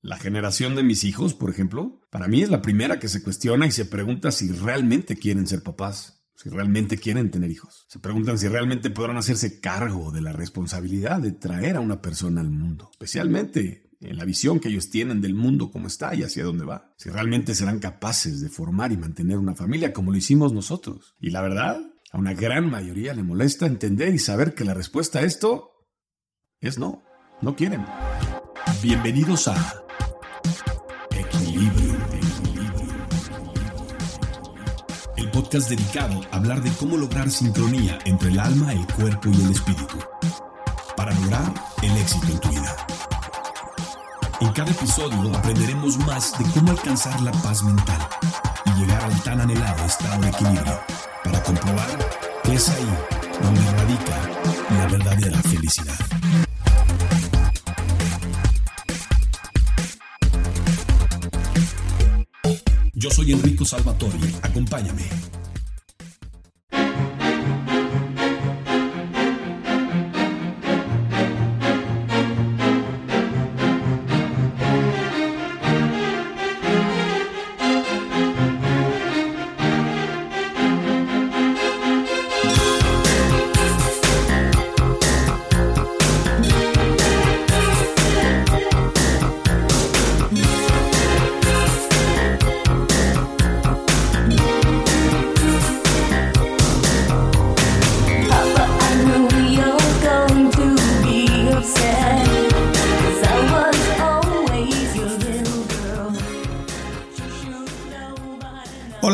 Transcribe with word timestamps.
La 0.00 0.16
generación 0.16 0.76
de 0.76 0.84
mis 0.84 1.02
hijos, 1.02 1.34
por 1.34 1.50
ejemplo, 1.50 2.00
para 2.10 2.28
mí 2.28 2.42
es 2.42 2.50
la 2.50 2.62
primera 2.62 3.00
que 3.00 3.08
se 3.08 3.20
cuestiona 3.20 3.66
y 3.66 3.72
se 3.72 3.84
pregunta 3.84 4.30
si 4.30 4.52
realmente 4.52 5.16
quieren 5.16 5.48
ser 5.48 5.64
papás, 5.64 6.24
si 6.36 6.50
realmente 6.50 6.98
quieren 6.98 7.32
tener 7.32 7.50
hijos. 7.50 7.84
Se 7.88 7.98
preguntan 7.98 8.38
si 8.38 8.46
realmente 8.46 8.90
podrán 8.90 9.16
hacerse 9.16 9.60
cargo 9.60 10.12
de 10.12 10.20
la 10.20 10.32
responsabilidad 10.32 11.20
de 11.20 11.32
traer 11.32 11.76
a 11.76 11.80
una 11.80 12.00
persona 12.00 12.40
al 12.40 12.50
mundo, 12.50 12.88
especialmente 12.92 13.90
en 14.00 14.16
la 14.16 14.24
visión 14.24 14.60
que 14.60 14.68
ellos 14.68 14.88
tienen 14.90 15.20
del 15.20 15.34
mundo 15.34 15.72
como 15.72 15.88
está 15.88 16.14
y 16.14 16.22
hacia 16.22 16.44
dónde 16.44 16.64
va. 16.64 16.94
Si 16.96 17.10
realmente 17.10 17.56
serán 17.56 17.80
capaces 17.80 18.40
de 18.40 18.48
formar 18.48 18.92
y 18.92 18.96
mantener 18.96 19.38
una 19.38 19.56
familia 19.56 19.92
como 19.92 20.12
lo 20.12 20.16
hicimos 20.16 20.52
nosotros. 20.52 21.16
Y 21.18 21.30
la 21.30 21.42
verdad, 21.42 21.80
a 22.12 22.18
una 22.18 22.34
gran 22.34 22.70
mayoría 22.70 23.14
le 23.14 23.24
molesta 23.24 23.66
entender 23.66 24.14
y 24.14 24.20
saber 24.20 24.54
que 24.54 24.64
la 24.64 24.74
respuesta 24.74 25.18
a 25.18 25.22
esto 25.22 25.72
es 26.60 26.78
no. 26.78 27.02
No 27.42 27.56
quieren. 27.56 27.84
Bienvenidos 28.80 29.48
a 29.48 29.87
Equilibrio. 31.58 31.96
El 35.16 35.30
podcast 35.32 35.68
dedicado 35.68 36.20
a 36.30 36.36
hablar 36.36 36.62
de 36.62 36.70
cómo 36.72 36.96
lograr 36.96 37.28
sincronía 37.30 37.98
entre 38.04 38.28
el 38.28 38.38
alma, 38.38 38.72
el 38.72 38.86
cuerpo 38.86 39.28
y 39.30 39.42
el 39.42 39.50
espíritu. 39.50 39.98
Para 40.96 41.12
lograr 41.14 41.52
el 41.82 41.96
éxito 41.96 42.26
en 42.28 42.38
tu 42.38 42.48
vida. 42.50 42.76
En 44.40 44.52
cada 44.52 44.70
episodio 44.70 45.36
aprenderemos 45.36 45.98
más 45.98 46.38
de 46.38 46.44
cómo 46.52 46.70
alcanzar 46.70 47.20
la 47.22 47.32
paz 47.32 47.64
mental 47.64 48.08
y 48.66 48.80
llegar 48.80 49.02
al 49.02 49.22
tan 49.22 49.40
anhelado 49.40 49.84
estado 49.84 50.22
de 50.22 50.28
equilibrio 50.28 50.80
para 51.24 51.42
comprobar 51.42 51.98
que 52.44 52.54
es 52.54 52.68
ahí 52.68 52.88
donde 53.42 53.60
radica 53.72 54.20
la 54.76 54.86
verdadera 54.86 55.42
felicidad. 55.42 56.17
Yo 62.98 63.12
soy 63.12 63.30
Enrico 63.30 63.64
Salvatore, 63.64 64.18
acompáñame 64.42 65.04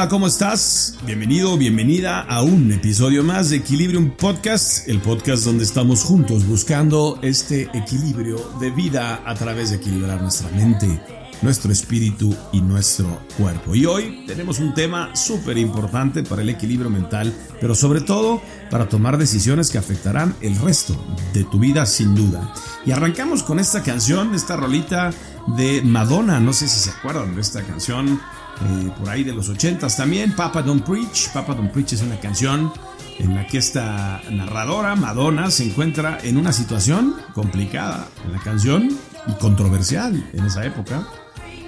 ¿cómo 0.09 0.27
estás? 0.27 0.99
Bienvenido, 1.07 1.57
bienvenida 1.57 2.21
a 2.21 2.43
un 2.43 2.71
episodio 2.73 3.25
más 3.25 3.49
de 3.49 3.57
Equilibrium 3.57 4.11
Podcast, 4.11 4.87
el 4.87 4.99
podcast 5.01 5.45
donde 5.45 5.65
estamos 5.65 6.05
juntos 6.05 6.47
buscando 6.47 7.19
este 7.23 7.71
equilibrio 7.73 8.37
de 8.61 8.71
vida 8.71 9.23
a 9.25 9.35
través 9.35 9.71
de 9.71 9.77
equilibrar 9.77 10.21
nuestra 10.21 10.51
mente, 10.51 11.01
nuestro 11.41 11.73
espíritu 11.73 12.37
y 12.53 12.61
nuestro 12.61 13.19
cuerpo. 13.39 13.75
Y 13.75 13.87
hoy 13.87 14.25
tenemos 14.27 14.59
un 14.59 14.75
tema 14.75 15.17
súper 15.17 15.57
importante 15.57 16.23
para 16.23 16.43
el 16.43 16.51
equilibrio 16.51 16.91
mental, 16.91 17.33
pero 17.59 17.75
sobre 17.75 18.03
todo 18.03 18.43
para 18.71 18.89
tomar 18.89 19.17
decisiones 19.17 19.71
que 19.71 19.79
afectarán 19.79 20.37
el 20.43 20.57
resto 20.57 21.03
de 21.33 21.45
tu 21.45 21.59
vida 21.59 21.87
sin 21.87 22.15
duda. 22.15 22.53
Y 22.85 22.91
arrancamos 22.91 23.43
con 23.43 23.59
esta 23.59 23.83
canción, 23.83 24.35
esta 24.35 24.57
rolita 24.57 25.13
de 25.57 25.81
Madonna, 25.83 26.41
no 26.41 26.53
sé 26.53 26.69
si 26.69 26.79
se 26.79 26.91
acuerdan 26.91 27.35
de 27.35 27.41
esta 27.41 27.63
canción 27.63 28.21
eh, 28.61 28.91
por 28.99 29.09
ahí 29.09 29.25
de 29.25 29.33
los 29.33 29.49
80 29.49 29.89
también. 29.89 30.35
Papa 30.35 30.63
Don't 30.63 30.85
Preach. 30.85 31.31
Papa 31.33 31.55
Don't 31.55 31.73
Preach 31.73 31.93
es 31.93 32.03
una 32.03 32.19
canción 32.21 32.73
en 33.19 33.35
la 33.35 33.47
que 33.47 33.59
esta 33.59 34.23
narradora, 34.31 34.97
Madonna, 34.97 35.51
se 35.51 35.65
encuentra 35.65 36.19
en 36.23 36.37
una 36.37 36.53
situación 36.53 37.17
complicada 37.35 38.09
en 38.25 38.33
la 38.33 38.39
canción 38.39 38.91
y 39.27 39.33
controversial 39.35 40.31
en 40.33 40.47
esa 40.47 40.65
época. 40.65 41.07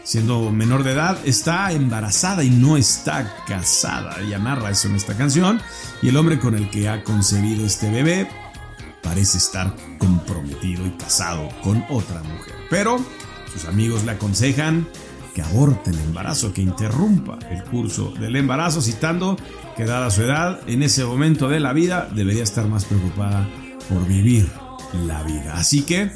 Siendo 0.05 0.53
menor 0.53 0.85
de 0.85 0.93
edad, 0.93 1.19
está 1.25 1.73
embarazada 1.73 2.45
y 2.45 2.51
no 2.51 2.77
está 2.77 3.45
casada. 3.47 4.17
Ella 4.21 4.39
narra 4.39 4.71
eso 4.71 4.87
en 4.87 4.95
esta 4.95 5.17
canción. 5.17 5.61
Y 6.01 6.11
el 6.11 6.17
hombre 6.17 6.39
con 6.39 6.55
el 6.55 6.71
que 6.71 6.89
ha 6.89 7.03
concebido 7.03 7.67
este 7.67 7.91
bebé 7.91 8.29
parece 9.03 9.39
estar 9.39 9.75
comprometido 9.99 10.87
y 10.87 10.91
casado 10.91 11.49
con 11.63 11.85
otra 11.89 12.23
mujer. 12.23 12.55
Pero 12.71 12.99
sus 13.53 13.65
amigos 13.65 14.05
le 14.05 14.13
aconsejan 14.13 14.87
que 15.37 15.43
aborte 15.43 15.91
el 15.91 15.99
embarazo, 15.99 16.55
que 16.55 16.63
interrumpa 16.63 17.39
el 17.51 17.63
curso 17.65 18.11
del 18.19 18.37
embarazo, 18.37 18.81
citando 18.81 19.37
que 19.77 19.85
dada 19.85 20.11
su 20.11 20.23
edad, 20.23 20.61
en 20.67 20.83
ese 20.83 21.05
momento 21.05 21.51
de 21.51 21.61
la 21.61 21.75
vida 21.75 22.09
debería 22.11 22.43
estar 22.43 22.67
más 22.69 22.87
preocupada 22.87 23.47
por 23.91 24.07
vivir 24.09 24.51
la 25.07 25.23
vida. 25.25 25.53
Así 25.59 25.83
que 25.83 26.11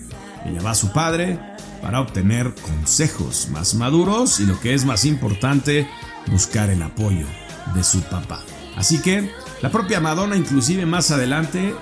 ella 0.46 0.62
va 0.64 0.70
a 0.70 0.74
su 0.74 0.90
padre 0.92 1.38
para 1.82 2.00
obtener 2.00 2.54
consejos 2.62 3.48
más 3.52 3.74
maduros 3.74 4.40
y 4.40 4.46
lo 4.46 4.58
que 4.58 4.72
es 4.72 4.86
más 4.86 5.04
importante, 5.04 5.86
buscar 6.28 6.70
el 6.70 6.82
apoyo 6.82 7.26
de 7.74 7.84
su 7.84 8.00
papá. 8.00 8.40
Así 8.74 9.02
que 9.02 9.30
la 9.60 9.70
propia 9.70 10.00
Madonna 10.00 10.34
inclusive 10.34 10.86
más 10.86 11.10
adelante 11.10 11.74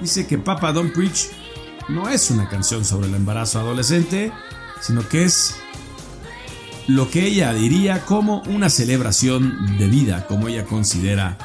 dice 0.00 0.28
que 0.28 0.38
Papa 0.38 0.72
Don't 0.72 0.94
Preach 0.94 1.30
no 1.88 2.08
es 2.08 2.30
una 2.30 2.48
canción 2.48 2.84
sobre 2.84 3.08
el 3.08 3.14
embarazo 3.16 3.58
adolescente, 3.58 4.32
sino 4.80 5.08
que 5.08 5.24
es 5.24 5.56
lo 6.88 7.10
que 7.10 7.26
ella 7.26 7.52
diría 7.52 8.04
como 8.04 8.42
una 8.42 8.70
celebración 8.70 9.76
de 9.78 9.88
vida, 9.88 10.26
como 10.26 10.48
ella 10.48 10.64
considera 10.64 11.36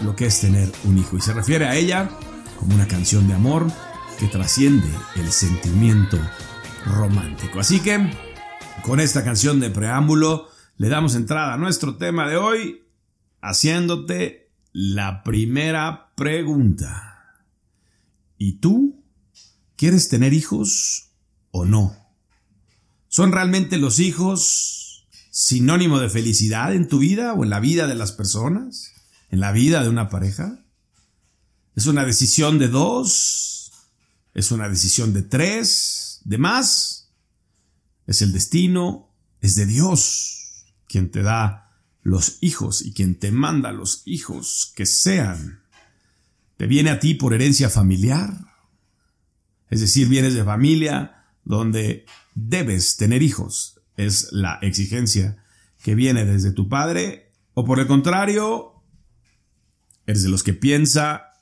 lo 0.00 0.16
que 0.16 0.26
es 0.26 0.40
tener 0.40 0.70
un 0.84 0.98
hijo. 0.98 1.16
Y 1.16 1.20
se 1.20 1.34
refiere 1.34 1.66
a 1.66 1.76
ella 1.76 2.10
como 2.58 2.74
una 2.74 2.88
canción 2.88 3.28
de 3.28 3.34
amor 3.34 3.70
que 4.18 4.28
trasciende 4.28 4.88
el 5.16 5.30
sentimiento 5.30 6.18
romántico. 6.86 7.60
Así 7.60 7.80
que, 7.80 8.10
con 8.82 9.00
esta 9.00 9.24
canción 9.24 9.60
de 9.60 9.70
preámbulo, 9.70 10.48
le 10.78 10.88
damos 10.88 11.14
entrada 11.14 11.54
a 11.54 11.58
nuestro 11.58 11.96
tema 11.96 12.26
de 12.28 12.36
hoy, 12.36 12.82
haciéndote 13.40 14.50
la 14.72 15.22
primera 15.22 16.12
pregunta. 16.16 17.36
¿Y 18.38 18.54
tú 18.54 19.04
quieres 19.76 20.08
tener 20.08 20.32
hijos 20.32 21.10
o 21.50 21.64
no? 21.66 22.01
¿Son 23.12 23.30
realmente 23.30 23.76
los 23.76 23.98
hijos 23.98 25.06
sinónimo 25.30 26.00
de 26.00 26.08
felicidad 26.08 26.74
en 26.74 26.88
tu 26.88 26.98
vida 26.98 27.34
o 27.34 27.44
en 27.44 27.50
la 27.50 27.60
vida 27.60 27.86
de 27.86 27.94
las 27.94 28.10
personas? 28.10 28.94
¿En 29.28 29.38
la 29.38 29.52
vida 29.52 29.82
de 29.82 29.90
una 29.90 30.08
pareja? 30.08 30.64
¿Es 31.76 31.86
una 31.86 32.06
decisión 32.06 32.58
de 32.58 32.68
dos? 32.68 33.70
¿Es 34.32 34.50
una 34.50 34.66
decisión 34.66 35.12
de 35.12 35.20
tres? 35.20 36.22
¿De 36.24 36.38
más? 36.38 37.10
¿Es 38.06 38.22
el 38.22 38.32
destino? 38.32 39.14
¿Es 39.42 39.56
de 39.56 39.66
Dios 39.66 40.64
quien 40.88 41.10
te 41.10 41.20
da 41.20 41.70
los 42.00 42.38
hijos 42.40 42.80
y 42.80 42.94
quien 42.94 43.18
te 43.18 43.30
manda 43.30 43.72
los 43.72 44.00
hijos 44.06 44.72
que 44.74 44.86
sean? 44.86 45.60
¿Te 46.56 46.66
viene 46.66 46.88
a 46.88 46.98
ti 46.98 47.12
por 47.12 47.34
herencia 47.34 47.68
familiar? 47.68 48.32
Es 49.68 49.82
decir, 49.82 50.08
vienes 50.08 50.32
de 50.32 50.44
familia 50.44 51.26
donde 51.44 52.06
debes 52.34 52.96
tener 52.96 53.22
hijos. 53.22 53.80
Es 53.96 54.32
la 54.32 54.58
exigencia 54.62 55.42
que 55.82 55.94
viene 55.94 56.24
desde 56.24 56.52
tu 56.52 56.68
padre. 56.68 57.32
O 57.54 57.64
por 57.64 57.80
el 57.80 57.86
contrario, 57.86 58.82
eres 60.06 60.22
de 60.22 60.28
los 60.28 60.42
que 60.42 60.54
piensa 60.54 61.32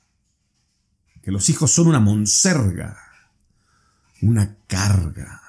que 1.21 1.31
los 1.31 1.49
hijos 1.49 1.71
son 1.71 1.87
una 1.87 1.99
monserga, 1.99 2.97
una 4.21 4.57
carga, 4.67 5.41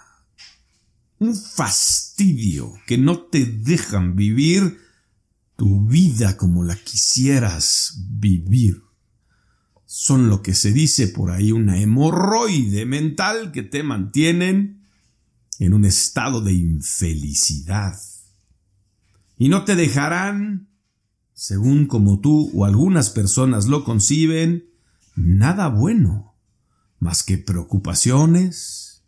un 1.19 1.35
fastidio 1.35 2.75
que 2.87 2.99
no 2.99 3.21
te 3.21 3.47
dejan 3.47 4.17
vivir 4.17 4.79
tu 5.57 5.87
vida 5.87 6.37
como 6.37 6.65
la 6.65 6.77
quisieras 6.77 7.99
vivir. 8.09 8.83
Son 9.87 10.29
lo 10.29 10.43
que 10.43 10.55
se 10.55 10.73
dice 10.73 11.09
por 11.09 11.31
ahí 11.31 11.53
una 11.53 11.79
hemorroide 11.79 12.87
mental 12.87 13.53
que 13.53 13.63
te 13.63 13.83
mantienen 13.83 14.82
en 15.63 15.75
un 15.75 15.85
estado 15.85 16.41
de 16.41 16.53
infelicidad. 16.53 17.97
Y 19.39 19.49
no 19.49 19.65
te 19.65 19.77
dejarán, 19.77 20.69
según 21.35 21.87
como 21.87 22.19
tú 22.19 22.51
o 22.53 22.65
algunas 22.65 23.11
personas 23.11 23.67
lo 23.67 23.85
conciben, 23.85 24.69
nada 25.15 25.69
bueno, 25.69 26.35
más 26.99 27.23
que 27.23 27.39
preocupaciones, 27.39 29.05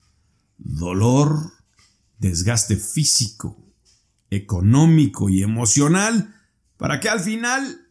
dolor 0.56 1.54
desgaste 2.18 2.76
físico, 2.76 3.58
económico 4.30 5.28
y 5.28 5.42
emocional 5.42 6.36
para 6.76 7.00
que 7.00 7.08
al 7.08 7.18
final 7.18 7.88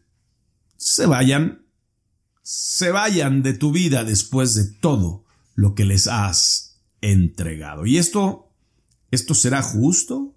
se 0.78 1.04
vayan, 1.04 1.66
se 2.42 2.90
vayan 2.90 3.42
de 3.42 3.52
tu 3.52 3.72
vida 3.72 4.04
después 4.04 4.54
de 4.54 4.64
todo 4.64 5.26
lo 5.54 5.74
que 5.74 5.84
les 5.84 6.06
has 6.06 6.80
entregado. 7.02 7.84
¿Y 7.84 7.98
esto, 7.98 8.43
esto 9.14 9.34
será 9.34 9.62
justo? 9.62 10.34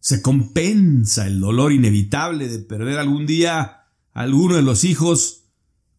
¿Se 0.00 0.22
compensa 0.22 1.26
el 1.26 1.40
dolor 1.40 1.72
inevitable 1.72 2.48
de 2.48 2.60
perder 2.60 2.98
algún 2.98 3.26
día 3.26 3.60
a 3.60 3.86
alguno 4.12 4.56
de 4.56 4.62
los 4.62 4.84
hijos 4.84 5.44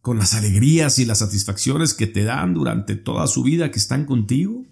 con 0.00 0.18
las 0.18 0.34
alegrías 0.34 0.98
y 0.98 1.04
las 1.04 1.18
satisfacciones 1.18 1.94
que 1.94 2.06
te 2.06 2.24
dan 2.24 2.54
durante 2.54 2.96
toda 2.96 3.26
su 3.26 3.42
vida 3.42 3.70
que 3.70 3.78
están 3.78 4.06
contigo? 4.06 4.64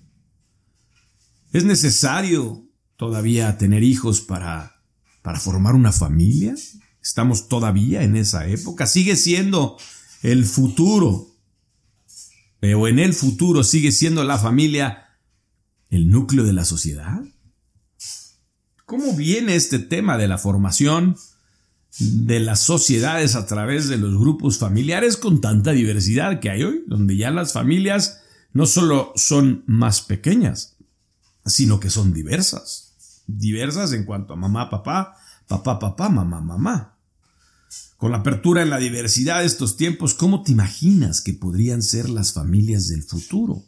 ¿Es 1.53 1.65
necesario 1.65 2.67
todavía 2.97 3.59
tener 3.59 3.83
hijos 3.83 4.21
para, 4.21 4.83
para 5.23 5.41
formar 5.41 5.75
una 5.75 5.93
familia? 5.93 6.55
¿Estamos 7.03 7.49
todavía 7.49 8.03
en 8.03 8.17
esa 8.17 8.47
época? 8.49 8.87
¿Sigue 8.87 9.17
siendo 9.17 9.77
el 10.23 10.45
futuro? 10.45 11.35
¿O 12.61 12.89
en 12.89 12.99
el 12.99 13.15
futuro 13.15 13.63
sigue 13.63 13.93
siendo 13.93 14.25
la 14.25 14.39
familia 14.39 15.08
el 15.91 16.11
núcleo 16.11 16.45
de 16.45 16.53
la 16.53 16.65
sociedad? 16.65 17.23
¿Cómo 18.85 19.15
viene 19.15 19.55
este 19.55 19.79
tema 19.79 20.17
de 20.17 20.29
la 20.29 20.39
formación 20.39 21.17
de 21.99 22.41
las 22.41 22.61
sociedades 22.61 23.35
a 23.35 23.47
través 23.47 23.89
de 23.89 23.99
los 23.99 24.17
grupos 24.19 24.59
familiares 24.59 25.17
con 25.17 25.41
tanta 25.41 25.73
diversidad 25.73 26.41
que 26.41 26.51
hay 26.51 26.63
hoy, 26.63 26.85
donde 26.87 27.17
ya 27.17 27.31
las 27.31 27.53
familias 27.53 28.21
no 28.53 28.67
solo 28.67 29.13
son 29.17 29.65
más 29.67 30.01
pequeñas, 30.01 30.77
sino 31.45 31.81
que 31.81 31.91
son 31.91 32.13
diversas. 32.13 32.95
Diversas 33.27 33.93
en 33.93 34.05
cuanto 34.05 34.33
a 34.33 34.37
mamá, 34.37 34.71
papá, 34.71 35.17
papá, 35.47 35.79
papá, 35.79 36.09
mamá, 36.09 36.41
mamá. 36.41 36.99
Con 37.97 38.13
la 38.13 38.19
apertura 38.19 38.63
en 38.63 38.71
la 38.71 38.79
diversidad 38.79 39.41
de 39.41 39.47
estos 39.47 39.77
tiempos, 39.77 40.15
¿cómo 40.15 40.43
te 40.43 40.53
imaginas 40.53 41.21
que 41.21 41.35
podrían 41.35 41.83
ser 41.83 42.09
las 42.09 42.33
familias 42.33 42.89
del 42.89 43.03
futuro? 43.03 43.65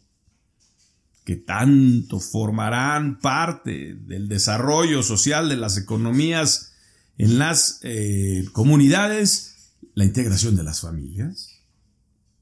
Que 1.31 1.37
tanto 1.37 2.19
formarán 2.19 3.21
parte 3.21 3.95
del 3.95 4.27
desarrollo 4.27 5.05
social 5.05 5.49
de 5.49 5.57
las 5.57 5.77
economías 5.77 6.73
en 7.19 7.39
las 7.39 7.79
eh, 7.83 8.47
comunidades, 8.51 9.55
la 9.95 10.05
integración 10.05 10.57
de 10.57 10.65
las 10.65 10.81
familias. 10.81 11.51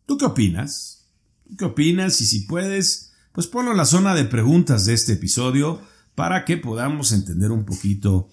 ¿Tú 0.07 0.17
qué 0.17 0.25
opinas? 0.25 1.05
¿Tú 1.47 1.57
qué 1.59 1.67
opinas? 1.67 2.19
Y 2.23 2.25
si 2.25 2.41
puedes, 2.47 3.13
pues 3.33 3.47
ponlo 3.47 3.73
en 3.73 3.77
la 3.77 3.85
zona 3.85 4.15
de 4.15 4.25
preguntas 4.25 4.87
de 4.87 4.95
este 4.95 5.13
episodio 5.13 5.83
para 6.15 6.47
que 6.47 6.57
podamos 6.57 7.13
entender 7.13 7.51
un 7.51 7.67
poquito 7.67 8.31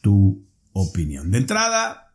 tu 0.00 0.44
opinión. 0.72 1.30
De 1.30 1.38
entrada, 1.38 2.12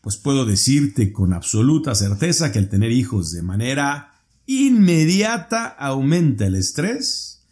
pues 0.00 0.16
puedo 0.16 0.44
decirte 0.44 1.12
con 1.12 1.34
absoluta 1.34 1.94
certeza 1.94 2.50
que 2.50 2.58
el 2.58 2.68
tener 2.68 2.90
hijos 2.90 3.30
de 3.30 3.42
manera 3.42 4.11
inmediata 4.46 5.66
aumenta 5.66 6.46
el 6.46 6.54
estrés, 6.54 7.44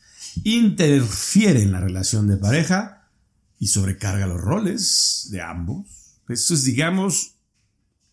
interfiere 0.44 1.62
en 1.62 1.72
la 1.72 1.80
relación 1.80 2.26
de 2.26 2.36
pareja 2.36 3.08
y 3.58 3.68
sobrecarga 3.68 4.26
los 4.26 4.40
roles 4.40 5.28
de 5.30 5.42
ambos. 5.42 6.16
Eso 6.28 6.54
es, 6.54 6.64
digamos, 6.64 7.34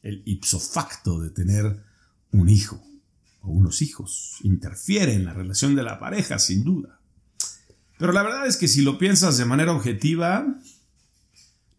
el 0.01 0.23
ipso 0.25 0.59
facto 0.59 1.19
de 1.19 1.29
tener 1.29 1.83
un 2.31 2.49
hijo 2.49 2.83
unos 3.47 3.81
hijos. 3.81 4.37
Interfiere 4.43 5.13
en 5.13 5.25
la 5.25 5.33
relación 5.33 5.75
de 5.75 5.83
la 5.83 5.99
pareja, 5.99 6.39
sin 6.39 6.63
duda. 6.63 6.99
Pero 7.97 8.11
la 8.11 8.23
verdad 8.23 8.47
es 8.47 8.57
que 8.57 8.67
si 8.67 8.81
lo 8.81 8.97
piensas 8.97 9.37
de 9.37 9.45
manera 9.45 9.71
objetiva, 9.71 10.45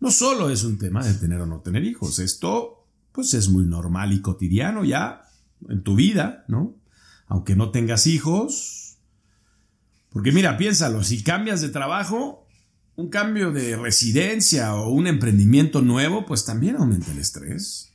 no 0.01 0.11
solo 0.11 0.51
es 0.51 0.65
un 0.65 0.79
tema 0.79 1.05
de 1.05 1.15
tener 1.15 1.41
o 1.41 1.47
no 1.47 1.61
tener 1.61 1.85
hijos. 1.85 2.19
Esto, 2.19 2.87
pues, 3.13 3.35
es 3.35 3.49
muy 3.49 3.65
normal 3.65 4.13
y 4.13 4.21
cotidiano 4.21 4.85
ya 4.85 5.23
en 5.69 5.83
tu 5.83 5.95
vida, 5.95 6.45
¿no? 6.49 6.75
Aunque 7.29 7.55
no 7.55 7.71
tengas 7.71 8.07
hijos. 8.07 8.99
Porque 10.11 10.33
mira, 10.33 10.57
piénsalo, 10.57 11.05
si 11.05 11.23
cambias 11.23 11.61
de 11.61 11.69
trabajo, 11.69 12.47
un 12.97 13.09
cambio 13.09 13.53
de 13.53 13.77
residencia 13.77 14.75
o 14.75 14.91
un 14.91 15.07
emprendimiento 15.07 15.83
nuevo, 15.83 16.27
pues 16.27 16.45
también 16.45 16.77
aumenta 16.77 17.13
el 17.13 17.19
estrés 17.19 17.89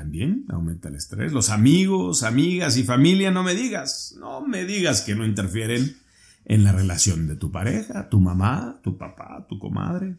también 0.00 0.46
aumenta 0.48 0.88
el 0.88 0.94
estrés. 0.94 1.32
Los 1.32 1.50
amigos, 1.50 2.22
amigas 2.22 2.78
y 2.78 2.84
familia, 2.84 3.30
no 3.30 3.42
me 3.42 3.54
digas, 3.54 4.14
no 4.18 4.40
me 4.40 4.64
digas 4.64 5.02
que 5.02 5.14
no 5.14 5.26
interfieren 5.26 5.96
en 6.46 6.64
la 6.64 6.72
relación 6.72 7.26
de 7.26 7.36
tu 7.36 7.52
pareja, 7.52 8.08
tu 8.08 8.18
mamá, 8.18 8.80
tu 8.82 8.96
papá, 8.96 9.46
tu 9.46 9.58
comadre. 9.58 10.16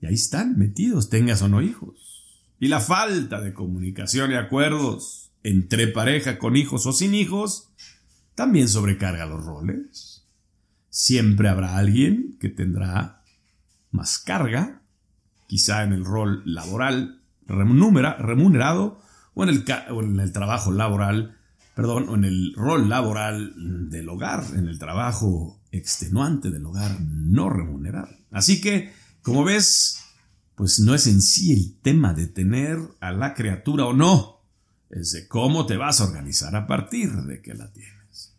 Y 0.00 0.06
ahí 0.06 0.14
están 0.14 0.58
metidos, 0.58 1.08
tengas 1.08 1.40
o 1.40 1.48
no 1.48 1.62
hijos. 1.62 2.22
Y 2.60 2.68
la 2.68 2.80
falta 2.80 3.40
de 3.40 3.54
comunicación 3.54 4.30
y 4.30 4.34
acuerdos 4.34 5.23
entre 5.44 5.86
pareja 5.86 6.38
con 6.38 6.56
hijos 6.56 6.86
o 6.86 6.92
sin 6.92 7.14
hijos 7.14 7.70
también 8.34 8.68
sobrecarga 8.68 9.26
los 9.26 9.44
roles. 9.44 10.26
Siempre 10.88 11.48
habrá 11.48 11.76
alguien 11.76 12.36
que 12.40 12.48
tendrá 12.48 13.22
más 13.90 14.18
carga, 14.18 14.82
quizá 15.46 15.84
en 15.84 15.92
el 15.92 16.04
rol 16.04 16.42
laboral 16.44 17.20
remunerado 17.46 19.00
o 19.34 19.44
en 19.44 19.50
el, 19.50 19.64
en 19.68 20.20
el 20.20 20.32
trabajo 20.32 20.72
laboral, 20.72 21.36
perdón, 21.76 22.08
o 22.08 22.14
en 22.14 22.24
el 22.24 22.54
rol 22.54 22.88
laboral 22.88 23.52
del 23.90 24.08
hogar, 24.08 24.44
en 24.56 24.66
el 24.66 24.78
trabajo 24.78 25.60
extenuante 25.70 26.50
del 26.50 26.64
hogar 26.64 27.00
no 27.00 27.50
remunerado. 27.50 28.16
Así 28.30 28.60
que, 28.60 28.92
como 29.22 29.44
ves, 29.44 30.00
pues 30.54 30.80
no 30.80 30.94
es 30.94 31.06
en 31.06 31.20
sí 31.20 31.52
el 31.52 31.80
tema 31.82 32.14
de 32.14 32.28
tener 32.28 32.78
a 33.00 33.12
la 33.12 33.34
criatura 33.34 33.86
o 33.86 33.92
no, 33.92 34.33
es 34.90 35.12
de 35.12 35.28
cómo 35.28 35.66
te 35.66 35.76
vas 35.76 36.00
a 36.00 36.04
organizar 36.04 36.54
a 36.56 36.66
partir 36.66 37.10
de 37.10 37.42
que 37.42 37.54
la 37.54 37.72
tienes. 37.72 38.34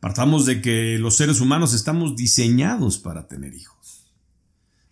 Partamos 0.00 0.46
de 0.46 0.60
que 0.60 0.98
los 0.98 1.16
seres 1.16 1.40
humanos 1.40 1.74
estamos 1.74 2.16
diseñados 2.16 2.98
para 2.98 3.28
tener 3.28 3.54
hijos. 3.54 4.12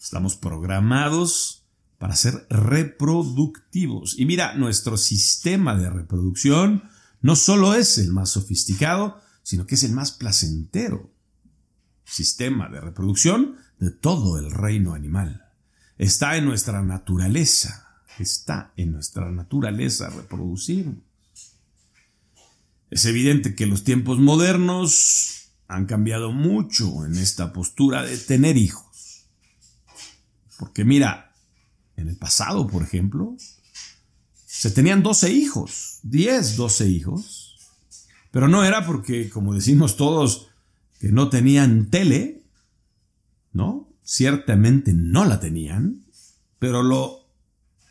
Estamos 0.01 0.37
programados 0.37 1.67
para 1.99 2.17
ser 2.17 2.47
reproductivos. 2.49 4.19
Y 4.19 4.25
mira, 4.25 4.55
nuestro 4.55 4.97
sistema 4.97 5.77
de 5.77 5.91
reproducción 5.91 6.85
no 7.21 7.37
solo 7.37 7.75
es 7.75 7.99
el 7.99 8.13
más 8.13 8.31
sofisticado, 8.31 9.21
sino 9.43 9.67
que 9.67 9.75
es 9.75 9.83
el 9.83 9.93
más 9.93 10.13
placentero. 10.13 11.13
Sistema 12.05 12.69
de 12.69 12.81
reproducción 12.81 13.57
de 13.79 13.91
todo 13.91 14.39
el 14.39 14.51
reino 14.51 14.95
animal. 14.95 15.47
Está 15.99 16.37
en 16.37 16.47
nuestra 16.47 16.83
naturaleza, 16.83 17.90
está 18.19 18.73
en 18.77 18.93
nuestra 18.93 19.31
naturaleza 19.31 20.11
reproducir. 20.11 20.95
Es 22.91 23.05
evidente 23.05 23.55
que 23.55 23.67
los 23.67 23.85
tiempos 23.85 24.19
modernos 24.19 25.53
han 25.69 25.87
cambiado 25.87 26.33
mucho 26.33 27.07
en 27.07 27.17
esta 27.17 27.53
postura 27.53 28.03
de 28.03 28.19
tener 28.19 28.57
hijos. 28.57 29.27
Porque 30.59 30.85
mira, 30.85 31.33
en 31.97 32.09
el 32.09 32.17
pasado, 32.17 32.67
por 32.67 32.83
ejemplo, 32.83 33.37
se 34.47 34.71
tenían 34.71 35.03
12 35.03 35.33
hijos, 35.33 36.01
10, 36.03 36.57
12 36.57 36.89
hijos, 36.89 37.57
pero 38.31 38.49
no 38.49 38.65
era 38.65 38.85
porque, 38.85 39.31
como 39.31 39.55
decimos 39.55 39.97
todos, 39.97 40.49
que 40.99 41.13
no 41.13 41.31
tenían 41.31 41.89
tele, 41.89 42.43
¿no? 43.53 43.89
Ciertamente 44.03 44.93
no 44.93 45.25
la 45.25 45.41
tenían, 45.41 46.05
pero 46.59 46.83
lo 46.83 47.20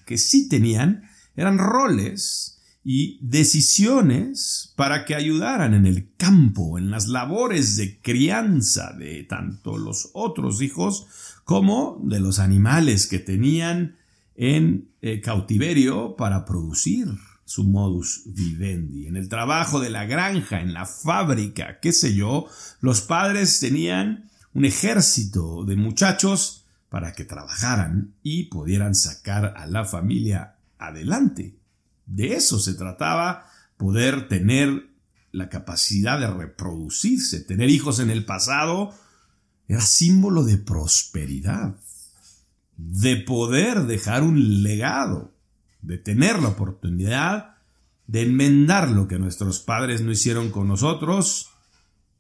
que 0.09 0.17
sí 0.17 0.49
tenían 0.49 1.03
eran 1.35 1.59
roles 1.59 2.63
y 2.83 3.19
decisiones 3.21 4.73
para 4.75 5.05
que 5.05 5.13
ayudaran 5.13 5.75
en 5.75 5.85
el 5.85 6.15
campo, 6.17 6.79
en 6.79 6.89
las 6.89 7.07
labores 7.07 7.77
de 7.77 8.01
crianza 8.01 8.91
de 8.97 9.23
tanto 9.25 9.77
los 9.77 10.09
otros 10.13 10.63
hijos 10.63 11.05
como 11.43 12.01
de 12.03 12.19
los 12.19 12.39
animales 12.39 13.05
que 13.05 13.19
tenían 13.19 13.97
en 14.33 14.89
eh, 15.03 15.21
cautiverio 15.21 16.15
para 16.15 16.43
producir 16.43 17.07
su 17.45 17.65
modus 17.65 18.23
vivendi. 18.25 19.05
En 19.05 19.15
el 19.15 19.29
trabajo 19.29 19.79
de 19.79 19.91
la 19.91 20.05
granja, 20.05 20.59
en 20.59 20.73
la 20.73 20.87
fábrica, 20.87 21.79
qué 21.79 21.93
sé 21.93 22.15
yo, 22.15 22.47
los 22.81 23.01
padres 23.01 23.59
tenían 23.59 24.31
un 24.55 24.65
ejército 24.65 25.65
de 25.65 25.75
muchachos 25.75 26.65
para 26.89 27.13
que 27.13 27.25
trabajaran 27.25 28.15
y 28.23 28.45
pudieran 28.45 28.95
sacar 28.95 29.53
a 29.57 29.67
la 29.67 29.85
familia 29.85 30.55
adelante. 30.77 31.55
De 32.05 32.33
eso 32.33 32.59
se 32.59 32.73
trataba, 32.73 33.45
poder 33.77 34.27
tener 34.27 34.89
la 35.31 35.49
capacidad 35.49 36.19
de 36.19 36.27
reproducirse. 36.27 37.41
Tener 37.41 37.69
hijos 37.69 37.99
en 37.99 38.09
el 38.09 38.25
pasado 38.25 38.93
era 39.67 39.81
símbolo 39.81 40.43
de 40.43 40.57
prosperidad 40.57 41.75
de 42.79 43.17
poder 43.17 43.81
dejar 43.83 44.23
un 44.23 44.63
legado, 44.63 45.33
de 45.81 45.97
tener 45.97 46.41
la 46.41 46.49
oportunidad 46.49 47.57
de 48.07 48.21
enmendar 48.21 48.89
lo 48.89 49.07
que 49.07 49.19
nuestros 49.19 49.59
padres 49.59 50.01
no 50.01 50.11
hicieron 50.11 50.49
con 50.49 50.67
nosotros, 50.67 51.51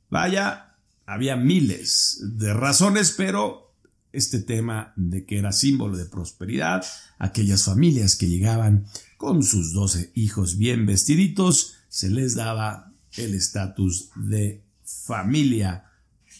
vaya, 0.09 0.75
había 1.05 1.35
miles 1.37 2.21
de 2.21 2.53
razones, 2.53 3.15
pero 3.17 3.68
este 4.11 4.39
tema 4.39 4.93
de 4.95 5.25
que 5.25 5.37
era 5.37 5.51
símbolo 5.51 5.97
de 5.97 6.05
prosperidad, 6.05 6.83
aquellas 7.17 7.63
familias 7.63 8.15
que 8.15 8.27
llegaban 8.27 8.85
con 9.17 9.43
sus 9.43 9.73
doce 9.73 10.11
hijos 10.15 10.57
bien 10.57 10.85
vestiditos, 10.85 11.75
se 11.89 12.09
les 12.09 12.35
daba 12.35 12.91
el 13.17 13.35
estatus 13.35 14.09
de 14.15 14.63
familia 14.83 15.85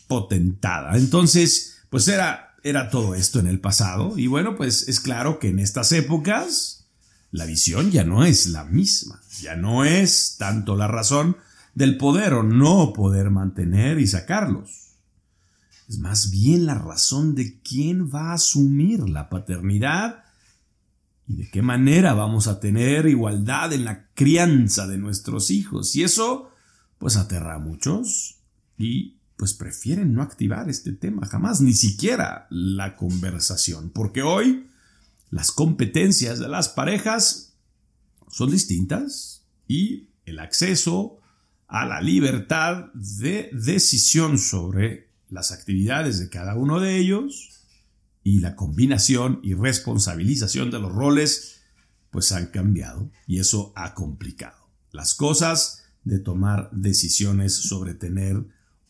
potentada. 0.07 0.97
Entonces, 0.97 1.79
pues 1.89 2.07
era, 2.07 2.55
era 2.63 2.89
todo 2.89 3.15
esto 3.15 3.39
en 3.39 3.47
el 3.47 3.59
pasado 3.59 4.17
y 4.17 4.27
bueno, 4.27 4.55
pues 4.55 4.88
es 4.88 4.99
claro 4.99 5.39
que 5.39 5.49
en 5.49 5.59
estas 5.59 5.91
épocas 5.91 6.88
la 7.31 7.45
visión 7.45 7.91
ya 7.91 8.03
no 8.03 8.23
es 8.23 8.47
la 8.47 8.63
misma, 8.63 9.21
ya 9.41 9.55
no 9.55 9.85
es 9.85 10.35
tanto 10.38 10.75
la 10.75 10.88
razón 10.88 11.38
del 11.75 11.97
poder 11.97 12.33
o 12.33 12.43
no 12.43 12.93
poder 12.93 13.29
mantener 13.29 13.99
y 13.99 14.07
sacarlos. 14.07 14.88
Es 15.89 15.98
más 15.98 16.29
bien 16.29 16.67
la 16.67 16.75
razón 16.75 17.34
de 17.34 17.60
quién 17.62 18.12
va 18.13 18.29
a 18.29 18.34
asumir 18.36 19.10
la 19.10 19.27
paternidad 19.27 20.24
y 21.27 21.36
de 21.36 21.50
qué 21.50 21.63
manera 21.63 22.13
vamos 22.13 22.46
a 22.46 22.60
tener 22.60 23.08
igualdad 23.08 23.74
en 23.74 23.86
la 23.86 24.08
crianza 24.13 24.86
de 24.86 25.00
nuestros 25.00 25.50
hijos. 25.50 25.96
Y 25.96 26.03
eso, 26.03 26.51
pues 27.00 27.15
aterra 27.15 27.55
a 27.55 27.60
muchos 27.60 28.38
y 28.77 29.17
pues 29.36 29.53
prefieren 29.53 30.13
no 30.13 30.22
activar 30.22 30.69
este 30.69 30.91
tema 30.91 31.25
jamás, 31.25 31.60
ni 31.60 31.74
siquiera 31.74 32.46
la 32.51 32.96
conversación, 32.96 33.89
porque 33.89 34.22
hoy 34.22 34.67
las 35.31 35.51
competencias 35.51 36.38
de 36.38 36.50
las 36.50 36.69
parejas 36.69 37.53
son 38.27 38.51
distintas 38.51 39.43
y 39.67 40.10
el 40.25 40.38
acceso 40.38 41.19
a 41.67 41.86
la 41.86 42.00
libertad 42.00 42.93
de 42.93 43.50
decisión 43.53 44.38
sobre 44.38 45.08
las 45.29 45.51
actividades 45.51 46.19
de 46.19 46.29
cada 46.29 46.55
uno 46.55 46.79
de 46.79 46.98
ellos 46.98 47.62
y 48.24 48.39
la 48.39 48.55
combinación 48.55 49.39
y 49.43 49.53
responsabilización 49.53 50.71
de 50.71 50.79
los 50.79 50.91
roles 50.91 51.62
pues 52.12 52.31
han 52.31 52.48
cambiado 52.48 53.12
y 53.27 53.39
eso 53.39 53.71
ha 53.75 53.93
complicado 53.93 54.57
las 54.91 55.13
cosas 55.13 55.83
de 56.03 56.19
tomar 56.19 56.69
decisiones 56.71 57.53
sobre 57.53 57.93
tener 57.93 58.43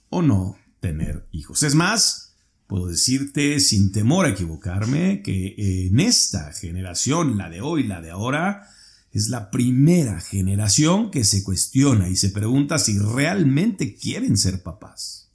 o 0.09 0.21
no 0.21 0.57
tener 0.79 1.27
hijos. 1.31 1.63
Es 1.63 1.75
más, 1.75 2.35
puedo 2.67 2.87
decirte 2.87 3.59
sin 3.59 3.91
temor 3.91 4.25
a 4.25 4.29
equivocarme 4.29 5.21
que 5.21 5.87
en 5.87 5.99
esta 5.99 6.53
generación, 6.53 7.37
la 7.37 7.49
de 7.49 7.61
hoy, 7.61 7.83
la 7.83 8.01
de 8.01 8.11
ahora, 8.11 8.69
es 9.11 9.27
la 9.27 9.51
primera 9.51 10.21
generación 10.21 11.11
que 11.11 11.23
se 11.23 11.43
cuestiona 11.43 12.09
y 12.09 12.15
se 12.15 12.29
pregunta 12.29 12.77
si 12.77 12.97
realmente 12.97 13.95
quieren 13.95 14.37
ser 14.37 14.63
papás 14.63 15.28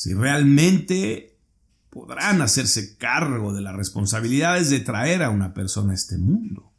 si 0.00 0.14
realmente 0.14 1.38
podrán 1.90 2.40
hacerse 2.40 2.96
cargo 2.96 3.52
de 3.52 3.60
las 3.60 3.76
responsabilidades 3.76 4.70
de 4.70 4.80
traer 4.80 5.22
a 5.22 5.28
una 5.28 5.52
persona 5.52 5.92
a 5.92 5.94
este 5.94 6.16
mundo. 6.16 6.72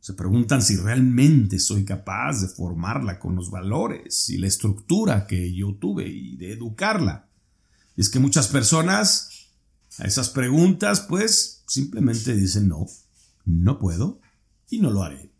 Se 0.00 0.14
preguntan 0.14 0.60
si 0.60 0.76
realmente 0.76 1.60
soy 1.60 1.84
capaz 1.84 2.40
de 2.40 2.48
formarla 2.48 3.20
con 3.20 3.36
los 3.36 3.48
valores 3.48 4.28
y 4.28 4.38
la 4.38 4.48
estructura 4.48 5.28
que 5.28 5.54
yo 5.54 5.76
tuve 5.76 6.08
y 6.08 6.34
de 6.36 6.54
educarla. 6.54 7.28
Y 7.94 8.00
es 8.00 8.08
que 8.08 8.18
muchas 8.18 8.48
personas 8.48 9.52
a 10.00 10.04
esas 10.04 10.30
preguntas 10.30 10.98
pues 10.98 11.62
simplemente 11.68 12.34
dicen 12.34 12.66
no, 12.66 12.86
no 13.44 13.78
puedo 13.78 14.18
y 14.68 14.80
no 14.80 14.90
lo 14.90 15.04
haré. 15.04 15.30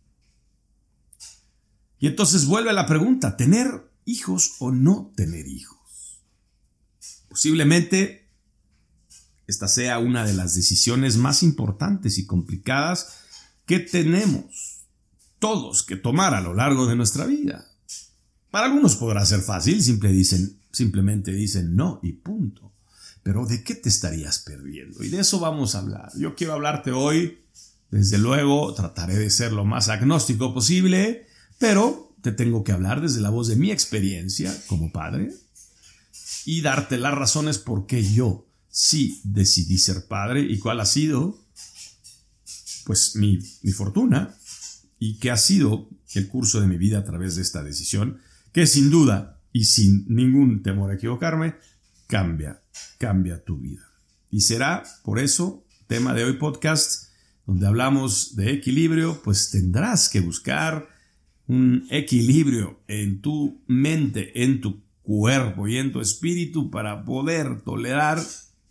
Y 1.99 2.07
entonces 2.07 2.47
vuelve 2.47 2.73
la 2.73 2.87
pregunta, 2.87 3.37
¿tener 3.37 3.91
hijos 4.05 4.55
o 4.61 4.71
no 4.71 5.13
tener 5.17 5.49
hijos? 5.49 5.74
Posiblemente 7.35 8.29
esta 9.49 9.67
sea 9.67 9.99
una 9.99 10.25
de 10.25 10.35
las 10.35 10.55
decisiones 10.55 11.17
más 11.17 11.43
importantes 11.43 12.17
y 12.19 12.27
complicadas 12.27 13.09
que 13.67 13.81
tenemos 13.81 14.85
todos 15.41 15.83
que 15.83 15.97
tomar 15.97 16.33
a 16.33 16.41
lo 16.41 16.55
largo 16.55 16.87
de 16.87 16.95
nuestra 16.95 17.27
vida. 17.27 17.67
Para 18.53 18.67
algunos 18.67 18.95
podrá 18.95 19.27
ser 19.27 19.41
fácil, 19.41 19.83
simplemente 19.83 21.33
dicen 21.33 21.75
no 21.75 21.99
y 22.05 22.13
punto. 22.13 22.73
Pero 23.25 23.47
¿de 23.47 23.65
qué 23.65 23.75
te 23.75 23.89
estarías 23.89 24.39
perdiendo? 24.39 25.03
Y 25.03 25.09
de 25.09 25.19
eso 25.19 25.41
vamos 25.41 25.75
a 25.75 25.81
hablar. 25.81 26.13
Yo 26.17 26.37
quiero 26.37 26.53
hablarte 26.53 26.93
hoy, 26.93 27.41
desde 27.91 28.19
luego, 28.19 28.73
trataré 28.75 29.19
de 29.19 29.31
ser 29.31 29.51
lo 29.51 29.65
más 29.65 29.89
agnóstico 29.89 30.55
posible, 30.55 31.27
pero 31.59 32.15
te 32.23 32.31
tengo 32.31 32.63
que 32.63 32.71
hablar 32.71 33.01
desde 33.01 33.21
la 33.21 33.31
voz 33.31 33.49
de 33.49 33.57
mi 33.57 33.73
experiencia 33.73 34.57
como 34.69 34.93
padre, 34.93 35.33
y 36.45 36.61
darte 36.61 36.99
las 36.99 37.15
razones 37.15 37.59
por 37.59 37.87
qué 37.87 38.03
yo 38.03 38.47
sí 38.69 39.21
decidí 39.25 39.79
ser 39.79 40.07
padre 40.07 40.41
y 40.41 40.59
cuál 40.59 40.81
ha 40.81 40.87
sido 40.87 41.39
pues 42.85 43.17
mi, 43.17 43.39
mi 43.63 43.73
fortuna 43.73 44.37
y 44.99 45.19
qué 45.19 45.31
ha 45.31 45.37
sido 45.37 45.89
el 46.15 46.29
curso 46.29 46.61
de 46.61 46.67
mi 46.67 46.77
vida 46.77 46.99
a 46.99 47.05
través 47.05 47.37
de 47.37 47.43
esta 47.43 47.63
decisión 47.63 48.19
que 48.53 48.67
sin 48.67 48.91
duda 48.91 49.41
y 49.53 49.65
sin 49.65 50.05
ningún 50.09 50.63
temor 50.63 50.91
a 50.91 50.95
equivocarme 50.95 51.55
cambia, 52.07 52.63
cambia 52.99 53.43
tu 53.43 53.59
vida. 53.59 53.83
Y 54.31 54.43
será 54.43 54.83
por 55.03 55.19
eso 55.19 55.65
tema 55.87 56.15
de 56.15 56.25
hoy 56.25 56.35
podcast 56.35 57.13
donde 57.47 57.67
hablamos 57.67 58.37
de 58.37 58.53
equilibrio, 58.53 59.21
pues 59.23 59.51
tendrás 59.51 60.09
que 60.09 60.21
buscar 60.21 60.89
un 61.47 61.87
equilibrio 61.91 62.81
en 62.89 63.21
tu 63.21 63.63
mente, 63.67 64.43
en 64.43 64.61
tu 64.61 64.84
cuerpo 65.05 65.69
y 65.69 65.77
en 65.77 65.93
tu 65.93 66.01
espíritu 66.01 66.71
para 66.71 67.05
poder 67.05 67.61
tolerar 67.61 68.21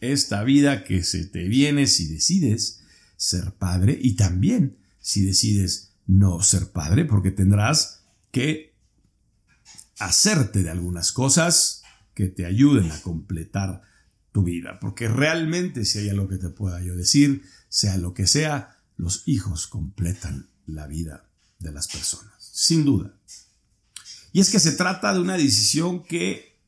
esta 0.01 0.43
vida 0.43 0.83
que 0.83 1.03
se 1.03 1.25
te 1.25 1.47
viene 1.47 1.87
si 1.87 2.07
decides 2.07 2.81
ser 3.15 3.53
padre 3.53 3.97
y 4.01 4.15
también 4.15 4.77
si 4.99 5.23
decides 5.23 5.93
no 6.07 6.41
ser 6.41 6.71
padre 6.71 7.05
porque 7.05 7.31
tendrás 7.31 8.03
que 8.31 8.73
hacerte 9.99 10.63
de 10.63 10.71
algunas 10.71 11.11
cosas 11.11 11.83
que 12.15 12.27
te 12.27 12.45
ayuden 12.45 12.91
a 12.91 13.01
completar 13.01 13.81
tu 14.31 14.43
vida 14.43 14.79
porque 14.81 15.07
realmente 15.07 15.85
si 15.85 15.99
hay 15.99 16.09
algo 16.09 16.27
que 16.27 16.37
te 16.37 16.49
pueda 16.49 16.81
yo 16.81 16.95
decir 16.95 17.43
sea 17.69 17.97
lo 17.97 18.13
que 18.13 18.25
sea 18.25 18.79
los 18.97 19.23
hijos 19.27 19.67
completan 19.67 20.49
la 20.65 20.87
vida 20.87 21.29
de 21.59 21.71
las 21.71 21.87
personas 21.87 22.33
sin 22.39 22.83
duda 22.85 23.13
y 24.33 24.41
es 24.41 24.49
que 24.49 24.59
se 24.59 24.71
trata 24.71 25.13
de 25.13 25.21
una 25.21 25.37
decisión 25.37 26.03
que, 26.03 26.59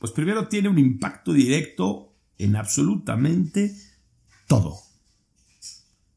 pues 0.00 0.10
primero 0.12 0.48
tiene 0.48 0.70
un 0.70 0.78
impacto 0.78 1.34
directo 1.34 2.14
en 2.38 2.56
absolutamente 2.56 3.76
todo. 4.48 4.78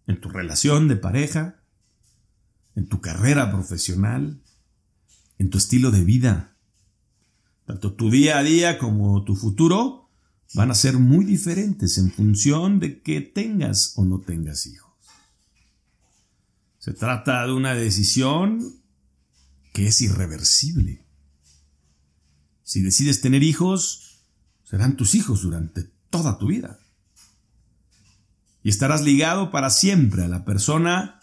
En 0.08 0.22
tu 0.22 0.30
relación 0.30 0.88
de 0.88 0.96
pareja, 0.96 1.60
en 2.76 2.88
tu 2.88 3.02
carrera 3.02 3.52
profesional, 3.52 4.42
en 5.38 5.50
tu 5.50 5.58
estilo 5.58 5.92
de 5.92 6.06
vida. 6.06 6.56
Tanto 7.66 7.94
tu 7.94 8.10
día 8.10 8.38
a 8.38 8.44
día 8.44 8.78
como 8.78 9.26
tu 9.26 9.36
futuro 9.36 10.10
van 10.54 10.72
a 10.72 10.76
ser 10.76 10.98
muy 10.98 11.26
diferentes 11.26 11.98
en 11.98 12.12
función 12.12 12.80
de 12.80 13.02
que 13.02 13.20
tengas 13.20 13.92
o 13.98 14.06
no 14.06 14.22
tengas 14.22 14.66
hijos. 14.68 14.94
Se 16.78 16.94
trata 16.94 17.46
de 17.46 17.52
una 17.52 17.74
decisión 17.74 18.87
que 19.74 19.88
es 19.88 20.02
irreversible. 20.02 21.06
Si 22.64 22.82
decides 22.82 23.22
tener 23.22 23.44
hijos, 23.44 24.22
serán 24.64 24.98
tus 24.98 25.16
hijos 25.16 25.42
durante 25.42 25.84
toda 26.10 26.38
tu 26.38 26.48
vida. 26.48 26.80
Y 28.64 28.70
estarás 28.70 29.02
ligado 29.02 29.52
para 29.52 29.70
siempre 29.70 30.24
a 30.24 30.28
la 30.28 30.44
persona 30.44 31.20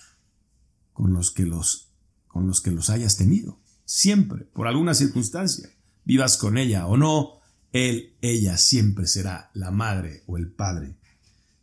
con 0.94 1.12
los 1.12 1.30
que 1.30 1.44
los, 1.44 1.90
con 2.26 2.46
los, 2.46 2.62
que 2.62 2.70
los 2.70 2.88
hayas 2.88 3.16
tenido. 3.16 3.60
Siempre, 3.84 4.44
por 4.44 4.66
alguna 4.66 4.94
circunstancia. 4.94 5.68
Vivas 6.04 6.38
con 6.38 6.56
ella 6.56 6.86
o 6.86 6.96
no, 6.96 7.40
él, 7.72 8.16
ella 8.22 8.56
siempre 8.56 9.06
será 9.06 9.50
la 9.52 9.70
madre 9.70 10.22
o 10.26 10.38
el 10.38 10.50
padre 10.50 10.96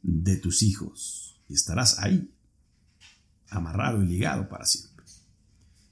de 0.03 0.37
tus 0.37 0.61
hijos. 0.61 1.39
Y 1.47 1.53
estarás 1.53 1.99
ahí, 1.99 2.31
amarrado 3.49 4.03
y 4.03 4.07
ligado 4.07 4.49
para 4.49 4.65
siempre. 4.65 4.90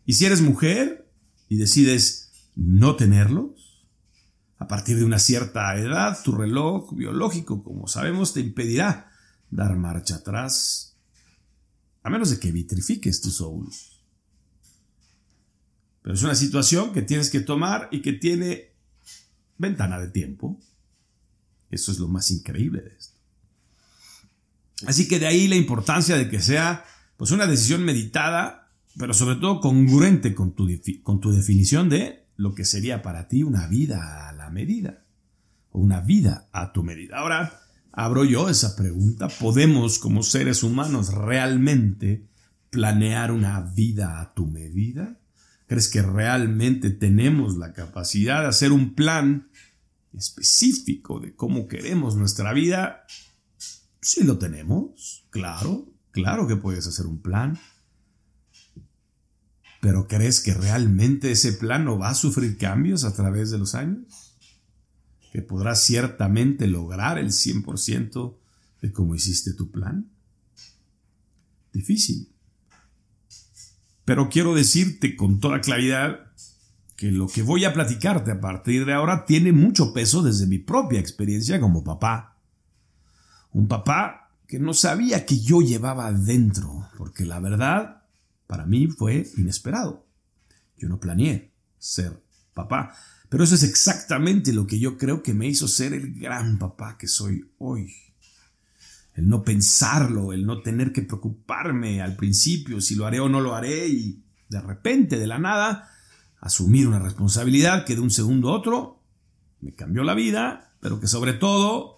Y 0.09 0.13
si 0.13 0.25
eres 0.25 0.41
mujer 0.41 1.07
y 1.49 1.57
decides 1.57 2.31
no 2.55 2.95
tenerlos, 2.95 3.85
a 4.57 4.67
partir 4.67 4.97
de 4.97 5.05
una 5.05 5.19
cierta 5.19 5.77
edad, 5.77 6.17
tu 6.23 6.31
reloj 6.31 6.95
biológico, 6.95 7.63
como 7.63 7.87
sabemos, 7.87 8.33
te 8.33 8.39
impedirá 8.39 9.11
dar 9.51 9.75
marcha 9.75 10.15
atrás, 10.15 10.97
a 12.01 12.09
menos 12.09 12.31
de 12.31 12.39
que 12.39 12.51
vitrifiques 12.51 13.21
tus 13.21 13.39
óvulos. 13.39 14.03
Pero 16.01 16.15
es 16.15 16.23
una 16.23 16.33
situación 16.33 16.91
que 16.91 17.03
tienes 17.03 17.29
que 17.29 17.41
tomar 17.41 17.87
y 17.91 18.01
que 18.01 18.13
tiene 18.13 18.73
ventana 19.59 19.99
de 19.99 20.07
tiempo. 20.07 20.59
Eso 21.69 21.91
es 21.91 21.99
lo 21.99 22.07
más 22.07 22.31
increíble 22.31 22.81
de 22.81 22.95
esto. 22.97 23.15
Así 24.87 25.07
que 25.07 25.19
de 25.19 25.27
ahí 25.27 25.47
la 25.47 25.55
importancia 25.55 26.17
de 26.17 26.27
que 26.31 26.41
sea 26.41 26.83
pues 27.15 27.29
una 27.29 27.45
decisión 27.45 27.83
meditada 27.83 28.58
pero 28.99 29.13
sobre 29.13 29.37
todo 29.37 29.61
congruente 29.61 30.35
con 30.35 30.53
tu, 30.53 30.67
con 31.03 31.21
tu 31.21 31.31
definición 31.31 31.87
de 31.87 32.27
lo 32.35 32.53
que 32.53 32.65
sería 32.65 33.01
para 33.01 33.29
ti 33.29 33.43
una 33.43 33.65
vida 33.65 34.27
a 34.27 34.33
la 34.33 34.49
medida, 34.49 35.05
o 35.71 35.79
una 35.79 36.01
vida 36.01 36.49
a 36.51 36.73
tu 36.73 36.83
medida. 36.83 37.17
Ahora, 37.17 37.61
abro 37.93 38.25
yo 38.25 38.49
esa 38.49 38.75
pregunta, 38.75 39.29
¿podemos 39.29 39.99
como 39.99 40.21
seres 40.21 40.63
humanos 40.63 41.13
realmente 41.13 42.27
planear 42.69 43.31
una 43.31 43.61
vida 43.61 44.19
a 44.19 44.33
tu 44.33 44.47
medida? 44.47 45.17
¿Crees 45.65 45.87
que 45.87 46.01
realmente 46.01 46.89
tenemos 46.89 47.55
la 47.55 47.71
capacidad 47.71 48.41
de 48.41 48.47
hacer 48.47 48.73
un 48.73 48.95
plan 48.95 49.49
específico 50.13 51.21
de 51.21 51.35
cómo 51.37 51.69
queremos 51.69 52.17
nuestra 52.17 52.51
vida? 52.51 53.05
Sí 54.01 54.23
lo 54.25 54.37
tenemos, 54.37 55.25
claro, 55.29 55.87
claro 56.11 56.47
que 56.47 56.57
puedes 56.57 56.85
hacer 56.85 57.05
un 57.05 57.21
plan. 57.21 57.57
Pero 59.79 60.07
¿crees 60.07 60.41
que 60.41 60.53
realmente 60.53 61.31
ese 61.31 61.53
plan 61.53 61.85
no 61.85 61.97
va 61.97 62.09
a 62.09 62.15
sufrir 62.15 62.57
cambios 62.57 63.05
a 63.05 63.13
través 63.13 63.49
de 63.51 63.57
los 63.57 63.75
años? 63.75 64.35
¿Que 65.31 65.41
podrás 65.41 65.83
ciertamente 65.83 66.67
lograr 66.67 67.17
el 67.17 67.27
100% 67.29 68.37
de 68.81 68.91
cómo 68.91 69.15
hiciste 69.15 69.53
tu 69.53 69.71
plan? 69.71 70.09
Difícil. 71.71 72.33
Pero 74.03 74.27
quiero 74.29 74.55
decirte 74.55 75.15
con 75.15 75.39
toda 75.39 75.61
claridad 75.61 76.29
que 76.97 77.11
lo 77.11 77.27
que 77.27 77.43
voy 77.43 77.63
a 77.63 77.73
platicarte 77.73 78.31
a 78.31 78.41
partir 78.41 78.85
de 78.85 78.93
ahora 78.93 79.25
tiene 79.25 79.53
mucho 79.53 79.93
peso 79.93 80.21
desde 80.21 80.47
mi 80.47 80.57
propia 80.57 80.99
experiencia 80.99 81.61
como 81.61 81.83
papá. 81.83 82.37
Un 83.53 83.69
papá 83.69 84.31
que 84.47 84.59
no 84.59 84.73
sabía 84.73 85.25
que 85.25 85.39
yo 85.39 85.61
llevaba 85.61 86.11
dentro, 86.11 86.89
porque 86.97 87.23
la 87.23 87.39
verdad 87.39 87.98
para 88.49 88.65
mí 88.65 88.87
fue 88.87 89.29
inesperado. 89.37 90.07
Yo 90.75 90.89
no 90.89 90.99
planeé 90.99 91.53
ser 91.77 92.19
papá, 92.55 92.95
pero 93.29 93.43
eso 93.43 93.53
es 93.53 93.61
exactamente 93.61 94.53
lo 94.53 94.65
que 94.65 94.79
yo 94.79 94.97
creo 94.97 95.21
que 95.21 95.35
me 95.35 95.47
hizo 95.47 95.67
ser 95.67 95.93
el 95.93 96.15
gran 96.15 96.57
papá 96.57 96.97
que 96.97 97.07
soy 97.07 97.47
hoy. 97.59 97.93
El 99.13 99.29
no 99.29 99.43
pensarlo, 99.43 100.33
el 100.33 100.47
no 100.47 100.63
tener 100.63 100.91
que 100.91 101.03
preocuparme 101.03 102.01
al 102.01 102.15
principio 102.15 102.81
si 102.81 102.95
lo 102.95 103.05
haré 103.05 103.19
o 103.19 103.29
no 103.29 103.39
lo 103.39 103.53
haré 103.53 103.87
y 103.87 104.23
de 104.49 104.61
repente, 104.61 105.19
de 105.19 105.27
la 105.27 105.37
nada, 105.37 105.87
asumir 106.41 106.87
una 106.87 106.97
responsabilidad 106.97 107.85
que 107.85 107.93
de 107.93 108.01
un 108.01 108.09
segundo 108.09 108.49
a 108.49 108.53
otro 108.53 109.03
me 109.61 109.75
cambió 109.75 110.03
la 110.03 110.15
vida, 110.15 110.73
pero 110.79 110.99
que 110.99 111.05
sobre 111.05 111.33
todo 111.33 111.97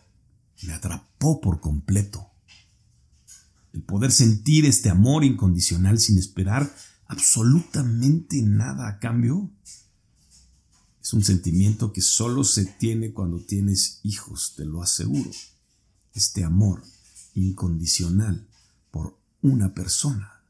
me 0.63 0.73
atrapó 0.73 1.39
por 1.39 1.61
completo 1.61 2.30
el 3.73 3.83
poder 3.83 4.11
sentir 4.11 4.65
este 4.65 4.89
amor 4.89 5.23
incondicional 5.23 5.99
sin 5.99 6.17
esperar 6.17 6.73
absolutamente 7.07 8.41
nada 8.41 8.87
a 8.87 8.99
cambio, 8.99 9.49
es 11.01 11.13
un 11.13 11.23
sentimiento 11.23 11.91
que 11.91 12.01
solo 12.01 12.43
se 12.43 12.65
tiene 12.65 13.11
cuando 13.11 13.39
tienes 13.39 13.99
hijos, 14.03 14.53
te 14.55 14.65
lo 14.65 14.81
aseguro. 14.81 15.31
Este 16.13 16.43
amor 16.43 16.83
incondicional 17.33 18.47
por 18.91 19.17
una 19.41 19.73
persona, 19.73 20.41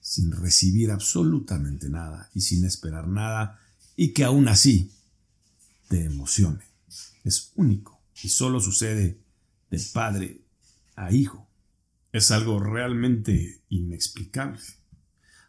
sin 0.00 0.32
recibir 0.32 0.90
absolutamente 0.90 1.88
nada 1.88 2.30
y 2.34 2.42
sin 2.42 2.64
esperar 2.64 3.08
nada, 3.08 3.58
y 3.96 4.12
que 4.12 4.24
aún 4.24 4.48
así 4.48 4.90
te 5.88 6.04
emocione. 6.04 6.64
Es 7.24 7.52
único 7.54 8.00
y 8.22 8.28
solo 8.28 8.60
sucede 8.60 9.18
de 9.70 9.80
padre 9.92 10.40
a 10.94 11.12
hijo 11.12 11.49
es 12.12 12.30
algo 12.30 12.58
realmente 12.58 13.62
inexplicable. 13.68 14.60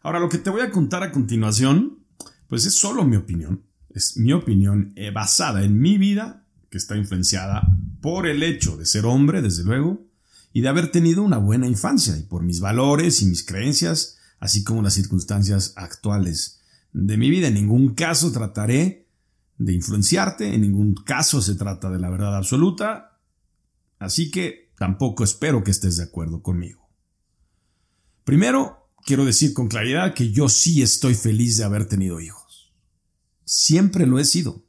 Ahora, 0.03 0.19
lo 0.19 0.29
que 0.29 0.37
te 0.37 0.49
voy 0.49 0.61
a 0.61 0.71
contar 0.71 1.03
a 1.03 1.11
continuación, 1.11 1.99
pues 2.47 2.65
es 2.65 2.73
solo 2.73 3.03
mi 3.03 3.17
opinión. 3.17 3.63
Es 3.89 4.17
mi 4.17 4.33
opinión 4.33 4.93
eh, 4.95 5.11
basada 5.11 5.63
en 5.63 5.79
mi 5.79 5.97
vida, 5.97 6.45
que 6.69 6.77
está 6.77 6.95
influenciada 6.95 7.67
por 8.01 8.27
el 8.27 8.41
hecho 8.43 8.77
de 8.77 8.85
ser 8.85 9.05
hombre, 9.05 9.41
desde 9.41 9.63
luego, 9.63 10.05
y 10.53 10.61
de 10.61 10.69
haber 10.69 10.91
tenido 10.91 11.23
una 11.23 11.37
buena 11.37 11.67
infancia, 11.67 12.17
y 12.17 12.23
por 12.23 12.43
mis 12.43 12.59
valores 12.59 13.21
y 13.21 13.25
mis 13.25 13.45
creencias, 13.45 14.17
así 14.39 14.63
como 14.63 14.81
las 14.81 14.93
circunstancias 14.93 15.73
actuales 15.75 16.61
de 16.93 17.17
mi 17.17 17.29
vida. 17.29 17.47
En 17.47 17.55
ningún 17.55 17.93
caso 17.93 18.31
trataré 18.31 19.07
de 19.57 19.73
influenciarte, 19.73 20.53
en 20.53 20.61
ningún 20.61 20.95
caso 20.95 21.41
se 21.41 21.55
trata 21.55 21.89
de 21.89 21.99
la 21.99 22.09
verdad 22.09 22.35
absoluta, 22.35 23.19
así 23.99 24.31
que 24.31 24.60
Tampoco 24.81 25.23
espero 25.23 25.63
que 25.63 25.69
estés 25.69 25.97
de 25.97 26.05
acuerdo 26.05 26.41
conmigo. 26.41 26.89
Primero, 28.23 28.89
quiero 29.05 29.25
decir 29.25 29.53
con 29.53 29.67
claridad 29.67 30.15
que 30.15 30.31
yo 30.31 30.49
sí 30.49 30.81
estoy 30.81 31.13
feliz 31.13 31.55
de 31.57 31.65
haber 31.65 31.85
tenido 31.85 32.19
hijos. 32.19 32.73
Siempre 33.45 34.07
lo 34.07 34.17
he 34.17 34.25
sido. 34.25 34.65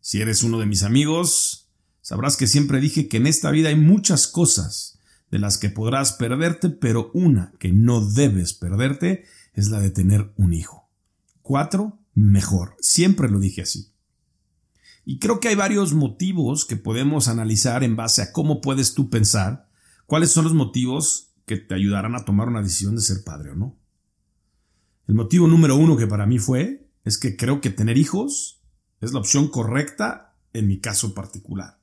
Si 0.00 0.22
eres 0.22 0.42
uno 0.42 0.58
de 0.58 0.64
mis 0.64 0.84
amigos, 0.84 1.68
sabrás 2.00 2.38
que 2.38 2.46
siempre 2.46 2.80
dije 2.80 3.08
que 3.08 3.18
en 3.18 3.26
esta 3.26 3.50
vida 3.50 3.68
hay 3.68 3.76
muchas 3.76 4.26
cosas 4.26 5.00
de 5.30 5.38
las 5.38 5.58
que 5.58 5.68
podrás 5.68 6.12
perderte, 6.12 6.70
pero 6.70 7.10
una 7.12 7.52
que 7.58 7.74
no 7.74 8.00
debes 8.08 8.54
perderte 8.54 9.26
es 9.52 9.68
la 9.68 9.80
de 9.80 9.90
tener 9.90 10.32
un 10.36 10.54
hijo. 10.54 10.88
Cuatro, 11.42 11.98
mejor. 12.14 12.74
Siempre 12.80 13.28
lo 13.28 13.38
dije 13.38 13.60
así. 13.60 13.92
Y 15.08 15.20
creo 15.20 15.38
que 15.38 15.46
hay 15.46 15.54
varios 15.54 15.94
motivos 15.94 16.64
que 16.64 16.74
podemos 16.74 17.28
analizar 17.28 17.84
en 17.84 17.94
base 17.94 18.22
a 18.22 18.32
cómo 18.32 18.60
puedes 18.60 18.92
tú 18.92 19.08
pensar 19.08 19.68
cuáles 20.04 20.32
son 20.32 20.42
los 20.44 20.52
motivos 20.52 21.30
que 21.46 21.56
te 21.56 21.76
ayudarán 21.76 22.16
a 22.16 22.24
tomar 22.24 22.48
una 22.48 22.60
decisión 22.60 22.96
de 22.96 23.02
ser 23.02 23.22
padre 23.22 23.52
o 23.52 23.54
no. 23.54 23.78
El 25.06 25.14
motivo 25.14 25.46
número 25.46 25.76
uno 25.76 25.96
que 25.96 26.08
para 26.08 26.26
mí 26.26 26.40
fue 26.40 26.90
es 27.04 27.18
que 27.18 27.36
creo 27.36 27.60
que 27.60 27.70
tener 27.70 27.96
hijos 27.96 28.64
es 29.00 29.12
la 29.12 29.20
opción 29.20 29.46
correcta 29.46 30.34
en 30.52 30.66
mi 30.66 30.80
caso 30.80 31.14
particular. 31.14 31.78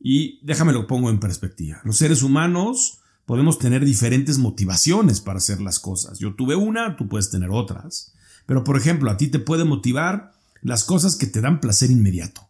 Y 0.00 0.40
déjame 0.46 0.72
lo 0.72 0.86
pongo 0.86 1.10
en 1.10 1.20
perspectiva. 1.20 1.82
Los 1.84 1.98
seres 1.98 2.22
humanos 2.22 3.00
podemos 3.26 3.58
tener 3.58 3.84
diferentes 3.84 4.38
motivaciones 4.38 5.20
para 5.20 5.36
hacer 5.36 5.60
las 5.60 5.78
cosas. 5.78 6.18
Yo 6.18 6.34
tuve 6.34 6.56
una, 6.56 6.96
tú 6.96 7.06
puedes 7.06 7.28
tener 7.28 7.50
otras. 7.50 8.14
Pero 8.46 8.64
por 8.64 8.78
ejemplo, 8.78 9.10
a 9.10 9.18
ti 9.18 9.28
te 9.28 9.40
puede 9.40 9.64
motivar 9.64 10.37
las 10.62 10.84
cosas 10.84 11.16
que 11.16 11.26
te 11.26 11.40
dan 11.40 11.60
placer 11.60 11.90
inmediato. 11.90 12.48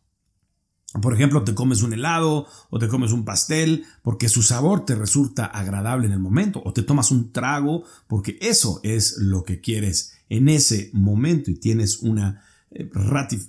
Por 1.02 1.12
ejemplo, 1.12 1.44
te 1.44 1.54
comes 1.54 1.82
un 1.82 1.92
helado 1.92 2.46
o 2.70 2.78
te 2.78 2.88
comes 2.88 3.12
un 3.12 3.26
pastel 3.26 3.84
porque 4.02 4.30
su 4.30 4.42
sabor 4.42 4.86
te 4.86 4.94
resulta 4.94 5.44
agradable 5.44 6.06
en 6.06 6.12
el 6.12 6.18
momento 6.18 6.62
o 6.64 6.72
te 6.72 6.82
tomas 6.82 7.10
un 7.10 7.30
trago 7.30 7.84
porque 8.06 8.38
eso 8.40 8.80
es 8.82 9.18
lo 9.18 9.44
que 9.44 9.60
quieres 9.60 10.14
en 10.30 10.48
ese 10.48 10.90
momento 10.94 11.50
y 11.50 11.56
tienes 11.56 11.98
una, 11.98 12.42
eh, 12.70 12.90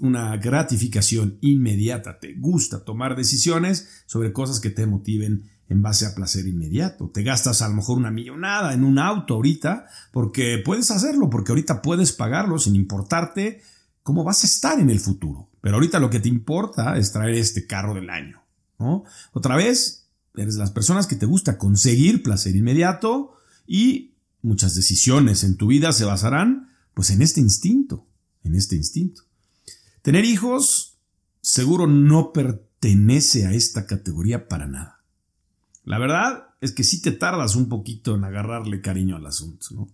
una 0.01 0.35
gratificación 0.35 1.37
inmediata. 1.39 2.19
Te 2.19 2.33
gusta 2.33 2.83
tomar 2.83 3.15
decisiones 3.15 4.03
sobre 4.05 4.33
cosas 4.33 4.59
que 4.59 4.69
te 4.69 4.85
motiven 4.85 5.49
en 5.69 5.81
base 5.81 6.05
a 6.05 6.15
placer 6.15 6.45
inmediato. 6.45 7.09
Te 7.09 7.23
gastas 7.23 7.61
a 7.61 7.69
lo 7.69 7.75
mejor 7.75 7.97
una 7.97 8.11
millonada 8.11 8.73
en 8.73 8.83
un 8.83 8.99
auto 8.99 9.35
ahorita 9.35 9.85
porque 10.11 10.61
puedes 10.63 10.91
hacerlo, 10.91 11.29
porque 11.29 11.53
ahorita 11.53 11.81
puedes 11.81 12.11
pagarlo 12.11 12.59
sin 12.59 12.75
importarte 12.75 13.61
cómo 14.09 14.23
vas 14.23 14.43
a 14.43 14.47
estar 14.47 14.79
en 14.79 14.89
el 14.89 14.99
futuro. 14.99 15.51
Pero 15.61 15.75
ahorita 15.75 15.99
lo 15.99 16.09
que 16.09 16.19
te 16.19 16.29
importa 16.29 16.97
es 16.97 17.11
traer 17.11 17.35
este 17.35 17.67
carro 17.67 17.93
del 17.93 18.09
año, 18.09 18.41
¿no? 18.79 19.03
Otra 19.33 19.55
vez, 19.55 20.07
eres 20.35 20.55
las 20.55 20.71
personas 20.71 21.05
que 21.05 21.15
te 21.15 21.27
gusta 21.27 21.59
conseguir 21.59 22.23
placer 22.23 22.55
inmediato 22.55 23.35
y 23.67 24.15
muchas 24.41 24.73
decisiones 24.73 25.43
en 25.43 25.57
tu 25.57 25.67
vida 25.67 25.91
se 25.91 26.05
basarán 26.05 26.71
pues 26.95 27.11
en 27.11 27.21
este 27.21 27.39
instinto, 27.39 28.07
en 28.43 28.55
este 28.55 28.75
instinto. 28.75 29.21
Tener 30.01 30.25
hijos 30.25 30.97
seguro 31.41 31.85
no 31.85 32.33
pertenece 32.33 33.45
a 33.45 33.53
esta 33.53 33.85
categoría 33.85 34.47
para 34.47 34.65
nada. 34.65 35.03
La 35.83 35.99
verdad 35.99 36.55
es 36.61 36.71
que 36.71 36.83
sí 36.83 36.99
te 36.99 37.11
tardas 37.11 37.55
un 37.55 37.69
poquito 37.69 38.15
en 38.15 38.23
agarrarle 38.23 38.81
cariño 38.81 39.17
al 39.17 39.27
asunto, 39.27 39.67
¿no? 39.75 39.87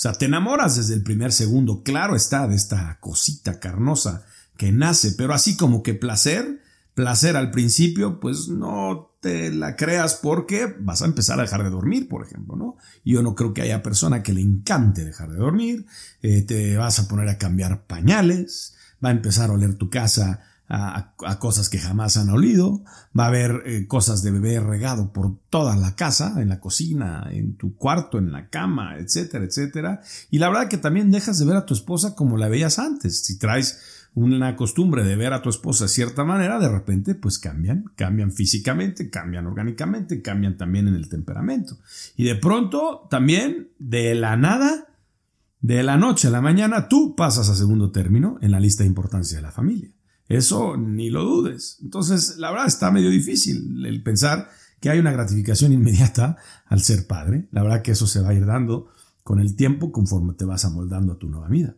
Sea, 0.00 0.14
te 0.14 0.24
enamoras 0.24 0.76
desde 0.76 0.94
el 0.94 1.02
primer 1.02 1.30
segundo, 1.30 1.82
claro 1.82 2.16
está, 2.16 2.48
de 2.48 2.56
esta 2.56 2.96
cosita 3.00 3.60
carnosa 3.60 4.24
que 4.56 4.72
nace, 4.72 5.12
pero 5.12 5.34
así 5.34 5.58
como 5.58 5.82
que 5.82 5.92
placer, 5.92 6.62
placer 6.94 7.36
al 7.36 7.50
principio, 7.50 8.18
pues 8.18 8.48
no 8.48 9.14
te 9.20 9.52
la 9.52 9.76
creas 9.76 10.14
porque 10.14 10.74
vas 10.80 11.02
a 11.02 11.04
empezar 11.04 11.38
a 11.38 11.42
dejar 11.42 11.64
de 11.64 11.68
dormir, 11.68 12.08
por 12.08 12.24
ejemplo, 12.24 12.56
¿no? 12.56 12.78
Yo 13.04 13.22
no 13.22 13.34
creo 13.34 13.52
que 13.52 13.60
haya 13.60 13.82
persona 13.82 14.22
que 14.22 14.32
le 14.32 14.40
encante 14.40 15.04
dejar 15.04 15.32
de 15.32 15.36
dormir, 15.36 15.84
eh, 16.22 16.40
te 16.46 16.78
vas 16.78 16.98
a 16.98 17.06
poner 17.06 17.28
a 17.28 17.36
cambiar 17.36 17.86
pañales, 17.86 18.76
va 19.04 19.10
a 19.10 19.12
empezar 19.12 19.50
a 19.50 19.52
oler 19.52 19.74
tu 19.74 19.90
casa 19.90 20.40
a, 20.70 21.38
cosas 21.40 21.68
que 21.68 21.78
jamás 21.78 22.16
han 22.16 22.30
olido, 22.30 22.84
va 23.18 23.24
a 23.24 23.28
haber 23.28 23.62
eh, 23.66 23.86
cosas 23.88 24.22
de 24.22 24.30
bebé 24.30 24.60
regado 24.60 25.12
por 25.12 25.36
toda 25.50 25.76
la 25.76 25.96
casa, 25.96 26.40
en 26.40 26.48
la 26.48 26.60
cocina, 26.60 27.26
en 27.30 27.56
tu 27.56 27.74
cuarto, 27.74 28.18
en 28.18 28.30
la 28.30 28.48
cama, 28.48 28.96
etcétera, 28.96 29.44
etcétera. 29.44 30.00
Y 30.30 30.38
la 30.38 30.48
verdad 30.48 30.68
que 30.68 30.78
también 30.78 31.10
dejas 31.10 31.38
de 31.38 31.46
ver 31.46 31.56
a 31.56 31.66
tu 31.66 31.74
esposa 31.74 32.14
como 32.14 32.36
la 32.36 32.48
veías 32.48 32.78
antes. 32.78 33.24
Si 33.24 33.36
traes 33.36 34.06
una 34.14 34.54
costumbre 34.54 35.02
de 35.02 35.16
ver 35.16 35.32
a 35.32 35.42
tu 35.42 35.50
esposa 35.50 35.84
de 35.84 35.90
cierta 35.90 36.24
manera, 36.24 36.60
de 36.60 36.68
repente 36.68 37.16
pues 37.16 37.38
cambian, 37.38 37.90
cambian 37.96 38.30
físicamente, 38.30 39.10
cambian 39.10 39.46
orgánicamente, 39.46 40.22
cambian 40.22 40.56
también 40.56 40.86
en 40.86 40.94
el 40.94 41.08
temperamento. 41.08 41.78
Y 42.16 42.24
de 42.24 42.36
pronto 42.36 43.08
también, 43.10 43.70
de 43.78 44.14
la 44.14 44.36
nada, 44.36 44.86
de 45.60 45.82
la 45.82 45.96
noche 45.96 46.28
a 46.28 46.30
la 46.30 46.40
mañana 46.40 46.88
tú 46.88 47.16
pasas 47.16 47.48
a 47.48 47.56
segundo 47.56 47.90
término 47.90 48.38
en 48.40 48.52
la 48.52 48.60
lista 48.60 48.84
de 48.84 48.88
importancia 48.88 49.38
de 49.38 49.42
la 49.42 49.52
familia. 49.52 49.90
Eso 50.30 50.76
ni 50.76 51.10
lo 51.10 51.24
dudes. 51.24 51.78
Entonces, 51.82 52.36
la 52.38 52.52
verdad 52.52 52.68
está 52.68 52.92
medio 52.92 53.10
difícil 53.10 53.84
el 53.84 54.00
pensar 54.00 54.48
que 54.80 54.88
hay 54.88 55.00
una 55.00 55.10
gratificación 55.10 55.72
inmediata 55.72 56.36
al 56.66 56.82
ser 56.82 57.08
padre. 57.08 57.48
La 57.50 57.64
verdad 57.64 57.82
que 57.82 57.90
eso 57.90 58.06
se 58.06 58.20
va 58.20 58.30
a 58.30 58.34
ir 58.34 58.46
dando 58.46 58.92
con 59.24 59.40
el 59.40 59.56
tiempo 59.56 59.90
conforme 59.90 60.34
te 60.34 60.44
vas 60.44 60.64
amoldando 60.64 61.14
a 61.14 61.18
tu 61.18 61.28
nueva 61.28 61.48
vida. 61.48 61.74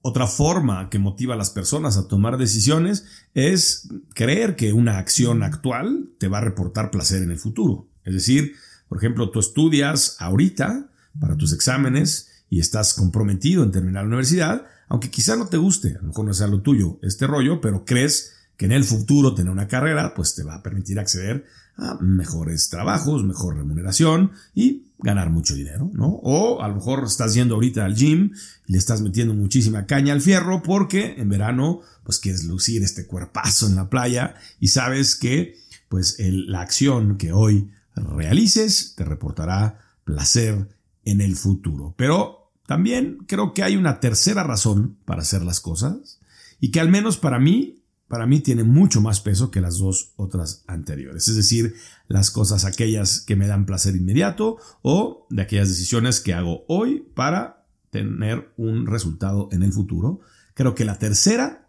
Otra 0.00 0.26
forma 0.26 0.90
que 0.90 0.98
motiva 0.98 1.34
a 1.34 1.36
las 1.38 1.50
personas 1.50 1.96
a 1.96 2.08
tomar 2.08 2.36
decisiones 2.36 3.06
es 3.32 3.88
creer 4.12 4.56
que 4.56 4.72
una 4.72 4.98
acción 4.98 5.44
actual 5.44 6.10
te 6.18 6.26
va 6.26 6.38
a 6.38 6.42
reportar 6.42 6.90
placer 6.90 7.22
en 7.22 7.30
el 7.30 7.38
futuro. 7.38 7.88
Es 8.02 8.12
decir, 8.12 8.54
por 8.88 8.98
ejemplo, 8.98 9.30
tú 9.30 9.38
estudias 9.38 10.16
ahorita 10.18 10.90
para 11.20 11.36
tus 11.36 11.52
exámenes 11.52 12.28
y 12.50 12.58
estás 12.58 12.94
comprometido 12.94 13.62
en 13.62 13.70
terminar 13.70 14.02
la 14.02 14.08
universidad, 14.08 14.66
aunque 14.88 15.10
quizá 15.10 15.36
no 15.36 15.48
te 15.48 15.56
guste, 15.56 15.96
a 15.96 16.00
lo 16.02 16.08
mejor 16.08 16.26
no 16.26 16.34
sea 16.34 16.46
lo 16.46 16.62
tuyo 16.62 16.98
este 17.02 17.26
rollo, 17.26 17.60
pero 17.60 17.84
crees 17.84 18.34
que 18.56 18.66
en 18.66 18.72
el 18.72 18.84
futuro 18.84 19.34
tener 19.34 19.52
una 19.52 19.68
carrera 19.68 20.14
pues 20.14 20.34
te 20.34 20.42
va 20.42 20.56
a 20.56 20.62
permitir 20.62 20.98
acceder 20.98 21.44
a 21.76 21.98
mejores 22.00 22.70
trabajos, 22.70 23.22
mejor 23.22 23.56
remuneración 23.56 24.32
y 24.54 24.86
ganar 24.98 25.28
mucho 25.30 25.54
dinero, 25.54 25.90
¿no? 25.92 26.06
O 26.22 26.62
a 26.62 26.68
lo 26.68 26.76
mejor 26.76 27.04
estás 27.04 27.34
yendo 27.34 27.54
ahorita 27.54 27.84
al 27.84 27.94
gym 27.94 28.32
y 28.66 28.72
le 28.72 28.78
estás 28.78 29.02
metiendo 29.02 29.34
muchísima 29.34 29.84
caña 29.84 30.14
al 30.14 30.22
fierro 30.22 30.62
porque 30.62 31.16
en 31.18 31.28
verano 31.28 31.80
pues 32.02 32.18
quieres 32.18 32.44
lucir 32.44 32.82
este 32.82 33.06
cuerpazo 33.06 33.66
en 33.66 33.76
la 33.76 33.90
playa 33.90 34.36
y 34.58 34.68
sabes 34.68 35.16
que 35.16 35.58
pues 35.88 36.16
la 36.18 36.62
acción 36.62 37.18
que 37.18 37.32
hoy 37.32 37.70
realices 37.94 38.94
te 38.96 39.04
reportará 39.04 39.80
placer 40.04 40.68
en 41.04 41.20
el 41.20 41.36
futuro. 41.36 41.94
Pero 41.96 42.45
también 42.66 43.18
creo 43.26 43.54
que 43.54 43.62
hay 43.62 43.76
una 43.76 44.00
tercera 44.00 44.42
razón 44.42 44.98
para 45.04 45.22
hacer 45.22 45.42
las 45.42 45.60
cosas 45.60 46.20
y 46.60 46.70
que 46.70 46.80
al 46.80 46.88
menos 46.88 47.16
para 47.16 47.38
mí, 47.38 47.82
para 48.08 48.26
mí 48.26 48.40
tiene 48.40 48.64
mucho 48.64 49.00
más 49.00 49.20
peso 49.20 49.50
que 49.50 49.60
las 49.60 49.78
dos 49.78 50.12
otras 50.16 50.64
anteriores. 50.66 51.28
Es 51.28 51.36
decir, 51.36 51.74
las 52.08 52.30
cosas 52.30 52.64
aquellas 52.64 53.20
que 53.20 53.36
me 53.36 53.46
dan 53.46 53.66
placer 53.66 53.94
inmediato 53.94 54.58
o 54.82 55.26
de 55.30 55.42
aquellas 55.42 55.68
decisiones 55.68 56.20
que 56.20 56.34
hago 56.34 56.64
hoy 56.68 57.06
para 57.14 57.66
tener 57.90 58.52
un 58.56 58.86
resultado 58.86 59.48
en 59.52 59.62
el 59.62 59.72
futuro. 59.72 60.20
Creo 60.54 60.74
que 60.74 60.84
la 60.84 60.98
tercera 60.98 61.68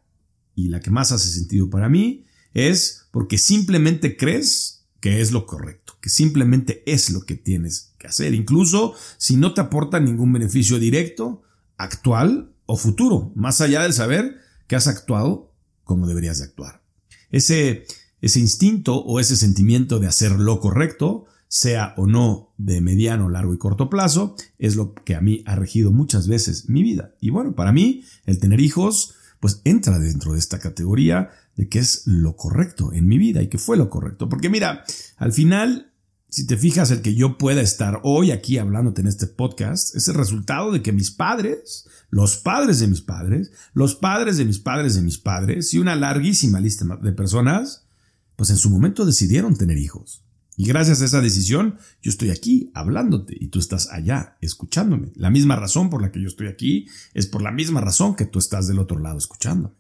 y 0.56 0.70
la 0.70 0.80
que 0.80 0.92
más 0.92 1.12
hace 1.12 1.30
sentido 1.30 1.70
para 1.70 1.90
mí 1.90 2.26
es 2.54 3.08
porque 3.12 3.38
simplemente 3.38 4.18
crees 4.18 4.77
que 5.00 5.22
es 5.22 5.32
lo 5.32 5.46
correcto, 5.46 5.94
que 6.02 6.10
simplemente 6.10 6.84
es 6.86 7.10
lo 7.10 7.22
que 7.22 7.36
tienes 7.36 7.94
que 7.98 8.08
hacer, 8.08 8.34
incluso 8.34 8.94
si 9.18 9.38
no 9.38 9.54
te 9.54 9.62
aporta 9.62 10.00
ningún 10.00 10.34
beneficio 10.34 10.80
directo, 10.80 11.44
actual 11.78 12.52
o 12.66 12.76
futuro, 12.76 13.32
más 13.36 13.62
allá 13.62 13.84
del 13.84 13.94
saber 13.94 14.38
que 14.68 14.76
has 14.76 14.88
actuado 14.88 15.54
como 15.84 16.08
deberías 16.08 16.40
de 16.40 16.46
actuar. 16.46 16.82
Ese, 17.30 17.86
ese 18.22 18.40
instinto 18.40 18.98
o 18.98 19.20
ese 19.20 19.36
sentimiento 19.36 20.00
de 20.00 20.08
hacer 20.08 20.32
lo 20.34 20.60
correcto, 20.60 21.26
sea 21.48 21.94
o 21.98 22.08
no 22.08 22.54
de 22.58 22.82
mediano, 22.82 23.30
largo 23.30 23.54
y 23.54 23.58
corto 23.58 23.90
plazo, 23.90 24.36
es 24.58 24.76
lo 24.76 24.94
que 24.94 25.16
a 25.16 25.22
mí 25.22 25.44
ha 25.46 25.56
regido 25.56 25.92
muchas 25.92 26.28
veces 26.28 26.68
mi 26.68 26.84
vida. 26.84 27.14
Y 27.22 27.30
bueno, 27.30 27.56
para 27.56 27.72
mí, 27.72 28.04
el 28.26 28.40
tener 28.40 28.60
hijos, 28.60 29.16
pues 29.40 29.62
entra 29.64 30.00
dentro 30.00 30.34
de 30.34 30.40
esta 30.40 30.60
categoría 30.60 31.30
de 31.58 31.68
que 31.68 31.80
es 31.80 32.04
lo 32.06 32.36
correcto 32.36 32.94
en 32.94 33.08
mi 33.08 33.18
vida 33.18 33.42
y 33.42 33.50
que 33.50 33.58
fue 33.58 33.76
lo 33.76 33.90
correcto. 33.90 34.30
Porque 34.30 34.50
mira, 34.50 34.86
al 35.18 35.34
final, 35.34 35.92
si 36.30 36.46
te 36.46 36.56
fijas, 36.56 36.92
el 36.92 37.02
que 37.02 37.16
yo 37.16 37.38
pueda 37.38 37.62
estar 37.62 38.00
hoy 38.04 38.32
aquí 38.32 38.60
hablándote 38.60 39.02
en 39.02 39.08
este 39.08 39.28
podcast 39.28 39.96
es 39.96 40.08
el 40.08 40.14
resultado 40.14 40.72
de 40.72 40.82
que 40.82 40.94
mis 40.94 41.12
padres, 41.12 41.90
los 42.10 42.38
padres 42.38 42.80
de 42.80 42.88
mis 42.88 43.02
padres, 43.02 43.52
los 43.74 43.96
padres 43.96 44.38
de 44.38 44.46
mis 44.46 44.60
padres 44.60 44.96
de 44.96 45.02
mis 45.02 45.18
padres 45.18 45.74
y 45.74 45.80
una 45.80 45.96
larguísima 45.96 46.60
lista 46.60 46.86
de 47.02 47.12
personas, 47.12 47.88
pues 48.36 48.52
en 48.52 48.58
su 48.58 48.70
momento 48.70 49.04
decidieron 49.04 49.58
tener 49.58 49.80
hijos. 49.80 50.24
Y 50.56 50.66
gracias 50.66 51.02
a 51.02 51.06
esa 51.06 51.22
decisión, 51.22 51.78
yo 52.02 52.10
estoy 52.10 52.30
aquí 52.30 52.72
hablándote 52.76 53.36
y 53.40 53.48
tú 53.48 53.60
estás 53.60 53.90
allá 53.92 54.38
escuchándome. 54.42 55.12
La 55.16 55.30
misma 55.30 55.56
razón 55.56 55.90
por 55.90 56.02
la 56.02 56.12
que 56.12 56.22
yo 56.22 56.28
estoy 56.28 56.48
aquí 56.48 56.88
es 57.14 57.26
por 57.28 57.42
la 57.42 57.52
misma 57.52 57.82
razón 57.82 58.16
que 58.16 58.26
tú 58.26 58.40
estás 58.40 58.68
del 58.68 58.80
otro 58.80 59.00
lado 59.00 59.18
escuchándome. 59.18 59.76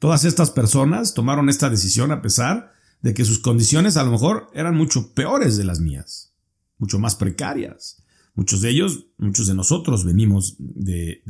Todas 0.00 0.24
estas 0.24 0.50
personas 0.50 1.12
tomaron 1.12 1.50
esta 1.50 1.68
decisión 1.68 2.10
a 2.10 2.22
pesar 2.22 2.72
de 3.02 3.12
que 3.12 3.26
sus 3.26 3.38
condiciones 3.38 3.98
a 3.98 4.02
lo 4.02 4.10
mejor 4.10 4.50
eran 4.54 4.74
mucho 4.74 5.12
peores 5.12 5.58
de 5.58 5.64
las 5.64 5.80
mías, 5.80 6.32
mucho 6.78 6.98
más 6.98 7.14
precarias. 7.14 8.02
Muchos 8.34 8.62
de 8.62 8.70
ellos, 8.70 9.08
muchos 9.18 9.46
de 9.46 9.54
nosotros 9.54 10.06
venimos 10.06 10.56
de, 10.58 11.20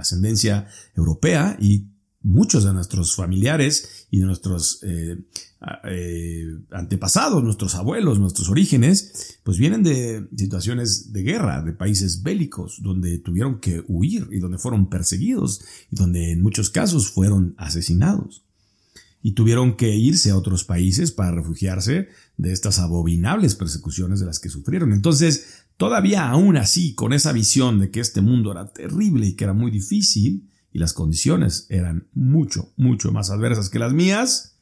ascendencia 0.00 0.66
europea 0.96 1.56
y 1.60 1.86
muchos 2.26 2.64
de 2.64 2.72
nuestros 2.72 3.14
familiares 3.14 4.08
y 4.10 4.18
de 4.18 4.26
nuestros 4.26 4.80
eh, 4.82 5.16
eh, 5.84 6.44
antepasados, 6.72 7.42
nuestros 7.42 7.76
abuelos, 7.76 8.18
nuestros 8.18 8.48
orígenes, 8.48 9.38
pues 9.44 9.58
vienen 9.58 9.84
de 9.84 10.26
situaciones 10.36 11.12
de 11.12 11.22
guerra, 11.22 11.62
de 11.62 11.72
países 11.72 12.24
bélicos, 12.24 12.82
donde 12.82 13.18
tuvieron 13.18 13.60
que 13.60 13.84
huir 13.86 14.28
y 14.32 14.40
donde 14.40 14.58
fueron 14.58 14.90
perseguidos 14.90 15.62
y 15.90 15.96
donde 15.96 16.32
en 16.32 16.42
muchos 16.42 16.68
casos 16.68 17.10
fueron 17.10 17.54
asesinados. 17.58 18.42
Y 19.22 19.32
tuvieron 19.32 19.76
que 19.76 19.94
irse 19.94 20.30
a 20.30 20.36
otros 20.36 20.64
países 20.64 21.12
para 21.12 21.30
refugiarse 21.30 22.08
de 22.36 22.52
estas 22.52 22.80
abominables 22.80 23.54
persecuciones 23.54 24.18
de 24.18 24.26
las 24.26 24.40
que 24.40 24.48
sufrieron. 24.48 24.92
Entonces, 24.92 25.64
todavía 25.76 26.28
aún 26.28 26.56
así, 26.56 26.94
con 26.94 27.12
esa 27.12 27.32
visión 27.32 27.78
de 27.78 27.90
que 27.90 28.00
este 28.00 28.20
mundo 28.20 28.50
era 28.50 28.72
terrible 28.72 29.26
y 29.26 29.34
que 29.34 29.44
era 29.44 29.52
muy 29.52 29.70
difícil, 29.70 30.48
y 30.76 30.78
las 30.78 30.92
condiciones 30.92 31.66
eran 31.70 32.06
mucho, 32.12 32.74
mucho 32.76 33.10
más 33.10 33.30
adversas 33.30 33.70
que 33.70 33.78
las 33.78 33.94
mías, 33.94 34.58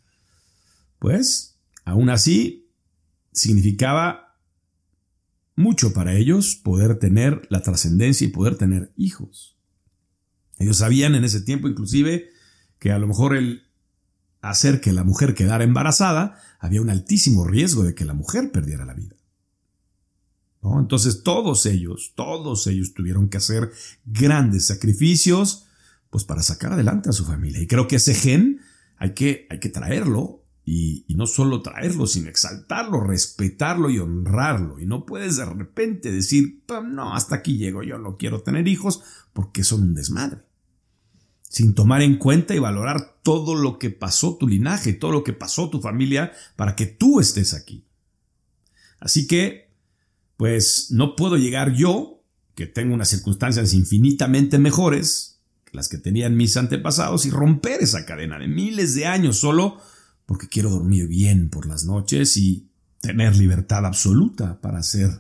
pues 1.00 1.59
aún 1.85 2.09
así 2.09 2.70
significaba 3.33 4.38
mucho 5.57 5.92
para 5.92 6.14
ellos 6.14 6.55
poder 6.55 7.00
tener 7.00 7.48
la 7.50 7.62
trascendencia 7.62 8.29
y 8.29 8.31
poder 8.31 8.57
tener 8.57 8.92
hijos. 8.96 9.59
Ellos 10.61 10.77
sabían 10.77 11.16
en 11.16 11.24
ese 11.24 11.40
tiempo 11.40 11.66
inclusive 11.66 12.31
que 12.79 12.92
a 12.92 12.98
lo 13.00 13.09
mejor 13.09 13.35
el 13.35 13.64
hacer 14.40 14.81
que 14.81 14.92
la 14.92 15.03
mujer 15.03 15.35
quedara 15.35 15.64
embarazada 15.64 16.40
había 16.61 16.81
un 16.81 16.90
altísimo 16.90 17.44
riesgo 17.44 17.83
de 17.83 17.96
que 17.96 18.05
la 18.05 18.14
mujer 18.14 18.53
perdiera 18.53 18.85
la 18.85 18.94
vida. 18.94 19.16
Entonces 20.62 21.24
todos 21.24 21.66
ellos, 21.66 22.12
todos 22.14 22.68
ellos 22.68 22.94
tuvieron 22.94 23.29
que 23.29 23.38
hacer 23.38 23.72
grandes 24.05 24.66
sacrificios 24.68 25.66
pues 26.14 26.22
para 26.22 26.44
sacar 26.44 26.72
adelante 26.72 27.09
a 27.09 27.12
su 27.12 27.24
familia. 27.24 27.61
Y 27.61 27.66
creo 27.66 27.88
que 27.88 27.96
ese 27.96 28.14
gen 28.14 28.61
hay 28.98 29.14
que, 29.14 29.48
hay 29.50 29.59
que 29.59 29.68
traerlo 29.68 30.44
y, 30.64 31.05
y, 31.09 31.16
no 31.16 31.27
solo 31.27 31.61
traerlo, 31.61 32.07
sino 32.07 32.29
exaltarlo, 32.29 33.00
respetarlo 33.00 33.90
y 33.90 33.98
honrarlo. 33.98 34.79
Y 34.79 34.87
no 34.87 35.07
puedes 35.07 35.38
de 35.38 35.44
repente 35.44 36.12
decir, 36.12 36.62
no, 36.87 37.14
hasta 37.16 37.35
aquí 37.35 37.59
llego, 37.59 37.83
yo 37.83 37.98
no 37.98 38.16
quiero 38.16 38.42
tener 38.42 38.68
hijos 38.68 39.03
porque 39.33 39.64
son 39.64 39.83
un 39.83 39.94
desmadre. 39.94 40.42
Sin 41.48 41.74
tomar 41.74 42.00
en 42.00 42.16
cuenta 42.16 42.55
y 42.55 42.61
valorar 42.61 43.16
todo 43.24 43.57
lo 43.57 43.81
que 43.81 43.90
pasó 43.90 44.37
tu 44.37 44.46
linaje, 44.46 44.92
todo 44.92 45.11
lo 45.11 45.24
que 45.24 45.33
pasó 45.33 45.68
tu 45.68 45.81
familia 45.81 46.31
para 46.55 46.77
que 46.77 46.87
tú 46.87 47.18
estés 47.18 47.55
aquí. 47.55 47.88
Así 49.00 49.27
que, 49.27 49.68
pues 50.37 50.92
no 50.92 51.16
puedo 51.16 51.37
llegar 51.37 51.72
yo, 51.72 52.22
que 52.55 52.68
tengo 52.68 52.94
unas 52.94 53.09
circunstancias 53.09 53.74
infinitamente 53.74 54.61
mejores, 54.61 55.34
las 55.75 55.89
que 55.89 55.99
tenían 55.99 56.37
mis 56.37 56.57
antepasados 56.57 57.27
y 57.27 57.31
romper 57.31 57.83
esa 57.83 58.07
cadena 58.07 58.39
de 58.39 58.49
miles 58.49 58.95
de 58.95 59.07
años 59.07 59.39
solo 59.39 59.79
porque 60.27 60.49
quiero 60.49 60.71
dormir 60.71 61.09
bien 61.09 61.51
por 61.51 61.67
las 61.67 61.85
noches 61.85 62.37
y 62.37 62.69
tener 63.01 63.37
libertad 63.37 63.85
absoluta 63.85 64.61
para 64.61 64.79
hacer 64.79 65.11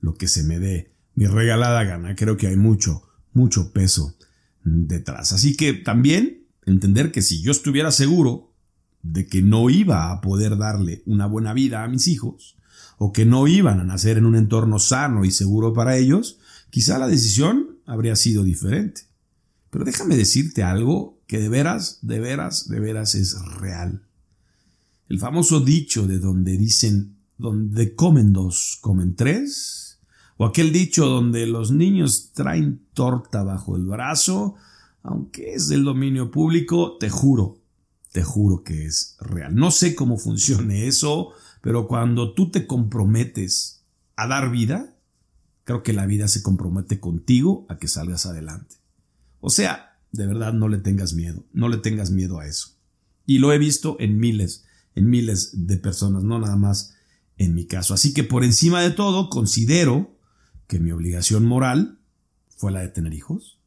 lo 0.00 0.14
que 0.14 0.28
se 0.28 0.44
me 0.44 0.58
dé 0.58 0.92
mi 1.14 1.26
regalada 1.26 1.82
gana. 1.84 2.14
Creo 2.14 2.36
que 2.36 2.46
hay 2.46 2.56
mucho, 2.56 3.02
mucho 3.32 3.72
peso 3.72 4.16
detrás. 4.64 5.32
Así 5.32 5.56
que 5.56 5.72
también 5.72 6.46
entender 6.64 7.10
que 7.10 7.22
si 7.22 7.42
yo 7.42 7.50
estuviera 7.50 7.90
seguro 7.90 8.52
de 9.02 9.26
que 9.26 9.42
no 9.42 9.68
iba 9.68 10.12
a 10.12 10.20
poder 10.20 10.56
darle 10.56 11.02
una 11.06 11.26
buena 11.26 11.52
vida 11.52 11.82
a 11.82 11.88
mis 11.88 12.06
hijos, 12.06 12.56
o 12.98 13.12
que 13.12 13.26
no 13.26 13.48
iban 13.48 13.80
a 13.80 13.84
nacer 13.84 14.16
en 14.16 14.26
un 14.26 14.36
entorno 14.36 14.78
sano 14.78 15.24
y 15.24 15.32
seguro 15.32 15.72
para 15.72 15.96
ellos, 15.96 16.38
quizá 16.70 16.98
la 16.98 17.08
decisión 17.08 17.78
habría 17.84 18.14
sido 18.14 18.44
diferente. 18.44 19.02
Pero 19.72 19.86
déjame 19.86 20.18
decirte 20.18 20.62
algo 20.62 21.18
que 21.26 21.38
de 21.38 21.48
veras, 21.48 21.98
de 22.02 22.20
veras, 22.20 22.68
de 22.68 22.78
veras 22.78 23.14
es 23.14 23.40
real. 23.56 24.02
El 25.08 25.18
famoso 25.18 25.60
dicho 25.60 26.06
de 26.06 26.18
donde 26.18 26.58
dicen, 26.58 27.16
donde 27.38 27.94
comen 27.94 28.34
dos, 28.34 28.76
comen 28.82 29.16
tres, 29.16 29.98
o 30.36 30.44
aquel 30.44 30.74
dicho 30.74 31.06
donde 31.06 31.46
los 31.46 31.70
niños 31.70 32.32
traen 32.34 32.82
torta 32.92 33.44
bajo 33.44 33.74
el 33.74 33.86
brazo, 33.86 34.56
aunque 35.02 35.54
es 35.54 35.68
del 35.68 35.84
dominio 35.84 36.30
público, 36.30 36.98
te 36.98 37.08
juro, 37.08 37.58
te 38.12 38.22
juro 38.22 38.64
que 38.64 38.84
es 38.84 39.16
real. 39.20 39.54
No 39.54 39.70
sé 39.70 39.94
cómo 39.94 40.18
funcione 40.18 40.86
eso, 40.86 41.30
pero 41.62 41.88
cuando 41.88 42.34
tú 42.34 42.50
te 42.50 42.66
comprometes 42.66 43.86
a 44.16 44.26
dar 44.26 44.50
vida, 44.50 44.94
creo 45.64 45.82
que 45.82 45.94
la 45.94 46.04
vida 46.04 46.28
se 46.28 46.42
compromete 46.42 47.00
contigo 47.00 47.64
a 47.70 47.78
que 47.78 47.88
salgas 47.88 48.26
adelante. 48.26 48.81
O 49.42 49.50
sea, 49.50 49.98
de 50.12 50.26
verdad 50.26 50.52
no 50.52 50.68
le 50.68 50.78
tengas 50.78 51.14
miedo, 51.14 51.44
no 51.52 51.68
le 51.68 51.78
tengas 51.78 52.10
miedo 52.10 52.38
a 52.38 52.46
eso. 52.46 52.78
Y 53.26 53.38
lo 53.38 53.52
he 53.52 53.58
visto 53.58 53.96
en 53.98 54.18
miles, 54.18 54.64
en 54.94 55.10
miles 55.10 55.66
de 55.66 55.76
personas, 55.76 56.22
no 56.22 56.38
nada 56.38 56.56
más 56.56 56.94
en 57.36 57.54
mi 57.54 57.66
caso. 57.66 57.92
Así 57.92 58.14
que 58.14 58.22
por 58.22 58.44
encima 58.44 58.80
de 58.82 58.92
todo, 58.92 59.28
considero 59.28 60.16
que 60.68 60.78
mi 60.78 60.92
obligación 60.92 61.44
moral 61.44 61.98
fue 62.56 62.70
la 62.70 62.82
de 62.82 62.88
tener 62.88 63.12
hijos, 63.12 63.58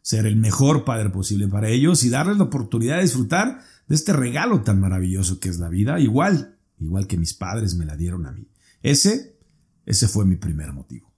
ser 0.00 0.26
el 0.26 0.34
mejor 0.34 0.84
padre 0.84 1.10
posible 1.10 1.46
para 1.46 1.68
ellos 1.68 2.02
y 2.02 2.10
darles 2.10 2.38
la 2.38 2.44
oportunidad 2.44 2.96
de 2.96 3.02
disfrutar 3.02 3.62
de 3.86 3.94
este 3.94 4.12
regalo 4.12 4.62
tan 4.62 4.80
maravilloso 4.80 5.38
que 5.38 5.48
es 5.48 5.60
la 5.60 5.68
vida, 5.68 6.00
igual, 6.00 6.58
igual 6.80 7.06
que 7.06 7.16
mis 7.16 7.32
padres 7.32 7.76
me 7.76 7.84
la 7.84 7.96
dieron 7.96 8.26
a 8.26 8.32
mí. 8.32 8.48
Ese, 8.82 9.38
ese 9.86 10.08
fue 10.08 10.24
mi 10.24 10.34
primer 10.34 10.72
motivo. 10.72 11.12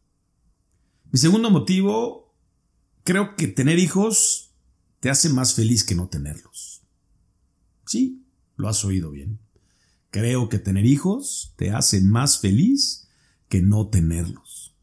Mi 1.10 1.18
segundo 1.18 1.50
motivo, 1.50 2.23
creo 3.04 3.36
que 3.36 3.46
tener 3.46 3.78
hijos 3.78 4.50
te 5.00 5.10
hace 5.10 5.28
más 5.28 5.54
feliz 5.54 5.84
que 5.84 5.94
no 5.94 6.08
tenerlos. 6.08 6.82
Sí, 7.86 8.24
lo 8.56 8.68
has 8.68 8.84
oído 8.84 9.10
bien. 9.10 9.38
Creo 10.10 10.48
que 10.48 10.58
tener 10.58 10.86
hijos 10.86 11.52
te 11.56 11.70
hace 11.70 12.00
más 12.00 12.40
feliz 12.40 13.08
que 13.48 13.60
no 13.60 13.88
tenerlos. 13.88 14.74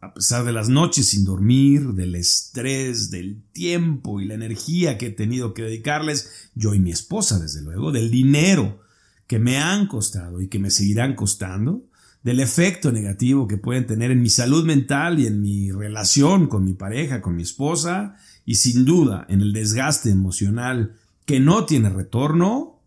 A 0.00 0.12
pesar 0.14 0.44
de 0.44 0.52
las 0.52 0.68
noches 0.68 1.08
sin 1.08 1.24
dormir, 1.24 1.94
del 1.94 2.14
estrés, 2.14 3.10
del 3.10 3.42
tiempo 3.52 4.20
y 4.20 4.26
la 4.26 4.34
energía 4.34 4.98
que 4.98 5.06
he 5.06 5.10
tenido 5.10 5.54
que 5.54 5.62
dedicarles, 5.62 6.50
yo 6.54 6.74
y 6.74 6.78
mi 6.78 6.92
esposa, 6.92 7.38
desde 7.38 7.62
luego, 7.62 7.90
del 7.90 8.10
dinero 8.10 8.82
que 9.26 9.38
me 9.38 9.56
han 9.56 9.86
costado 9.88 10.42
y 10.42 10.48
que 10.48 10.58
me 10.58 10.70
seguirán 10.70 11.14
costando, 11.14 11.88
del 12.24 12.40
efecto 12.40 12.90
negativo 12.90 13.46
que 13.46 13.58
pueden 13.58 13.86
tener 13.86 14.10
en 14.10 14.22
mi 14.22 14.30
salud 14.30 14.64
mental 14.64 15.20
y 15.20 15.26
en 15.26 15.42
mi 15.42 15.70
relación 15.70 16.48
con 16.48 16.64
mi 16.64 16.72
pareja, 16.72 17.20
con 17.20 17.36
mi 17.36 17.42
esposa, 17.42 18.16
y 18.46 18.56
sin 18.56 18.86
duda 18.86 19.26
en 19.28 19.42
el 19.42 19.52
desgaste 19.52 20.10
emocional 20.10 20.96
que 21.26 21.38
no 21.38 21.66
tiene 21.66 21.90
retorno, 21.90 22.80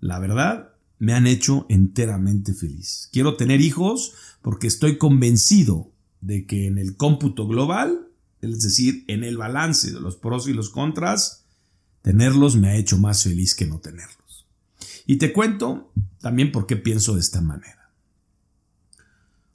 la 0.00 0.18
verdad 0.18 0.70
me 0.98 1.12
han 1.12 1.26
hecho 1.26 1.66
enteramente 1.68 2.54
feliz. 2.54 3.10
Quiero 3.12 3.36
tener 3.36 3.60
hijos 3.60 4.14
porque 4.40 4.66
estoy 4.66 4.96
convencido 4.96 5.92
de 6.22 6.46
que 6.46 6.66
en 6.66 6.78
el 6.78 6.96
cómputo 6.96 7.46
global, 7.46 8.08
es 8.40 8.62
decir, 8.62 9.04
en 9.08 9.22
el 9.22 9.36
balance 9.36 9.92
de 9.92 10.00
los 10.00 10.16
pros 10.16 10.48
y 10.48 10.54
los 10.54 10.70
contras, 10.70 11.44
tenerlos 12.00 12.56
me 12.56 12.68
ha 12.68 12.76
hecho 12.76 12.96
más 12.96 13.22
feliz 13.22 13.54
que 13.54 13.66
no 13.66 13.80
tenerlos. 13.80 14.46
Y 15.06 15.16
te 15.16 15.34
cuento 15.34 15.92
también 16.20 16.52
por 16.52 16.66
qué 16.66 16.76
pienso 16.76 17.14
de 17.14 17.20
esta 17.20 17.42
manera. 17.42 17.79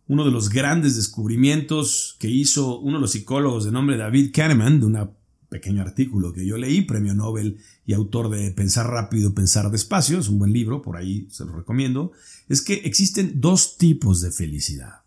Uno 0.08 0.24
de 0.24 0.32
los 0.32 0.50
grandes 0.50 0.96
descubrimientos 0.96 2.16
que 2.20 2.30
hizo 2.30 2.80
uno 2.80 2.98
de 2.98 3.02
los 3.02 3.12
psicólogos 3.12 3.66
de 3.66 3.72
nombre 3.72 3.98
David 3.98 4.32
Kahneman, 4.34 4.80
de 4.80 4.86
una 4.86 5.10
pequeño 5.50 5.82
artículo 5.82 6.34
que 6.34 6.46
yo 6.46 6.58
leí, 6.58 6.82
premio 6.82 7.14
Nobel 7.14 7.60
y 7.86 7.94
autor 7.94 8.30
de 8.30 8.52
Pensar 8.52 8.88
rápido, 8.88 9.34
pensar 9.34 9.72
despacio, 9.72 10.20
es 10.20 10.28
un 10.28 10.38
buen 10.38 10.52
libro, 10.52 10.82
por 10.82 10.98
ahí 10.98 11.28
se 11.32 11.46
lo 11.46 11.54
recomiendo, 11.54 12.12
es 12.50 12.62
que 12.62 12.74
existen 12.74 13.40
dos 13.40 13.78
tipos 13.78 14.22
de 14.22 14.32
felicidad. 14.32 15.04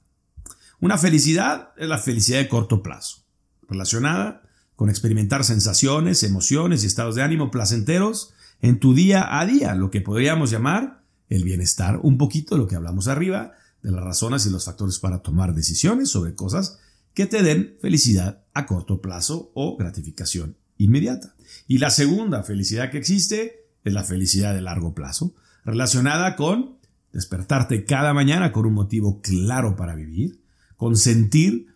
Una 0.80 0.96
felicidad 0.96 1.70
es 1.76 1.88
la 1.88 1.98
felicidad 1.98 2.38
de 2.38 2.48
corto 2.48 2.82
plazo, 2.82 3.24
relacionada 3.68 4.42
con 4.74 4.88
experimentar 4.88 5.44
sensaciones, 5.44 6.22
emociones 6.22 6.82
y 6.82 6.86
estados 6.86 7.16
de 7.16 7.22
ánimo 7.22 7.50
placenteros 7.50 8.32
en 8.62 8.78
tu 8.78 8.94
día 8.94 9.38
a 9.38 9.44
día, 9.44 9.74
lo 9.74 9.90
que 9.90 10.00
podríamos 10.00 10.50
llamar 10.50 11.02
el 11.28 11.44
bienestar, 11.44 12.00
un 12.02 12.16
poquito 12.16 12.56
lo 12.56 12.66
que 12.68 12.76
hablamos 12.76 13.08
arriba, 13.08 13.52
de 13.82 13.90
las 13.90 14.02
razones 14.02 14.46
y 14.46 14.50
los 14.50 14.64
factores 14.64 14.98
para 14.98 15.20
tomar 15.20 15.54
decisiones 15.54 16.10
sobre 16.10 16.34
cosas 16.34 16.78
que 17.14 17.26
te 17.26 17.42
den 17.42 17.76
felicidad 17.80 18.44
a 18.54 18.66
corto 18.66 19.00
plazo 19.00 19.50
o 19.54 19.76
gratificación 19.76 20.56
inmediata. 20.76 21.34
Y 21.66 21.78
la 21.78 21.90
segunda 21.90 22.42
felicidad 22.42 22.90
que 22.90 22.98
existe 22.98 23.66
es 23.84 23.92
la 23.92 24.04
felicidad 24.04 24.54
de 24.54 24.60
largo 24.60 24.94
plazo, 24.94 25.34
relacionada 25.64 26.36
con 26.36 26.78
despertarte 27.12 27.84
cada 27.84 28.14
mañana 28.14 28.52
con 28.52 28.66
un 28.66 28.74
motivo 28.74 29.20
claro 29.20 29.76
para 29.76 29.94
vivir, 29.94 30.40
con 30.76 30.96
sentir 30.96 31.66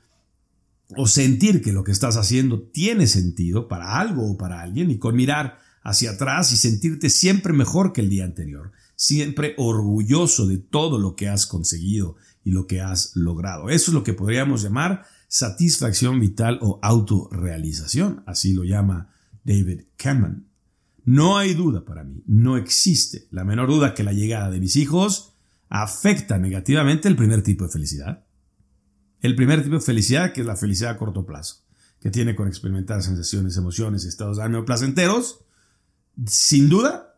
o 0.97 1.07
sentir 1.07 1.63
que 1.63 1.73
lo 1.73 1.85
que 1.85 1.93
estás 1.93 2.17
haciendo 2.17 2.63
tiene 2.63 3.07
sentido 3.07 3.67
para 3.67 3.99
algo 3.99 4.31
o 4.31 4.37
para 4.37 4.61
alguien 4.61 4.91
y 4.91 4.99
con 4.99 5.17
mirar 5.17 5.59
hacia 5.83 6.13
atrás 6.13 6.53
y 6.53 6.57
sentirte 6.57 7.11
siempre 7.11 7.53
mejor 7.53 7.93
que 7.93 8.03
el 8.03 8.11
día 8.11 8.25
anterior, 8.25 8.73
siempre 9.03 9.57
orgulloso 9.59 10.47
de 10.47 10.59
todo 10.59 10.97
lo 10.97 11.17
que 11.17 11.29
has 11.29 11.45
conseguido 11.45 12.15
y 12.45 12.53
lo 12.53 12.69
que 12.69 12.81
has 12.81 13.17
logrado. 13.17 13.69
Eso 13.69 13.91
es 13.91 13.95
lo 13.95 14.05
que 14.05 14.15
podríamos 14.15 14.63
llamar 14.63 15.05
satisfacción 15.27 16.21
vital 16.21 16.61
o 16.63 16.79
autorrealización, 16.81 18.23
así 18.27 18.53
lo 18.53 18.63
llama 18.63 19.13
David 19.43 19.87
Kahneman. 19.97 20.47
No 21.05 21.37
hay 21.37 21.55
duda 21.55 21.85
para 21.85 22.05
mí, 22.05 22.23
no 22.29 22.57
existe 22.57 23.27
la 23.33 23.43
menor 23.43 23.71
duda 23.71 23.93
que 23.93 24.05
la 24.05 24.13
llegada 24.13 24.51
de 24.51 24.61
mis 24.61 24.77
hijos 24.77 25.35
afecta 25.69 26.39
negativamente 26.39 27.09
el 27.09 27.17
primer 27.17 27.43
tipo 27.43 27.65
de 27.65 27.71
felicidad. 27.71 28.25
El 29.21 29.35
primer 29.35 29.65
tipo 29.65 29.75
de 29.75 29.81
felicidad, 29.81 30.33
que 30.33 30.43
es 30.43 30.47
la 30.47 30.55
felicidad 30.55 30.93
a 30.93 30.97
corto 30.97 31.27
plazo, 31.27 31.65
que 31.99 32.11
tiene 32.11 32.37
con 32.37 32.47
experimentar 32.47 33.03
sensaciones, 33.03 33.57
emociones, 33.57 34.05
estados 34.05 34.37
de 34.37 34.45
ánimo 34.45 34.65
placenteros, 34.65 35.41
sin 36.25 36.69
duda, 36.69 37.12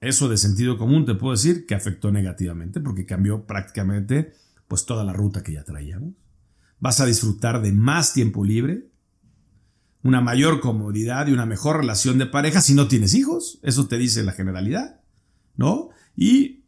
eso 0.00 0.28
de 0.28 0.38
sentido 0.38 0.78
común 0.78 1.04
te 1.04 1.14
puedo 1.14 1.32
decir 1.32 1.66
que 1.66 1.74
afectó 1.74 2.10
negativamente 2.10 2.80
porque 2.80 3.06
cambió 3.06 3.46
prácticamente 3.46 4.32
pues 4.68 4.86
toda 4.86 5.04
la 5.04 5.12
ruta 5.12 5.42
que 5.42 5.52
ya 5.52 5.64
traíamos 5.64 6.14
vas 6.80 7.00
a 7.00 7.06
disfrutar 7.06 7.62
de 7.62 7.72
más 7.72 8.12
tiempo 8.14 8.44
libre, 8.44 8.88
una 10.02 10.22
mayor 10.22 10.60
comodidad 10.60 11.28
y 11.28 11.32
una 11.32 11.46
mejor 11.46 11.76
relación 11.76 12.18
de 12.18 12.26
pareja 12.26 12.62
si 12.62 12.74
no 12.74 12.88
tienes 12.88 13.14
hijos. 13.14 13.60
Eso 13.62 13.86
te 13.86 13.98
dice 13.98 14.24
la 14.24 14.32
generalidad, 14.32 15.00
¿no? 15.56 15.90
Y 16.16 16.64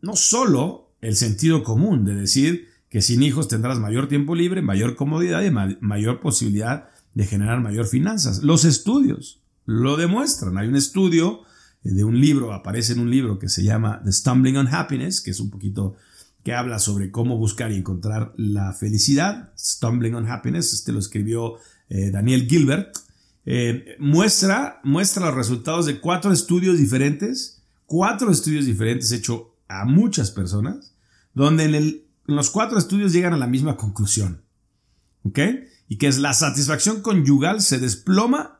no 0.00 0.14
solo 0.14 0.94
el 1.00 1.16
sentido 1.16 1.64
común 1.64 2.04
de 2.04 2.14
decir 2.14 2.68
que 2.88 3.02
sin 3.02 3.22
hijos 3.22 3.48
tendrás 3.48 3.80
mayor 3.80 4.08
tiempo 4.08 4.36
libre, 4.36 4.62
mayor 4.62 4.94
comodidad 4.94 5.42
y 5.42 5.50
mayor 5.50 6.20
posibilidad 6.20 6.88
de 7.14 7.26
generar 7.26 7.60
mayor 7.60 7.86
finanzas. 7.86 8.44
Los 8.44 8.64
estudios 8.64 9.42
lo 9.64 9.96
demuestran. 9.96 10.56
Hay 10.58 10.68
un 10.68 10.76
estudio 10.76 11.42
de 11.92 12.04
un 12.04 12.20
libro, 12.20 12.52
aparece 12.52 12.92
en 12.92 13.00
un 13.00 13.10
libro 13.10 13.38
que 13.38 13.48
se 13.48 13.62
llama 13.62 14.00
The 14.04 14.12
Stumbling 14.12 14.56
on 14.56 14.68
Happiness, 14.68 15.20
que 15.20 15.30
es 15.30 15.40
un 15.40 15.50
poquito 15.50 15.96
que 16.42 16.54
habla 16.54 16.78
sobre 16.78 17.10
cómo 17.10 17.36
buscar 17.36 17.72
y 17.72 17.76
encontrar 17.76 18.32
la 18.36 18.72
felicidad, 18.72 19.52
Stumbling 19.58 20.14
on 20.14 20.30
Happiness, 20.30 20.72
este 20.72 20.92
lo 20.92 21.00
escribió 21.00 21.54
eh, 21.88 22.10
Daniel 22.10 22.46
Gilbert, 22.48 22.96
eh, 23.44 23.96
muestra, 23.98 24.80
muestra 24.84 25.26
los 25.26 25.34
resultados 25.34 25.86
de 25.86 26.00
cuatro 26.00 26.32
estudios 26.32 26.78
diferentes, 26.78 27.62
cuatro 27.86 28.30
estudios 28.30 28.64
diferentes 28.64 29.10
hechos 29.12 29.42
a 29.68 29.84
muchas 29.84 30.30
personas, 30.30 30.94
donde 31.34 31.64
en, 31.64 31.74
en 31.74 32.04
los 32.26 32.50
cuatro 32.50 32.78
estudios 32.78 33.12
llegan 33.12 33.32
a 33.32 33.38
la 33.38 33.46
misma 33.46 33.76
conclusión, 33.76 34.42
¿ok? 35.24 35.38
Y 35.88 35.98
que 35.98 36.06
es 36.06 36.18
la 36.18 36.32
satisfacción 36.32 37.02
conyugal 37.02 37.60
se 37.60 37.78
desploma 37.78 38.55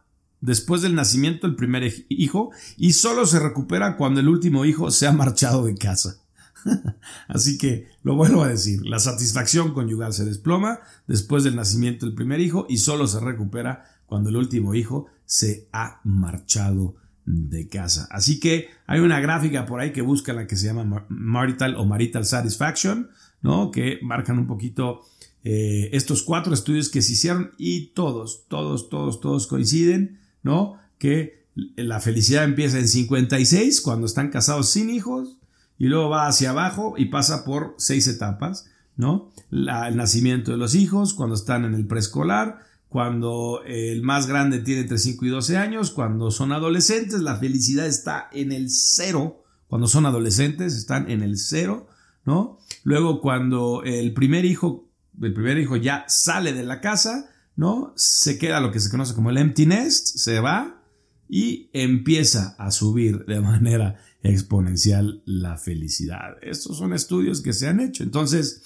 después 0.47 0.81
del 0.81 0.95
nacimiento 0.95 1.47
del 1.47 1.57
primer 1.57 1.93
hijo 2.09 2.53
y 2.77 2.93
solo 2.93 3.27
se 3.27 3.41
recupera 3.41 3.97
cuando 3.97 4.21
el 4.21 4.29
último 4.29 4.65
hijo 4.65 4.93
se 4.93 5.09
ha 5.09 5.13
marchado 5.13 5.67
de 5.67 5.75
casa. 5.75 6.23
Así 7.29 7.59
que 7.59 7.89
lo 8.05 8.15
vuelvo 8.15 8.45
a 8.45 8.49
decir, 8.49 8.87
la 8.87 9.01
satisfacción 9.01 9.75
conyugal 9.75 10.13
se 10.13 10.25
desploma 10.25 10.79
después 11.09 11.43
del 11.43 11.57
nacimiento 11.57 12.07
del 12.07 12.15
primer 12.15 12.41
hijo 12.41 12.65
y 12.69 12.79
solo 12.79 13.09
se 13.09 13.19
recupera 13.19 13.85
cuando 14.07 14.31
el 14.31 14.37
último 14.37 14.75
hijo 14.75 15.07
se 15.25 15.69
ha 15.73 16.01
marchado 16.05 16.95
de 17.25 17.67
casa. 17.67 18.07
Así 18.13 18.39
que 18.39 18.69
hay 18.87 19.01
una 19.01 19.19
gráfica 19.19 19.67
por 19.67 19.81
ahí 19.81 19.93
que 19.93 20.01
busca 20.01 20.33
la 20.33 20.47
que 20.47 20.55
se 20.55 20.67
llama 20.67 21.07
marital 21.09 21.75
o 21.75 21.85
marital 21.85 22.25
satisfaction, 22.25 23.11
¿no? 23.43 23.73
Que 23.73 23.99
marcan 24.01 24.39
un 24.39 24.47
poquito 24.47 25.01
eh, 25.43 25.91
estos 25.93 26.23
cuatro 26.23 26.55
estudios 26.55 26.89
que 26.89 27.03
se 27.03 27.15
hicieron 27.15 27.51
y 27.59 27.89
todos, 27.89 28.45
todos, 28.47 28.89
todos, 28.89 29.21
todos 29.21 29.49
coinciden, 29.49 30.21
¿no? 30.47 30.79
Que 30.99 31.45
la 31.55 32.01
felicidad 32.01 32.45
empieza 32.45 32.79
en 32.79 32.87
56 32.87 33.81
cuando 33.81 34.07
están 34.07 34.31
casados 34.31 34.71
sin 34.71 34.89
hijos, 34.89 35.37
y 35.77 35.87
luego 35.87 36.09
va 36.09 36.29
hacia 36.29 36.51
abajo 36.51 36.95
y 36.97 37.07
pasa 37.07 37.45
por 37.45 37.75
seis 37.79 38.07
etapas, 38.07 38.71
¿no? 38.97 39.33
el 39.51 39.97
nacimiento 39.97 40.53
de 40.53 40.57
los 40.57 40.75
hijos, 40.75 41.15
cuando 41.15 41.35
están 41.35 41.65
en 41.65 41.75
el 41.75 41.87
preescolar, 41.87 42.61
cuando 42.89 43.63
el 43.67 44.03
más 44.03 44.27
grande 44.27 44.61
tiene 44.61 44.83
entre 44.83 44.99
5 44.99 45.25
y 45.25 45.29
12 45.29 45.57
años, 45.57 45.91
cuando 45.91 46.31
son 46.31 46.53
adolescentes, 46.53 47.21
la 47.21 47.37
felicidad 47.37 47.87
está 47.87 48.29
en 48.33 48.53
el 48.53 48.71
cero, 48.71 49.45
cuando 49.67 49.89
son 49.89 50.07
adolescentes 50.07 50.77
están 50.77 51.11
en 51.11 51.23
el 51.23 51.37
cero, 51.37 51.89
¿no? 52.25 52.59
Luego 52.85 53.21
cuando 53.21 53.83
el 53.85 54.15
primer 54.15 54.45
hijo, 54.45 54.89
el 55.21 55.35
primer 55.35 55.59
hijo 55.59 55.77
ya 55.77 56.05
sale 56.07 56.53
de 56.53 56.63
la 56.63 56.81
casa, 56.81 57.31
¿no? 57.57 57.93
Se 57.97 58.39
queda 58.39 58.61
lo 58.61 58.71
que 58.71 58.81
se 58.81 58.91
conoce 58.91 59.15
como 59.15 59.31
el 59.31 59.39
empty 59.39 59.67
nest, 59.67 60.17
se 60.17 60.41
va 60.41 60.83
y 61.29 61.71
empieza 61.73 62.55
a 62.59 62.71
subir 62.71 63.25
de 63.25 63.41
manera 63.43 63.99
exponencial 64.23 65.23
la 65.25 65.57
felicidad. 65.57 66.37
Estos 66.43 66.79
son 66.79 66.93
estudios 66.93 67.41
que 67.41 67.53
se 67.53 67.67
han 67.69 67.81
hecho. 67.81 68.03
Entonces, 68.03 68.63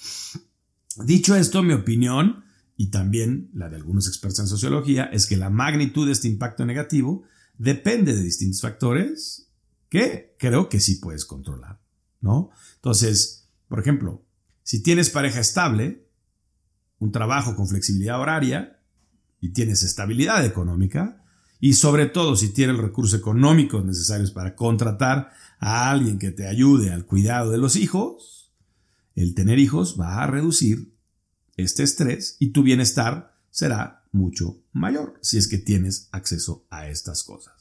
dicho 1.05 1.35
esto, 1.35 1.63
mi 1.63 1.73
opinión 1.73 2.43
y 2.77 2.87
también 2.87 3.51
la 3.53 3.69
de 3.69 3.75
algunos 3.75 4.07
expertos 4.07 4.39
en 4.39 4.47
sociología, 4.47 5.05
es 5.05 5.27
que 5.27 5.37
la 5.37 5.51
magnitud 5.51 6.07
de 6.07 6.13
este 6.13 6.27
impacto 6.27 6.65
negativo 6.65 7.23
depende 7.57 8.15
de 8.15 8.23
distintos 8.23 8.61
factores 8.61 9.51
que 9.87 10.35
creo 10.39 10.67
que 10.67 10.79
sí 10.79 10.95
puedes 10.95 11.25
controlar, 11.25 11.79
¿no? 12.21 12.49
Entonces, 12.75 13.49
por 13.67 13.79
ejemplo, 13.79 14.25
si 14.63 14.81
tienes 14.81 15.11
pareja 15.11 15.41
estable, 15.41 16.07
un 16.97 17.11
trabajo 17.11 17.55
con 17.55 17.67
flexibilidad 17.67 18.19
horaria 18.19 18.80
y 19.41 19.49
tienes 19.49 19.83
estabilidad 19.83 20.45
económica, 20.45 21.25
y 21.59 21.73
sobre 21.73 22.05
todo 22.05 22.35
si 22.35 22.49
tienes 22.49 22.77
recursos 22.77 23.19
económicos 23.19 23.83
necesarios 23.83 24.31
para 24.31 24.55
contratar 24.55 25.31
a 25.59 25.91
alguien 25.91 26.17
que 26.17 26.31
te 26.31 26.47
ayude 26.47 26.91
al 26.91 27.05
cuidado 27.05 27.51
de 27.51 27.57
los 27.57 27.75
hijos, 27.75 28.51
el 29.15 29.35
tener 29.35 29.59
hijos 29.59 29.97
va 29.99 30.23
a 30.23 30.27
reducir 30.27 30.95
este 31.57 31.83
estrés 31.83 32.37
y 32.39 32.49
tu 32.49 32.63
bienestar 32.63 33.37
será 33.49 34.03
mucho 34.11 34.63
mayor 34.73 35.19
si 35.21 35.37
es 35.37 35.47
que 35.47 35.57
tienes 35.57 36.07
acceso 36.11 36.65
a 36.69 36.87
estas 36.87 37.23
cosas. 37.23 37.53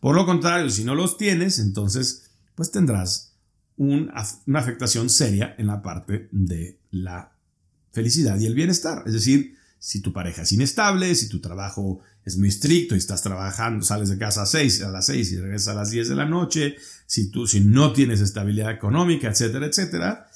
Por 0.00 0.14
lo 0.14 0.26
contrario, 0.26 0.68
si 0.70 0.84
no 0.84 0.94
los 0.94 1.16
tienes, 1.16 1.58
entonces 1.58 2.30
pues 2.54 2.70
tendrás 2.70 3.34
una 3.76 4.12
afectación 4.54 5.10
seria 5.10 5.54
en 5.58 5.66
la 5.66 5.82
parte 5.82 6.28
de 6.32 6.78
la 6.90 7.32
felicidad 7.92 8.38
y 8.38 8.46
el 8.46 8.54
bienestar. 8.54 9.02
Es 9.06 9.12
decir, 9.12 9.56
si 9.86 10.00
tu 10.00 10.12
pareja 10.12 10.42
es 10.42 10.50
inestable, 10.50 11.14
si 11.14 11.28
tu 11.28 11.40
trabajo 11.40 12.00
es 12.24 12.36
muy 12.36 12.48
estricto 12.48 12.96
y 12.96 12.98
estás 12.98 13.22
trabajando, 13.22 13.84
sales 13.84 14.08
de 14.08 14.18
casa 14.18 14.42
a, 14.42 14.46
6, 14.46 14.82
a 14.82 14.90
las 14.90 15.06
6 15.06 15.30
y 15.30 15.36
regresas 15.38 15.68
a 15.68 15.74
las 15.74 15.90
10 15.90 16.08
de 16.08 16.16
la 16.16 16.24
noche, 16.26 16.74
si 17.06 17.30
tú 17.30 17.46
si 17.46 17.60
no 17.60 17.92
tienes 17.92 18.20
estabilidad 18.20 18.72
económica, 18.72 19.28
etcétera, 19.28 19.66
etcétera, 19.66 20.26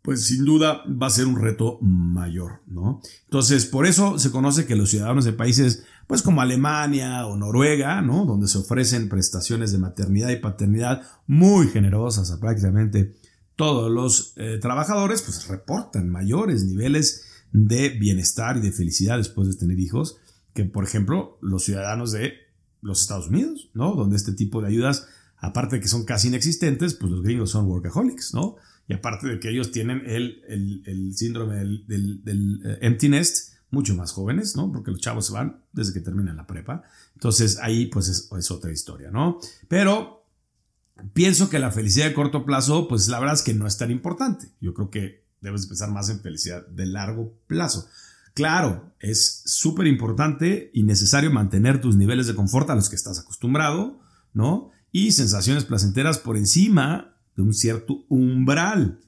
pues 0.00 0.24
sin 0.24 0.46
duda 0.46 0.82
va 0.86 1.08
a 1.08 1.10
ser 1.10 1.26
un 1.26 1.38
reto 1.38 1.78
mayor, 1.82 2.62
¿no? 2.66 3.02
Entonces, 3.24 3.66
por 3.66 3.86
eso 3.86 4.18
se 4.18 4.30
conoce 4.30 4.64
que 4.64 4.76
los 4.76 4.88
ciudadanos 4.88 5.26
de 5.26 5.34
países, 5.34 5.82
pues 6.06 6.22
como 6.22 6.40
Alemania 6.40 7.26
o 7.26 7.36
Noruega, 7.36 8.00
¿no? 8.00 8.24
Donde 8.24 8.48
se 8.48 8.56
ofrecen 8.56 9.10
prestaciones 9.10 9.72
de 9.72 9.78
maternidad 9.78 10.30
y 10.30 10.36
paternidad 10.36 11.02
muy 11.26 11.68
generosas 11.68 12.30
a 12.30 12.40
prácticamente 12.40 13.14
todos 13.56 13.90
los 13.90 14.32
eh, 14.36 14.56
trabajadores, 14.58 15.20
pues 15.20 15.46
reportan 15.48 16.08
mayores 16.08 16.64
niveles 16.64 17.26
de 17.52 17.90
bienestar 17.90 18.56
y 18.56 18.60
de 18.60 18.72
felicidad 18.72 19.18
después 19.18 19.48
de 19.48 19.54
tener 19.54 19.78
hijos 19.78 20.18
que, 20.54 20.64
por 20.64 20.84
ejemplo, 20.84 21.38
los 21.40 21.64
ciudadanos 21.64 22.12
de 22.12 22.34
los 22.80 23.00
Estados 23.00 23.28
Unidos, 23.28 23.70
¿no? 23.74 23.94
Donde 23.94 24.16
este 24.16 24.32
tipo 24.32 24.60
de 24.60 24.68
ayudas, 24.68 25.08
aparte 25.36 25.76
de 25.76 25.82
que 25.82 25.88
son 25.88 26.04
casi 26.04 26.28
inexistentes, 26.28 26.94
pues 26.94 27.12
los 27.12 27.22
gringos 27.22 27.50
son 27.50 27.66
workaholics, 27.66 28.34
¿no? 28.34 28.56
Y 28.88 28.94
aparte 28.94 29.28
de 29.28 29.38
que 29.38 29.50
ellos 29.50 29.70
tienen 29.70 30.02
el, 30.06 30.42
el, 30.48 31.14
síndrome 31.14 31.56
del, 31.56 31.84
del, 32.24 32.62
eh, 32.64 32.78
empty 32.80 33.08
nest, 33.10 33.54
mucho 33.70 33.94
más 33.94 34.12
jóvenes, 34.12 34.56
¿no? 34.56 34.72
Porque 34.72 34.90
los 34.90 35.00
chavos 35.00 35.26
se 35.26 35.32
van 35.32 35.62
desde 35.72 35.92
que 35.92 36.00
terminan 36.00 36.36
la 36.36 36.46
prepa. 36.46 36.82
Entonces 37.14 37.58
ahí 37.60 37.86
pues 37.86 38.08
es, 38.08 38.50
otra 38.50 38.72
historia, 38.72 39.10
¿no? 39.10 39.38
Pero 39.68 40.24
pienso 41.12 41.50
que 41.50 41.58
la 41.58 41.70
felicidad 41.70 42.06
de 42.06 42.14
corto 42.14 42.46
plazo, 42.46 42.88
pues 42.88 43.08
la 43.08 43.20
verdad 43.20 43.34
es 43.34 43.42
que 43.42 43.54
no 43.54 43.66
es 43.66 43.76
tan 43.76 43.90
importante. 43.90 44.48
Yo 44.60 44.72
creo 44.72 44.90
que 44.90 45.27
debes 45.40 45.66
pensar 45.66 45.90
más 45.90 46.08
en 46.08 46.20
felicidad 46.20 46.66
de 46.66 46.86
largo 46.86 47.34
plazo. 47.46 47.88
Claro, 48.34 48.94
es 49.00 49.42
súper 49.46 49.86
importante 49.86 50.70
y 50.72 50.84
necesario 50.84 51.30
mantener 51.30 51.80
tus 51.80 51.96
niveles 51.96 52.26
de 52.26 52.34
confort 52.34 52.70
a 52.70 52.74
los 52.74 52.88
que 52.88 52.96
estás 52.96 53.18
acostumbrado, 53.18 54.00
¿no? 54.32 54.70
Y 54.92 55.12
sensaciones 55.12 55.64
placenteras 55.64 56.18
por 56.18 56.36
encima 56.36 57.16
de 57.34 57.42
un 57.42 57.52
cierto 57.52 58.04
umbral 58.08 59.00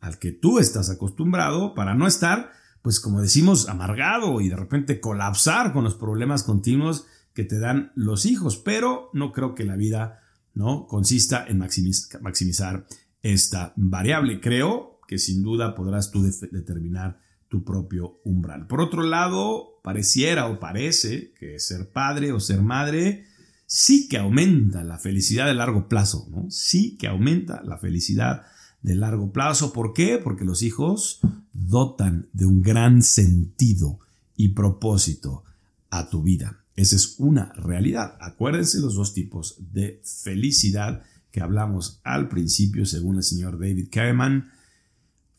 al 0.00 0.18
que 0.18 0.32
tú 0.32 0.58
estás 0.58 0.90
acostumbrado 0.90 1.74
para 1.74 1.94
no 1.94 2.06
estar, 2.06 2.52
pues 2.82 3.00
como 3.00 3.22
decimos, 3.22 3.68
amargado 3.68 4.40
y 4.40 4.48
de 4.48 4.56
repente 4.56 5.00
colapsar 5.00 5.72
con 5.72 5.84
los 5.84 5.94
problemas 5.94 6.42
continuos 6.42 7.06
que 7.34 7.44
te 7.44 7.58
dan 7.58 7.92
los 7.94 8.26
hijos. 8.26 8.58
Pero 8.58 9.10
no 9.14 9.32
creo 9.32 9.54
que 9.54 9.64
la 9.64 9.76
vida 9.76 10.20
no 10.54 10.86
consista 10.86 11.46
en 11.46 11.58
maximizar 11.58 12.86
esta 13.22 13.72
variable. 13.76 14.40
Creo 14.40 14.91
que 15.06 15.18
sin 15.18 15.42
duda 15.42 15.74
podrás 15.74 16.10
tú 16.10 16.22
determinar 16.22 17.20
tu 17.48 17.64
propio 17.64 18.20
umbral. 18.24 18.66
Por 18.66 18.80
otro 18.80 19.02
lado, 19.02 19.80
pareciera 19.82 20.46
o 20.46 20.58
parece 20.58 21.32
que 21.38 21.58
ser 21.58 21.90
padre 21.90 22.32
o 22.32 22.40
ser 22.40 22.62
madre 22.62 23.26
sí 23.66 24.08
que 24.08 24.18
aumenta 24.18 24.84
la 24.84 24.98
felicidad 24.98 25.46
de 25.46 25.54
largo 25.54 25.88
plazo. 25.88 26.28
Sí 26.48 26.96
que 26.98 27.08
aumenta 27.08 27.62
la 27.62 27.78
felicidad 27.78 28.42
de 28.82 28.94
largo 28.94 29.32
plazo. 29.32 29.72
¿Por 29.72 29.92
qué? 29.92 30.18
Porque 30.22 30.44
los 30.44 30.62
hijos 30.62 31.20
dotan 31.52 32.28
de 32.32 32.46
un 32.46 32.62
gran 32.62 33.02
sentido 33.02 33.98
y 34.36 34.50
propósito 34.50 35.44
a 35.90 36.08
tu 36.10 36.22
vida. 36.22 36.64
Esa 36.74 36.96
es 36.96 37.16
una 37.18 37.52
realidad. 37.52 38.16
Acuérdense 38.20 38.80
los 38.80 38.94
dos 38.94 39.14
tipos 39.14 39.56
de 39.72 40.00
felicidad 40.04 41.02
que 41.30 41.40
hablamos 41.40 42.00
al 42.04 42.28
principio, 42.28 42.86
según 42.86 43.16
el 43.16 43.22
señor 43.22 43.58
David 43.58 43.88
Kahneman. 43.90 44.50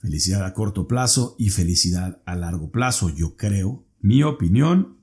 Felicidad 0.03 0.43
a 0.43 0.53
corto 0.53 0.85
plazo 0.85 1.37
y 1.39 1.49
felicidad 1.49 2.21
a 2.25 2.35
largo 2.35 2.71
plazo. 2.71 3.07
Yo 3.15 3.37
creo, 3.37 3.85
mi 4.01 4.21
opinión, 4.21 4.97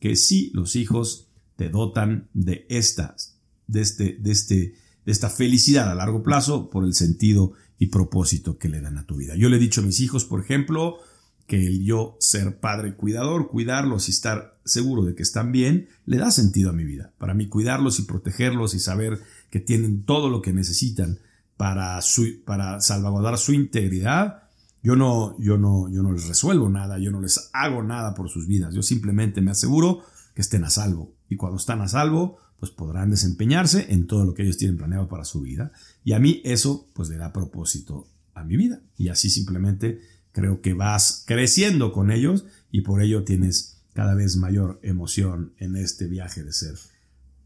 que 0.00 0.16
sí, 0.16 0.50
los 0.52 0.76
hijos 0.76 1.30
te 1.56 1.70
dotan 1.70 2.28
de 2.34 2.66
estas, 2.68 3.38
de, 3.68 3.80
este, 3.80 4.18
de, 4.20 4.30
este, 4.30 4.74
de 5.06 5.12
esta 5.12 5.30
felicidad 5.30 5.90
a 5.90 5.94
largo 5.94 6.22
plazo 6.22 6.68
por 6.68 6.84
el 6.84 6.92
sentido 6.92 7.54
y 7.78 7.86
propósito 7.86 8.58
que 8.58 8.68
le 8.68 8.82
dan 8.82 8.98
a 8.98 9.06
tu 9.06 9.16
vida. 9.16 9.34
Yo 9.34 9.48
le 9.48 9.56
he 9.56 9.60
dicho 9.60 9.80
a 9.80 9.84
mis 9.84 9.98
hijos, 10.00 10.26
por 10.26 10.42
ejemplo, 10.42 10.98
que 11.46 11.66
el 11.66 11.82
yo 11.86 12.18
ser 12.20 12.60
padre 12.60 12.96
cuidador, 12.96 13.48
cuidarlos 13.48 14.08
y 14.08 14.10
estar 14.10 14.60
seguro 14.62 15.04
de 15.04 15.14
que 15.14 15.22
están 15.22 15.52
bien, 15.52 15.88
le 16.04 16.18
da 16.18 16.30
sentido 16.30 16.68
a 16.68 16.74
mi 16.74 16.84
vida. 16.84 17.14
Para 17.16 17.32
mí 17.32 17.48
cuidarlos 17.48 17.98
y 17.98 18.02
protegerlos 18.02 18.74
y 18.74 18.78
saber 18.78 19.22
que 19.48 19.58
tienen 19.58 20.02
todo 20.02 20.28
lo 20.28 20.42
que 20.42 20.52
necesitan 20.52 21.18
para, 21.58 22.00
su, 22.00 22.42
para 22.46 22.80
salvaguardar 22.80 23.36
su 23.36 23.52
integridad, 23.52 24.44
yo 24.82 24.96
no, 24.96 25.38
yo, 25.38 25.58
no, 25.58 25.90
yo 25.90 26.02
no 26.02 26.12
les 26.12 26.26
resuelvo 26.26 26.70
nada, 26.70 26.98
yo 26.98 27.10
no 27.10 27.20
les 27.20 27.50
hago 27.52 27.82
nada 27.82 28.14
por 28.14 28.30
sus 28.30 28.46
vidas, 28.46 28.72
yo 28.72 28.82
simplemente 28.82 29.42
me 29.42 29.50
aseguro 29.50 30.02
que 30.34 30.40
estén 30.40 30.64
a 30.64 30.70
salvo 30.70 31.12
y 31.28 31.36
cuando 31.36 31.58
están 31.58 31.82
a 31.82 31.88
salvo, 31.88 32.38
pues 32.58 32.72
podrán 32.72 33.10
desempeñarse 33.10 33.92
en 33.92 34.06
todo 34.06 34.24
lo 34.24 34.34
que 34.34 34.42
ellos 34.42 34.56
tienen 34.56 34.78
planeado 34.78 35.08
para 35.08 35.24
su 35.24 35.40
vida. 35.42 35.72
Y 36.02 36.12
a 36.12 36.18
mí 36.18 36.40
eso 36.44 36.88
pues 36.92 37.08
le 37.08 37.16
da 37.16 37.32
propósito 37.32 38.08
a 38.34 38.42
mi 38.44 38.56
vida. 38.56 38.80
Y 38.96 39.08
así 39.08 39.30
simplemente 39.30 40.00
creo 40.32 40.60
que 40.60 40.74
vas 40.74 41.24
creciendo 41.26 41.92
con 41.92 42.10
ellos 42.10 42.46
y 42.70 42.80
por 42.80 43.02
ello 43.02 43.24
tienes 43.24 43.82
cada 43.94 44.14
vez 44.14 44.36
mayor 44.36 44.80
emoción 44.82 45.52
en 45.58 45.76
este 45.76 46.06
viaje 46.06 46.42
de 46.42 46.52
ser 46.52 46.74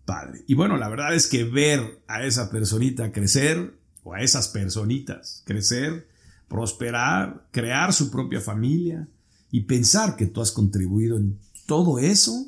padre. 0.04 0.44
Y 0.46 0.54
bueno, 0.54 0.76
la 0.76 0.88
verdad 0.88 1.14
es 1.14 1.26
que 1.26 1.44
ver 1.44 2.02
a 2.08 2.24
esa 2.24 2.50
personita 2.50 3.12
crecer 3.12 3.81
o 4.02 4.14
a 4.14 4.20
esas 4.20 4.48
personitas 4.48 5.42
crecer, 5.44 6.08
prosperar, 6.48 7.48
crear 7.50 7.92
su 7.92 8.10
propia 8.10 8.40
familia 8.40 9.08
y 9.50 9.62
pensar 9.62 10.16
que 10.16 10.26
tú 10.26 10.40
has 10.40 10.52
contribuido 10.52 11.16
en 11.16 11.38
todo 11.66 11.98
eso, 11.98 12.46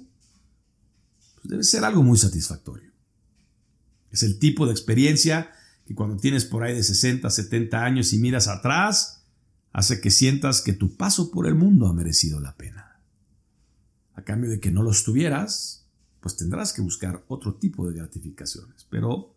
debe 1.42 1.62
ser 1.62 1.84
algo 1.84 2.02
muy 2.02 2.18
satisfactorio. 2.18 2.90
Es 4.10 4.22
el 4.22 4.38
tipo 4.38 4.66
de 4.66 4.72
experiencia 4.72 5.50
que 5.86 5.94
cuando 5.94 6.16
tienes 6.16 6.44
por 6.44 6.62
ahí 6.62 6.74
de 6.74 6.82
60, 6.82 7.28
70 7.28 7.84
años 7.84 8.12
y 8.12 8.18
miras 8.18 8.48
atrás, 8.48 9.24
hace 9.72 10.00
que 10.00 10.10
sientas 10.10 10.62
que 10.62 10.72
tu 10.72 10.96
paso 10.96 11.30
por 11.30 11.46
el 11.46 11.54
mundo 11.54 11.86
ha 11.86 11.92
merecido 11.92 12.40
la 12.40 12.56
pena. 12.56 13.00
A 14.14 14.22
cambio 14.22 14.50
de 14.50 14.60
que 14.60 14.70
no 14.70 14.82
los 14.82 15.04
tuvieras, 15.04 15.86
pues 16.20 16.36
tendrás 16.36 16.72
que 16.72 16.80
buscar 16.80 17.24
otro 17.28 17.56
tipo 17.56 17.86
de 17.88 17.98
gratificaciones. 17.98 18.86
Pero 18.88 19.33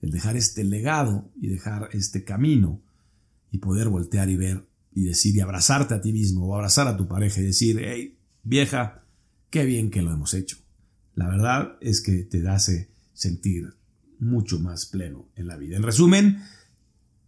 el 0.00 0.10
dejar 0.10 0.36
este 0.36 0.64
legado 0.64 1.30
y 1.40 1.48
dejar 1.48 1.88
este 1.92 2.24
camino 2.24 2.82
y 3.50 3.58
poder 3.58 3.88
voltear 3.88 4.30
y 4.30 4.36
ver 4.36 4.66
y 4.92 5.04
decir 5.04 5.36
y 5.36 5.40
abrazarte 5.40 5.94
a 5.94 6.00
ti 6.00 6.12
mismo 6.12 6.46
o 6.46 6.54
abrazar 6.54 6.88
a 6.88 6.96
tu 6.96 7.06
pareja 7.06 7.40
y 7.40 7.44
decir, 7.44 7.80
hey, 7.80 8.16
vieja, 8.42 9.04
qué 9.50 9.64
bien 9.64 9.90
que 9.90 10.02
lo 10.02 10.12
hemos 10.12 10.34
hecho. 10.34 10.56
La 11.14 11.28
verdad 11.28 11.76
es 11.80 12.00
que 12.00 12.24
te 12.24 12.46
hace 12.48 12.88
sentir 13.12 13.74
mucho 14.18 14.58
más 14.58 14.86
pleno 14.86 15.28
en 15.36 15.46
la 15.46 15.56
vida. 15.56 15.76
En 15.76 15.82
resumen, 15.82 16.38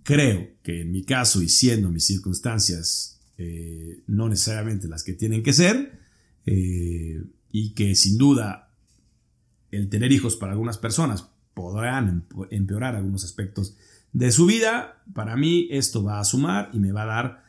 creo 0.03 0.49
que 0.63 0.83
en 0.83 0.91
mi 0.91 1.05
caso 1.05 1.43
y 1.43 1.49
siendo 1.49 1.91
mis 1.91 2.07
circunstancias 2.07 3.21
eh, 3.39 4.03
no 4.07 4.29
necesariamente 4.29 4.89
las 4.89 5.05
que 5.05 5.15
tienen 5.15 5.43
que 5.43 5.53
ser, 5.53 6.01
eh, 6.47 7.23
y 7.51 7.75
que 7.75 7.95
sin 7.95 8.19
duda 8.19 8.73
el 9.71 9.89
tener 9.89 10.11
hijos 10.13 10.37
para 10.37 10.53
algunas 10.53 10.79
personas 10.79 11.29
podrán 11.55 12.27
empeorar 12.51 12.97
algunos 12.97 13.25
aspectos 13.25 13.77
de 14.13 14.31
su 14.31 14.47
vida, 14.47 15.03
para 15.15 15.37
mí 15.37 15.69
esto 15.71 16.05
va 16.05 16.21
a 16.21 16.25
sumar 16.25 16.71
y 16.73 16.79
me 16.79 16.93
va 16.93 17.03
a 17.03 17.07
dar 17.07 17.45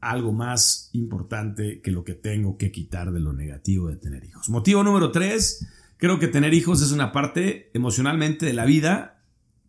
algo 0.00 0.32
más 0.32 0.90
importante 0.92 1.80
que 1.80 1.90
lo 1.90 2.04
que 2.04 2.14
tengo 2.14 2.56
que 2.56 2.70
quitar 2.70 3.12
de 3.12 3.20
lo 3.20 3.32
negativo 3.32 3.88
de 3.88 3.96
tener 3.96 4.24
hijos. 4.24 4.48
Motivo 4.48 4.82
número 4.82 5.10
tres, 5.10 5.66
Creo 5.98 6.20
que 6.20 6.28
tener 6.28 6.54
hijos 6.54 6.80
es 6.80 6.92
una 6.92 7.12
parte 7.12 7.70
emocionalmente 7.74 8.46
de 8.46 8.52
la 8.52 8.64
vida 8.64 9.20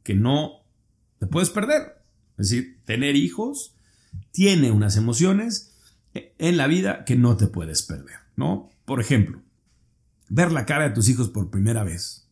que 0.04 0.14
no 0.14 0.64
te 1.18 1.26
puedes 1.26 1.50
perder. 1.50 2.04
Es 2.38 2.50
decir, 2.50 2.80
tener 2.86 3.16
hijos 3.16 3.76
tiene 4.32 4.72
unas 4.72 4.96
emociones 4.96 5.76
en 6.14 6.58
la 6.58 6.68
vida 6.68 7.04
que 7.04 7.16
no 7.16 7.36
te 7.36 7.48
puedes 7.48 7.82
perder, 7.82 8.18
¿no? 8.36 8.70
Por 8.86 9.02
ejemplo, 9.02 9.42
ver 10.30 10.52
la 10.52 10.68
cara 10.68 10.88
de 10.88 10.94
tus 10.94 11.10
hijos 11.10 11.30
por 11.30 11.50
primera 11.50 11.84
vez, 11.84 12.28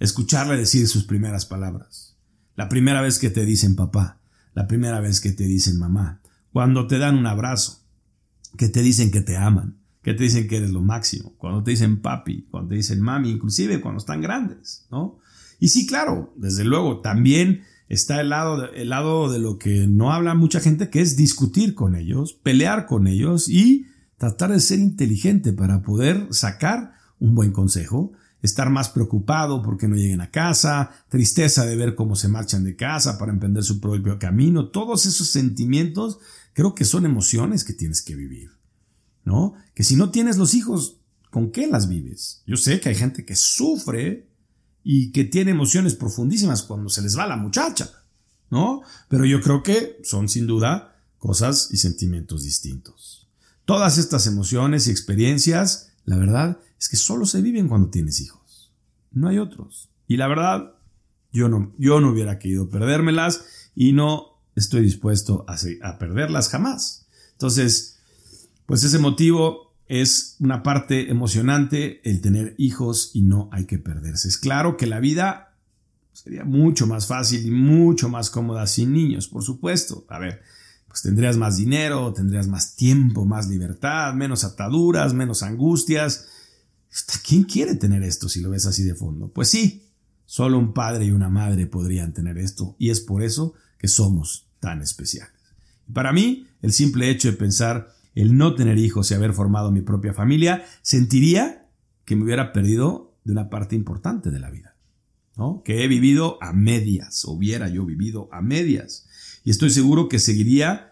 escucharle 0.00 0.56
decir 0.56 0.88
sus 0.88 1.04
primeras 1.04 1.46
palabras, 1.46 2.16
la 2.56 2.68
primera 2.68 3.00
vez 3.00 3.18
que 3.18 3.30
te 3.30 3.44
dicen 3.44 3.76
papá, 3.76 4.18
la 4.54 4.66
primera 4.66 4.98
vez 5.00 5.20
que 5.20 5.32
te 5.32 5.44
dicen 5.44 5.78
mamá, 5.78 6.20
cuando 6.52 6.86
te 6.88 6.98
dan 6.98 7.16
un 7.16 7.26
abrazo, 7.26 7.84
que 8.56 8.68
te 8.68 8.82
dicen 8.82 9.12
que 9.12 9.20
te 9.20 9.36
aman, 9.36 9.78
que 10.02 10.14
te 10.14 10.24
dicen 10.24 10.48
que 10.48 10.56
eres 10.56 10.70
lo 10.70 10.80
máximo, 10.80 11.34
cuando 11.36 11.62
te 11.62 11.70
dicen 11.70 12.00
papi, 12.00 12.48
cuando 12.50 12.70
te 12.70 12.76
dicen 12.76 13.00
mami, 13.00 13.30
inclusive 13.30 13.80
cuando 13.80 13.98
están 13.98 14.20
grandes, 14.20 14.86
¿no? 14.90 15.18
Y 15.60 15.68
sí, 15.68 15.86
claro, 15.86 16.32
desde 16.36 16.64
luego, 16.64 17.00
también 17.00 17.62
está 17.88 18.20
el 18.20 18.30
lado, 18.30 18.72
el 18.72 18.88
lado 18.88 19.30
de 19.30 19.38
lo 19.38 19.58
que 19.58 19.86
no 19.86 20.12
habla 20.12 20.34
mucha 20.34 20.60
gente, 20.60 20.88
que 20.88 21.02
es 21.02 21.16
discutir 21.16 21.74
con 21.74 21.94
ellos, 21.94 22.32
pelear 22.32 22.86
con 22.86 23.06
ellos 23.06 23.48
y 23.48 23.86
tratar 24.16 24.52
de 24.52 24.60
ser 24.60 24.78
inteligente 24.78 25.52
para 25.52 25.82
poder 25.82 26.28
sacar 26.30 26.94
un 27.18 27.34
buen 27.34 27.52
consejo, 27.52 28.12
estar 28.42 28.70
más 28.70 28.88
preocupado 28.88 29.62
porque 29.62 29.88
no 29.88 29.96
lleguen 29.96 30.20
a 30.20 30.30
casa, 30.30 30.90
tristeza 31.08 31.66
de 31.66 31.76
ver 31.76 31.94
cómo 31.94 32.16
se 32.16 32.28
marchan 32.28 32.64
de 32.64 32.76
casa 32.76 33.18
para 33.18 33.32
emprender 33.32 33.64
su 33.64 33.80
propio 33.80 34.18
camino, 34.18 34.68
todos 34.68 35.06
esos 35.06 35.28
sentimientos 35.28 36.18
creo 36.52 36.74
que 36.74 36.84
son 36.84 37.04
emociones 37.04 37.64
que 37.64 37.72
tienes 37.72 38.02
que 38.02 38.16
vivir, 38.16 38.50
¿no? 39.24 39.54
Que 39.74 39.84
si 39.84 39.96
no 39.96 40.10
tienes 40.10 40.36
los 40.36 40.54
hijos, 40.54 41.00
¿con 41.30 41.50
qué 41.50 41.66
las 41.66 41.88
vives? 41.88 42.42
Yo 42.46 42.56
sé 42.56 42.80
que 42.80 42.88
hay 42.88 42.94
gente 42.94 43.24
que 43.24 43.36
sufre 43.36 44.28
y 44.82 45.12
que 45.12 45.24
tiene 45.24 45.50
emociones 45.50 45.94
profundísimas 45.94 46.62
cuando 46.62 46.88
se 46.88 47.02
les 47.02 47.16
va 47.16 47.26
la 47.26 47.36
muchacha, 47.36 47.90
¿no? 48.50 48.82
Pero 49.08 49.24
yo 49.26 49.40
creo 49.40 49.62
que 49.62 50.00
son 50.02 50.28
sin 50.28 50.46
duda 50.46 50.96
cosas 51.18 51.68
y 51.70 51.76
sentimientos 51.76 52.44
distintos. 52.44 53.28
Todas 53.66 53.98
estas 53.98 54.26
emociones 54.26 54.88
y 54.88 54.90
experiencias, 54.90 55.92
la 56.04 56.16
verdad 56.16 56.58
es 56.80 56.88
que 56.88 56.96
solo 56.96 57.26
se 57.26 57.42
viven 57.42 57.68
cuando 57.68 57.90
tienes 57.90 58.20
hijos. 58.20 58.72
No 59.12 59.28
hay 59.28 59.38
otros. 59.38 59.90
Y 60.08 60.16
la 60.16 60.26
verdad, 60.26 60.74
yo 61.30 61.48
no, 61.48 61.74
yo 61.78 62.00
no 62.00 62.10
hubiera 62.10 62.38
querido 62.38 62.70
perdérmelas 62.70 63.44
y 63.74 63.92
no 63.92 64.40
estoy 64.56 64.82
dispuesto 64.82 65.44
a, 65.46 65.56
a 65.82 65.98
perderlas 65.98 66.48
jamás. 66.48 67.06
Entonces, 67.32 67.98
pues 68.66 68.82
ese 68.82 68.98
motivo 68.98 69.74
es 69.86 70.36
una 70.40 70.62
parte 70.62 71.10
emocionante 71.10 72.00
el 72.08 72.20
tener 72.20 72.54
hijos 72.56 73.10
y 73.12 73.22
no 73.22 73.50
hay 73.52 73.66
que 73.66 73.78
perderse. 73.78 74.28
Es 74.28 74.38
claro 74.38 74.76
que 74.76 74.86
la 74.86 75.00
vida 75.00 75.56
sería 76.12 76.44
mucho 76.44 76.86
más 76.86 77.06
fácil 77.06 77.46
y 77.46 77.50
mucho 77.50 78.08
más 78.08 78.30
cómoda 78.30 78.66
sin 78.66 78.92
niños, 78.92 79.28
por 79.28 79.42
supuesto. 79.42 80.06
A 80.08 80.18
ver, 80.18 80.42
pues 80.88 81.02
tendrías 81.02 81.36
más 81.36 81.56
dinero, 81.56 82.12
tendrías 82.12 82.48
más 82.48 82.74
tiempo, 82.74 83.24
más 83.24 83.48
libertad, 83.48 84.14
menos 84.14 84.44
ataduras, 84.44 85.12
menos 85.12 85.42
angustias. 85.42 86.28
¿Quién 87.26 87.44
quiere 87.44 87.74
tener 87.76 88.02
esto 88.02 88.28
si 88.28 88.40
lo 88.40 88.50
ves 88.50 88.66
así 88.66 88.82
de 88.82 88.94
fondo? 88.94 89.28
Pues 89.28 89.48
sí, 89.48 89.84
solo 90.24 90.58
un 90.58 90.72
padre 90.72 91.06
y 91.06 91.10
una 91.10 91.28
madre 91.28 91.66
podrían 91.66 92.12
tener 92.12 92.38
esto 92.38 92.76
y 92.78 92.90
es 92.90 93.00
por 93.00 93.22
eso 93.22 93.54
que 93.78 93.88
somos 93.88 94.48
tan 94.58 94.82
especiales. 94.82 95.32
para 95.92 96.12
mí, 96.12 96.46
el 96.62 96.72
simple 96.72 97.10
hecho 97.10 97.30
de 97.30 97.36
pensar 97.36 97.94
el 98.14 98.36
no 98.36 98.54
tener 98.54 98.78
hijos 98.78 99.10
y 99.10 99.14
haber 99.14 99.32
formado 99.32 99.70
mi 99.70 99.80
propia 99.80 100.12
familia, 100.12 100.64
sentiría 100.82 101.68
que 102.04 102.16
me 102.16 102.24
hubiera 102.24 102.52
perdido 102.52 103.16
de 103.24 103.32
una 103.32 103.50
parte 103.50 103.76
importante 103.76 104.30
de 104.30 104.40
la 104.40 104.50
vida, 104.50 104.76
¿no? 105.36 105.62
Que 105.64 105.84
he 105.84 105.88
vivido 105.88 106.38
a 106.42 106.52
medias, 106.52 107.24
hubiera 107.24 107.68
yo 107.68 107.84
vivido 107.84 108.28
a 108.32 108.42
medias. 108.42 109.06
Y 109.44 109.50
estoy 109.50 109.70
seguro 109.70 110.08
que 110.08 110.18
seguiría 110.18 110.89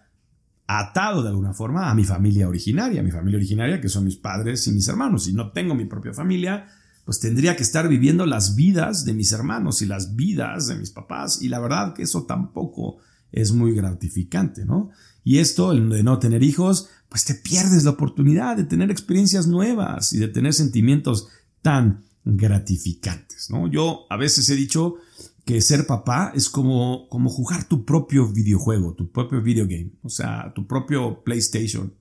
atado 0.69 1.23
de 1.23 1.31
alguna 1.31 1.55
forma 1.55 1.91
a 1.91 1.95
mi 1.95 2.05
familia 2.05 2.47
originaria, 2.47 3.01
a 3.01 3.05
mi 3.05 3.11
familia 3.11 3.39
originaria 3.39 3.81
que 3.81 3.89
son 3.89 4.05
mis 4.05 4.17
padres 4.17 4.67
y 4.67 4.71
mis 4.71 4.87
hermanos. 4.87 5.25
Si 5.25 5.33
no 5.33 5.51
tengo 5.51 5.75
mi 5.75 5.87
propia 5.87 6.13
familia, 6.13 6.69
pues 7.07 7.21
tendría 7.21 7.57
que 7.57 7.63
estar 7.63 7.89
viviendo 7.89 8.27
las 8.27 8.55
vidas 8.55 9.07
de 9.07 9.15
mis 9.15 9.33
hermanos 9.33 9.81
y 9.81 9.87
las 9.87 10.15
vidas 10.15 10.69
de 10.69 10.77
mis 10.77 10.91
papás. 10.91 11.41
Y 11.41 11.49
la 11.49 11.59
verdad 11.59 11.95
que 11.95 12.03
eso 12.03 12.25
tampoco 12.25 12.99
es 13.33 13.53
muy 13.53 13.75
gratificante, 13.75 14.67
¿no? 14.67 14.91
Y 15.25 15.39
esto, 15.39 15.73
el 15.73 15.89
de 15.89 16.03
no 16.03 16.19
tener 16.19 16.43
hijos, 16.43 16.91
pues 17.09 17.25
te 17.25 17.35
pierdes 17.35 17.85
la 17.85 17.91
oportunidad 17.93 18.59
de 18.59 18.65
tener 18.65 18.91
experiencias 18.91 19.47
nuevas 19.47 20.13
y 20.13 20.19
de 20.19 20.29
tener 20.29 20.53
sentimientos 20.53 21.29
tan 21.63 22.05
gratificantes, 22.27 23.49
¿no? 23.51 23.69
Yo 23.69 24.07
a 24.11 24.19
veces 24.19 24.49
he 24.51 24.55
dicho 24.55 24.97
que 25.49 25.63
ser 25.63 25.87
papá 25.87 26.31
es 26.35 26.51
como, 26.51 27.09
como 27.09 27.31
jugar 27.31 27.65
tu 27.65 27.87
propio 27.87 28.31
videojuego, 28.31 28.93
tu 28.93 29.11
propio 29.11 29.41
videogame, 29.41 29.93
o 30.03 30.11
sea, 30.11 30.53
tu 30.55 30.67
propio 30.67 31.25
PlayStation, 31.25 31.95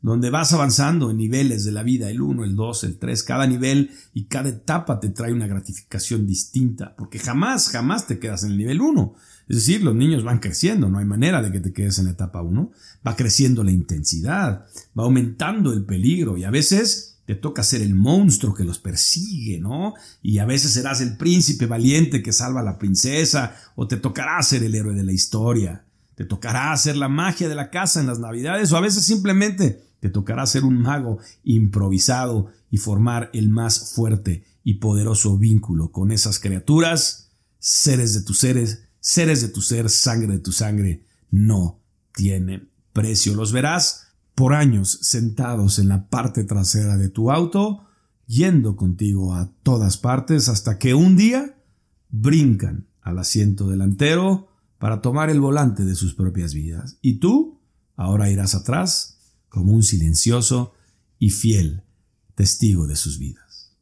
donde 0.00 0.30
vas 0.30 0.54
avanzando 0.54 1.10
en 1.10 1.18
niveles 1.18 1.66
de 1.66 1.72
la 1.72 1.82
vida, 1.82 2.08
el 2.08 2.22
1, 2.22 2.44
el 2.44 2.56
2, 2.56 2.84
el 2.84 2.98
3, 2.98 3.22
cada 3.24 3.46
nivel 3.46 3.90
y 4.14 4.24
cada 4.24 4.48
etapa 4.48 5.00
te 5.00 5.10
trae 5.10 5.34
una 5.34 5.46
gratificación 5.46 6.26
distinta, 6.26 6.96
porque 6.96 7.18
jamás, 7.18 7.68
jamás 7.68 8.06
te 8.06 8.18
quedas 8.18 8.42
en 8.44 8.52
el 8.52 8.56
nivel 8.56 8.80
1. 8.80 9.14
Es 9.50 9.56
decir, 9.56 9.84
los 9.84 9.94
niños 9.94 10.24
van 10.24 10.38
creciendo, 10.38 10.88
no 10.88 10.96
hay 10.96 11.04
manera 11.04 11.42
de 11.42 11.52
que 11.52 11.60
te 11.60 11.74
quedes 11.74 11.98
en 11.98 12.06
la 12.06 12.12
etapa 12.12 12.40
1. 12.40 12.70
Va 13.06 13.16
creciendo 13.16 13.62
la 13.62 13.70
intensidad, 13.70 14.64
va 14.98 15.04
aumentando 15.04 15.74
el 15.74 15.84
peligro 15.84 16.38
y 16.38 16.44
a 16.44 16.50
veces 16.50 17.13
te 17.26 17.34
toca 17.34 17.62
ser 17.62 17.80
el 17.80 17.94
monstruo 17.94 18.54
que 18.54 18.64
los 18.64 18.78
persigue, 18.78 19.58
¿no? 19.58 19.94
Y 20.22 20.38
a 20.38 20.44
veces 20.44 20.72
serás 20.72 21.00
el 21.00 21.16
príncipe 21.16 21.66
valiente 21.66 22.22
que 22.22 22.32
salva 22.32 22.60
a 22.60 22.64
la 22.64 22.78
princesa 22.78 23.56
o 23.76 23.88
te 23.88 23.96
tocará 23.96 24.42
ser 24.42 24.62
el 24.62 24.74
héroe 24.74 24.94
de 24.94 25.04
la 25.04 25.12
historia. 25.12 25.84
Te 26.14 26.24
tocará 26.24 26.72
hacer 26.72 26.96
la 26.96 27.08
magia 27.08 27.48
de 27.48 27.54
la 27.54 27.70
casa 27.70 28.00
en 28.00 28.06
las 28.06 28.18
navidades 28.18 28.72
o 28.72 28.76
a 28.76 28.80
veces 28.80 29.04
simplemente 29.04 29.82
te 30.00 30.10
tocará 30.10 30.46
ser 30.46 30.64
un 30.64 30.78
mago 30.78 31.18
improvisado 31.44 32.52
y 32.70 32.76
formar 32.76 33.30
el 33.32 33.48
más 33.48 33.94
fuerte 33.94 34.44
y 34.62 34.74
poderoso 34.74 35.38
vínculo 35.38 35.92
con 35.92 36.12
esas 36.12 36.38
criaturas, 36.38 37.30
seres 37.58 38.12
de 38.12 38.22
tus 38.22 38.38
seres, 38.38 38.82
seres 39.00 39.40
de 39.40 39.48
tu 39.48 39.62
ser, 39.62 39.88
sangre 39.88 40.34
de 40.34 40.38
tu 40.40 40.52
sangre, 40.52 41.04
no 41.30 41.80
tienen 42.14 42.68
precio. 42.92 43.34
Los 43.34 43.52
verás 43.52 44.03
por 44.34 44.54
años 44.54 44.98
sentados 45.02 45.78
en 45.78 45.88
la 45.88 46.08
parte 46.08 46.44
trasera 46.44 46.96
de 46.96 47.08
tu 47.08 47.30
auto, 47.30 47.86
yendo 48.26 48.76
contigo 48.76 49.34
a 49.34 49.52
todas 49.62 49.96
partes 49.96 50.48
hasta 50.48 50.78
que 50.78 50.94
un 50.94 51.16
día 51.16 51.56
brincan 52.10 52.86
al 53.00 53.18
asiento 53.18 53.68
delantero 53.68 54.48
para 54.78 55.00
tomar 55.00 55.30
el 55.30 55.40
volante 55.40 55.84
de 55.84 55.94
sus 55.94 56.14
propias 56.14 56.54
vidas. 56.54 56.98
Y 57.00 57.14
tú 57.14 57.60
ahora 57.96 58.30
irás 58.30 58.54
atrás 58.54 59.18
como 59.48 59.72
un 59.72 59.82
silencioso 59.82 60.72
y 61.18 61.30
fiel 61.30 61.82
testigo 62.34 62.86
de 62.86 62.96
sus 62.96 63.18
vidas. 63.18 63.72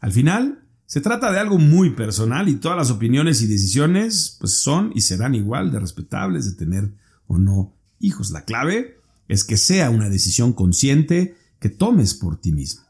Al 0.00 0.12
final, 0.12 0.64
se 0.86 1.00
trata 1.00 1.32
de 1.32 1.38
algo 1.38 1.58
muy 1.58 1.90
personal 1.90 2.48
y 2.48 2.56
todas 2.56 2.76
las 2.76 2.90
opiniones 2.90 3.42
y 3.42 3.46
decisiones 3.46 4.36
pues 4.38 4.58
son 4.58 4.92
y 4.94 5.00
serán 5.00 5.34
igual 5.34 5.70
de 5.72 5.80
respetables 5.80 6.44
de 6.44 6.52
tener 6.52 6.92
o 7.26 7.38
no 7.38 7.74
hijos. 8.00 8.30
La 8.30 8.44
clave 8.44 9.00
es 9.28 9.44
que 9.44 9.56
sea 9.56 9.90
una 9.90 10.08
decisión 10.08 10.52
consciente 10.52 11.36
que 11.58 11.68
tomes 11.68 12.14
por 12.14 12.40
ti 12.40 12.52
mismo. 12.52 12.82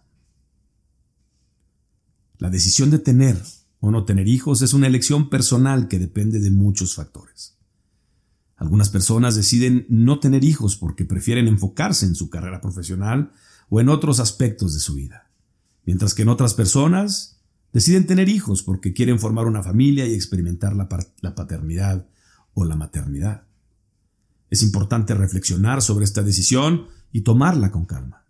La 2.38 2.50
decisión 2.50 2.90
de 2.90 2.98
tener 2.98 3.40
o 3.80 3.90
no 3.90 4.04
tener 4.04 4.28
hijos 4.28 4.62
es 4.62 4.72
una 4.72 4.86
elección 4.86 5.30
personal 5.30 5.88
que 5.88 5.98
depende 5.98 6.40
de 6.40 6.50
muchos 6.50 6.94
factores. 6.94 7.56
Algunas 8.56 8.88
personas 8.88 9.34
deciden 9.34 9.86
no 9.88 10.20
tener 10.20 10.44
hijos 10.44 10.76
porque 10.76 11.04
prefieren 11.04 11.48
enfocarse 11.48 12.06
en 12.06 12.14
su 12.14 12.30
carrera 12.30 12.60
profesional 12.60 13.32
o 13.68 13.80
en 13.80 13.88
otros 13.88 14.20
aspectos 14.20 14.74
de 14.74 14.80
su 14.80 14.94
vida, 14.94 15.30
mientras 15.84 16.14
que 16.14 16.22
en 16.22 16.28
otras 16.28 16.54
personas 16.54 17.34
Deciden 17.74 18.06
tener 18.06 18.28
hijos 18.28 18.62
porque 18.62 18.92
quieren 18.92 19.18
formar 19.18 19.46
una 19.46 19.60
familia 19.60 20.06
y 20.06 20.14
experimentar 20.14 20.76
la, 20.76 20.88
paternidad 20.88 22.06
o 22.54 22.64
la 22.64 22.76
maternidad. 22.76 23.48
Es 24.54 24.62
importante 24.62 25.14
reflexionar 25.14 25.82
sobre 25.82 26.04
esta 26.04 26.22
decisión 26.22 26.86
y 27.10 27.22
tomarla 27.22 27.72
con 27.72 27.86
calma, 27.86 28.24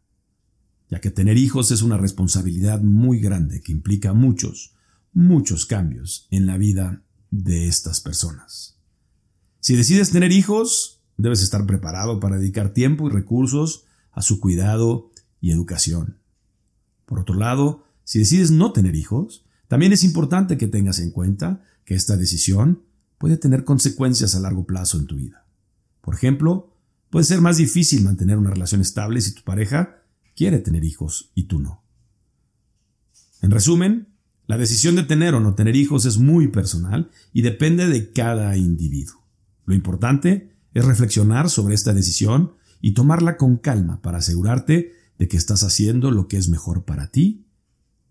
ya 0.88 0.98
que 0.98 1.10
tener 1.10 1.36
hijos 1.36 1.70
es 1.70 1.82
una 1.82 1.98
responsabilidad 1.98 2.80
muy 2.80 3.20
grande 3.20 3.60
que 3.60 3.72
implica 3.72 4.14
muchos, 4.14 4.72
muchos 5.12 5.66
cambios 5.66 6.26
en 6.30 6.46
la 6.46 6.56
vida 6.56 7.02
de 7.30 7.68
estas 7.68 8.00
personas. 8.00 8.78
Si 9.60 9.76
decides 9.76 10.12
tener 10.12 10.32
hijos, 10.32 11.02
debes 11.18 11.42
estar 11.42 11.66
preparado 11.66 12.20
para 12.20 12.38
dedicar 12.38 12.72
tiempo 12.72 13.06
y 13.06 13.12
recursos 13.12 13.84
a 14.10 14.22
su 14.22 14.40
cuidado 14.40 15.10
y 15.42 15.50
educación. 15.50 16.20
Por 17.04 17.20
otro 17.20 17.34
lado, 17.34 17.84
si 18.04 18.18
decides 18.18 18.50
no 18.50 18.72
tener 18.72 18.94
hijos, 18.94 19.44
también 19.68 19.92
es 19.92 20.02
importante 20.02 20.56
que 20.56 20.68
tengas 20.68 21.00
en 21.00 21.10
cuenta 21.10 21.62
que 21.84 21.94
esta 21.94 22.16
decisión 22.16 22.82
puede 23.18 23.36
tener 23.36 23.64
consecuencias 23.64 24.34
a 24.34 24.40
largo 24.40 24.64
plazo 24.64 24.96
en 24.96 25.04
tu 25.04 25.16
vida. 25.16 25.43
Por 26.04 26.14
ejemplo, 26.14 26.70
puede 27.08 27.24
ser 27.24 27.40
más 27.40 27.56
difícil 27.56 28.02
mantener 28.02 28.36
una 28.36 28.50
relación 28.50 28.82
estable 28.82 29.20
si 29.22 29.34
tu 29.34 29.42
pareja 29.42 30.02
quiere 30.36 30.58
tener 30.58 30.84
hijos 30.84 31.30
y 31.34 31.44
tú 31.44 31.58
no. 31.58 31.82
En 33.40 33.50
resumen, 33.50 34.08
la 34.46 34.58
decisión 34.58 34.96
de 34.96 35.04
tener 35.04 35.34
o 35.34 35.40
no 35.40 35.54
tener 35.54 35.76
hijos 35.76 36.04
es 36.04 36.18
muy 36.18 36.48
personal 36.48 37.10
y 37.32 37.40
depende 37.40 37.86
de 37.88 38.12
cada 38.12 38.56
individuo. 38.56 39.24
Lo 39.64 39.74
importante 39.74 40.54
es 40.74 40.84
reflexionar 40.84 41.48
sobre 41.48 41.74
esta 41.74 41.94
decisión 41.94 42.52
y 42.82 42.92
tomarla 42.92 43.38
con 43.38 43.56
calma 43.56 44.02
para 44.02 44.18
asegurarte 44.18 44.92
de 45.18 45.28
que 45.28 45.38
estás 45.38 45.62
haciendo 45.62 46.10
lo 46.10 46.28
que 46.28 46.36
es 46.36 46.50
mejor 46.50 46.84
para 46.84 47.10
ti 47.10 47.46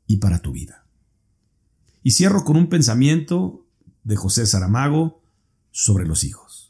y 0.07 0.17
para 0.17 0.39
tu 0.39 0.51
vida. 0.51 0.87
Y 2.01 2.11
cierro 2.11 2.43
con 2.43 2.57
un 2.57 2.69
pensamiento 2.69 3.67
de 4.03 4.15
José 4.15 4.47
Saramago 4.47 5.21
sobre 5.71 6.07
los 6.07 6.23
hijos. 6.23 6.62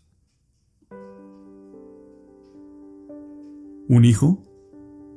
Un 3.94 4.06
hijo 4.06 4.44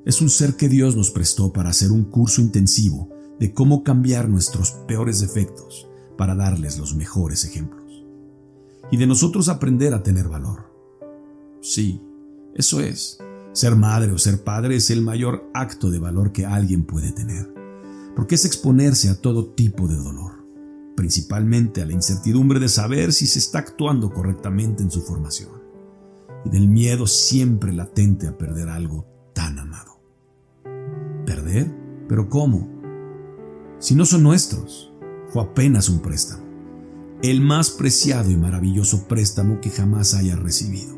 es 0.05 0.21
un 0.21 0.29
ser 0.29 0.55
que 0.55 0.69
Dios 0.69 0.97
nos 0.97 1.11
prestó 1.11 1.51
para 1.51 1.71
hacer 1.71 1.91
un 1.91 2.05
curso 2.05 2.43
intensivo 2.43 3.09
de 3.41 3.55
cómo 3.55 3.83
cambiar 3.83 4.29
nuestros 4.29 4.73
peores 4.87 5.19
defectos 5.19 5.89
para 6.19 6.35
darles 6.35 6.79
los 6.79 6.95
mejores 6.95 7.47
ejemplos. 7.47 8.05
Y 8.91 8.99
de 8.99 9.07
nosotros 9.07 9.49
aprender 9.49 9.95
a 9.95 10.03
tener 10.03 10.29
valor. 10.29 10.71
Sí, 11.63 12.03
eso 12.55 12.81
es. 12.81 13.17
Ser 13.55 13.77
madre 13.77 14.13
o 14.13 14.19
ser 14.19 14.45
padre 14.45 14.77
es 14.77 14.91
el 14.91 15.01
mayor 15.01 15.51
acto 15.55 15.91
de 15.91 15.99
valor 15.99 16.33
que 16.33 16.45
alguien 16.45 16.85
puede 16.85 17.13
tener, 17.13 17.51
porque 18.15 18.35
es 18.35 18.45
exponerse 18.45 19.09
a 19.09 19.19
todo 19.19 19.55
tipo 19.55 19.89
de 19.89 19.97
dolor, 19.97 20.45
principalmente 20.95 21.81
a 21.81 21.87
la 21.87 21.95
incertidumbre 21.95 22.61
de 22.61 22.69
saber 22.69 23.15
si 23.15 23.27
se 23.27 23.39
está 23.39 23.61
actuando 23.61 24.11
correctamente 24.11 24.83
en 24.83 24.91
su 24.91 25.01
formación, 25.01 25.56
y 26.47 26.49
del 26.49 26.69
miedo 26.69 27.07
siempre 27.07 27.75
latente 27.75 28.27
a 28.27 28.39
perder 28.39 28.71
algo 28.71 29.07
tan 29.35 29.59
amado. 29.59 30.01
¿Perder? 31.27 31.71
¿Pero 32.09 32.31
cómo? 32.31 32.69
Si 33.79 33.95
no 33.95 34.07
son 34.07 34.23
nuestros, 34.23 34.93
fue 35.29 35.43
apenas 35.43 35.91
un 35.91 36.01
préstamo, 36.01 36.45
el 37.23 37.43
más 37.43 37.71
preciado 37.71 38.31
y 38.31 38.37
maravilloso 38.37 39.07
préstamo 39.07 39.61
que 39.61 39.69
jamás 39.69 40.15
haya 40.15 40.37
recibido 40.37 40.97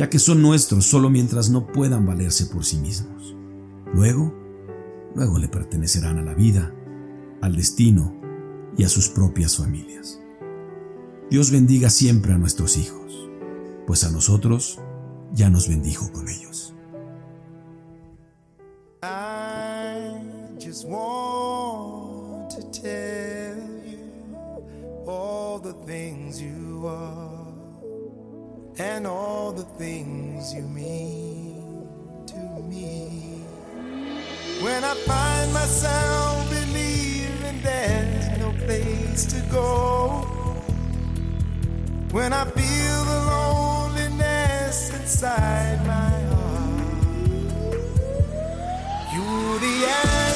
ya 0.00 0.08
que 0.08 0.18
son 0.18 0.40
nuestros 0.40 0.86
solo 0.86 1.10
mientras 1.10 1.50
no 1.50 1.66
puedan 1.66 2.06
valerse 2.06 2.46
por 2.46 2.64
sí 2.64 2.78
mismos. 2.78 3.36
Luego, 3.92 4.34
luego 5.14 5.38
le 5.38 5.48
pertenecerán 5.48 6.16
a 6.16 6.22
la 6.22 6.32
vida, 6.32 6.74
al 7.42 7.54
destino 7.54 8.18
y 8.78 8.84
a 8.84 8.88
sus 8.88 9.10
propias 9.10 9.58
familias. 9.58 10.18
Dios 11.30 11.50
bendiga 11.50 11.90
siempre 11.90 12.32
a 12.32 12.38
nuestros 12.38 12.78
hijos, 12.78 12.99
pues 13.90 14.04
a 14.04 14.10
nosotros 14.12 14.78
ya 15.32 15.50
nos 15.50 15.66
bendijo 15.66 16.12
con 16.12 16.28
ellos. 16.28 16.72
and 28.78 29.06
all 29.06 29.52
the 29.52 29.64
things 29.76 30.54
you 30.54 30.62
mean 30.68 31.88
to 32.26 32.38
me. 32.70 33.42
When 34.62 34.84
I 34.84 34.94
find 35.04 35.52
myself 35.52 36.48
believing 36.48 37.60
there's 37.60 38.38
no 38.38 38.52
place 38.64 39.26
to 39.26 39.40
go, 39.50 40.24
when 42.12 42.32
I 42.32 42.44
feel 42.44 43.04
the 43.04 43.20
loneliness 43.26 43.59
inside 45.10 45.84
my 45.88 46.10
heart, 46.30 47.74
you're 49.12 49.58
the 49.58 49.86
answer. 49.86 50.29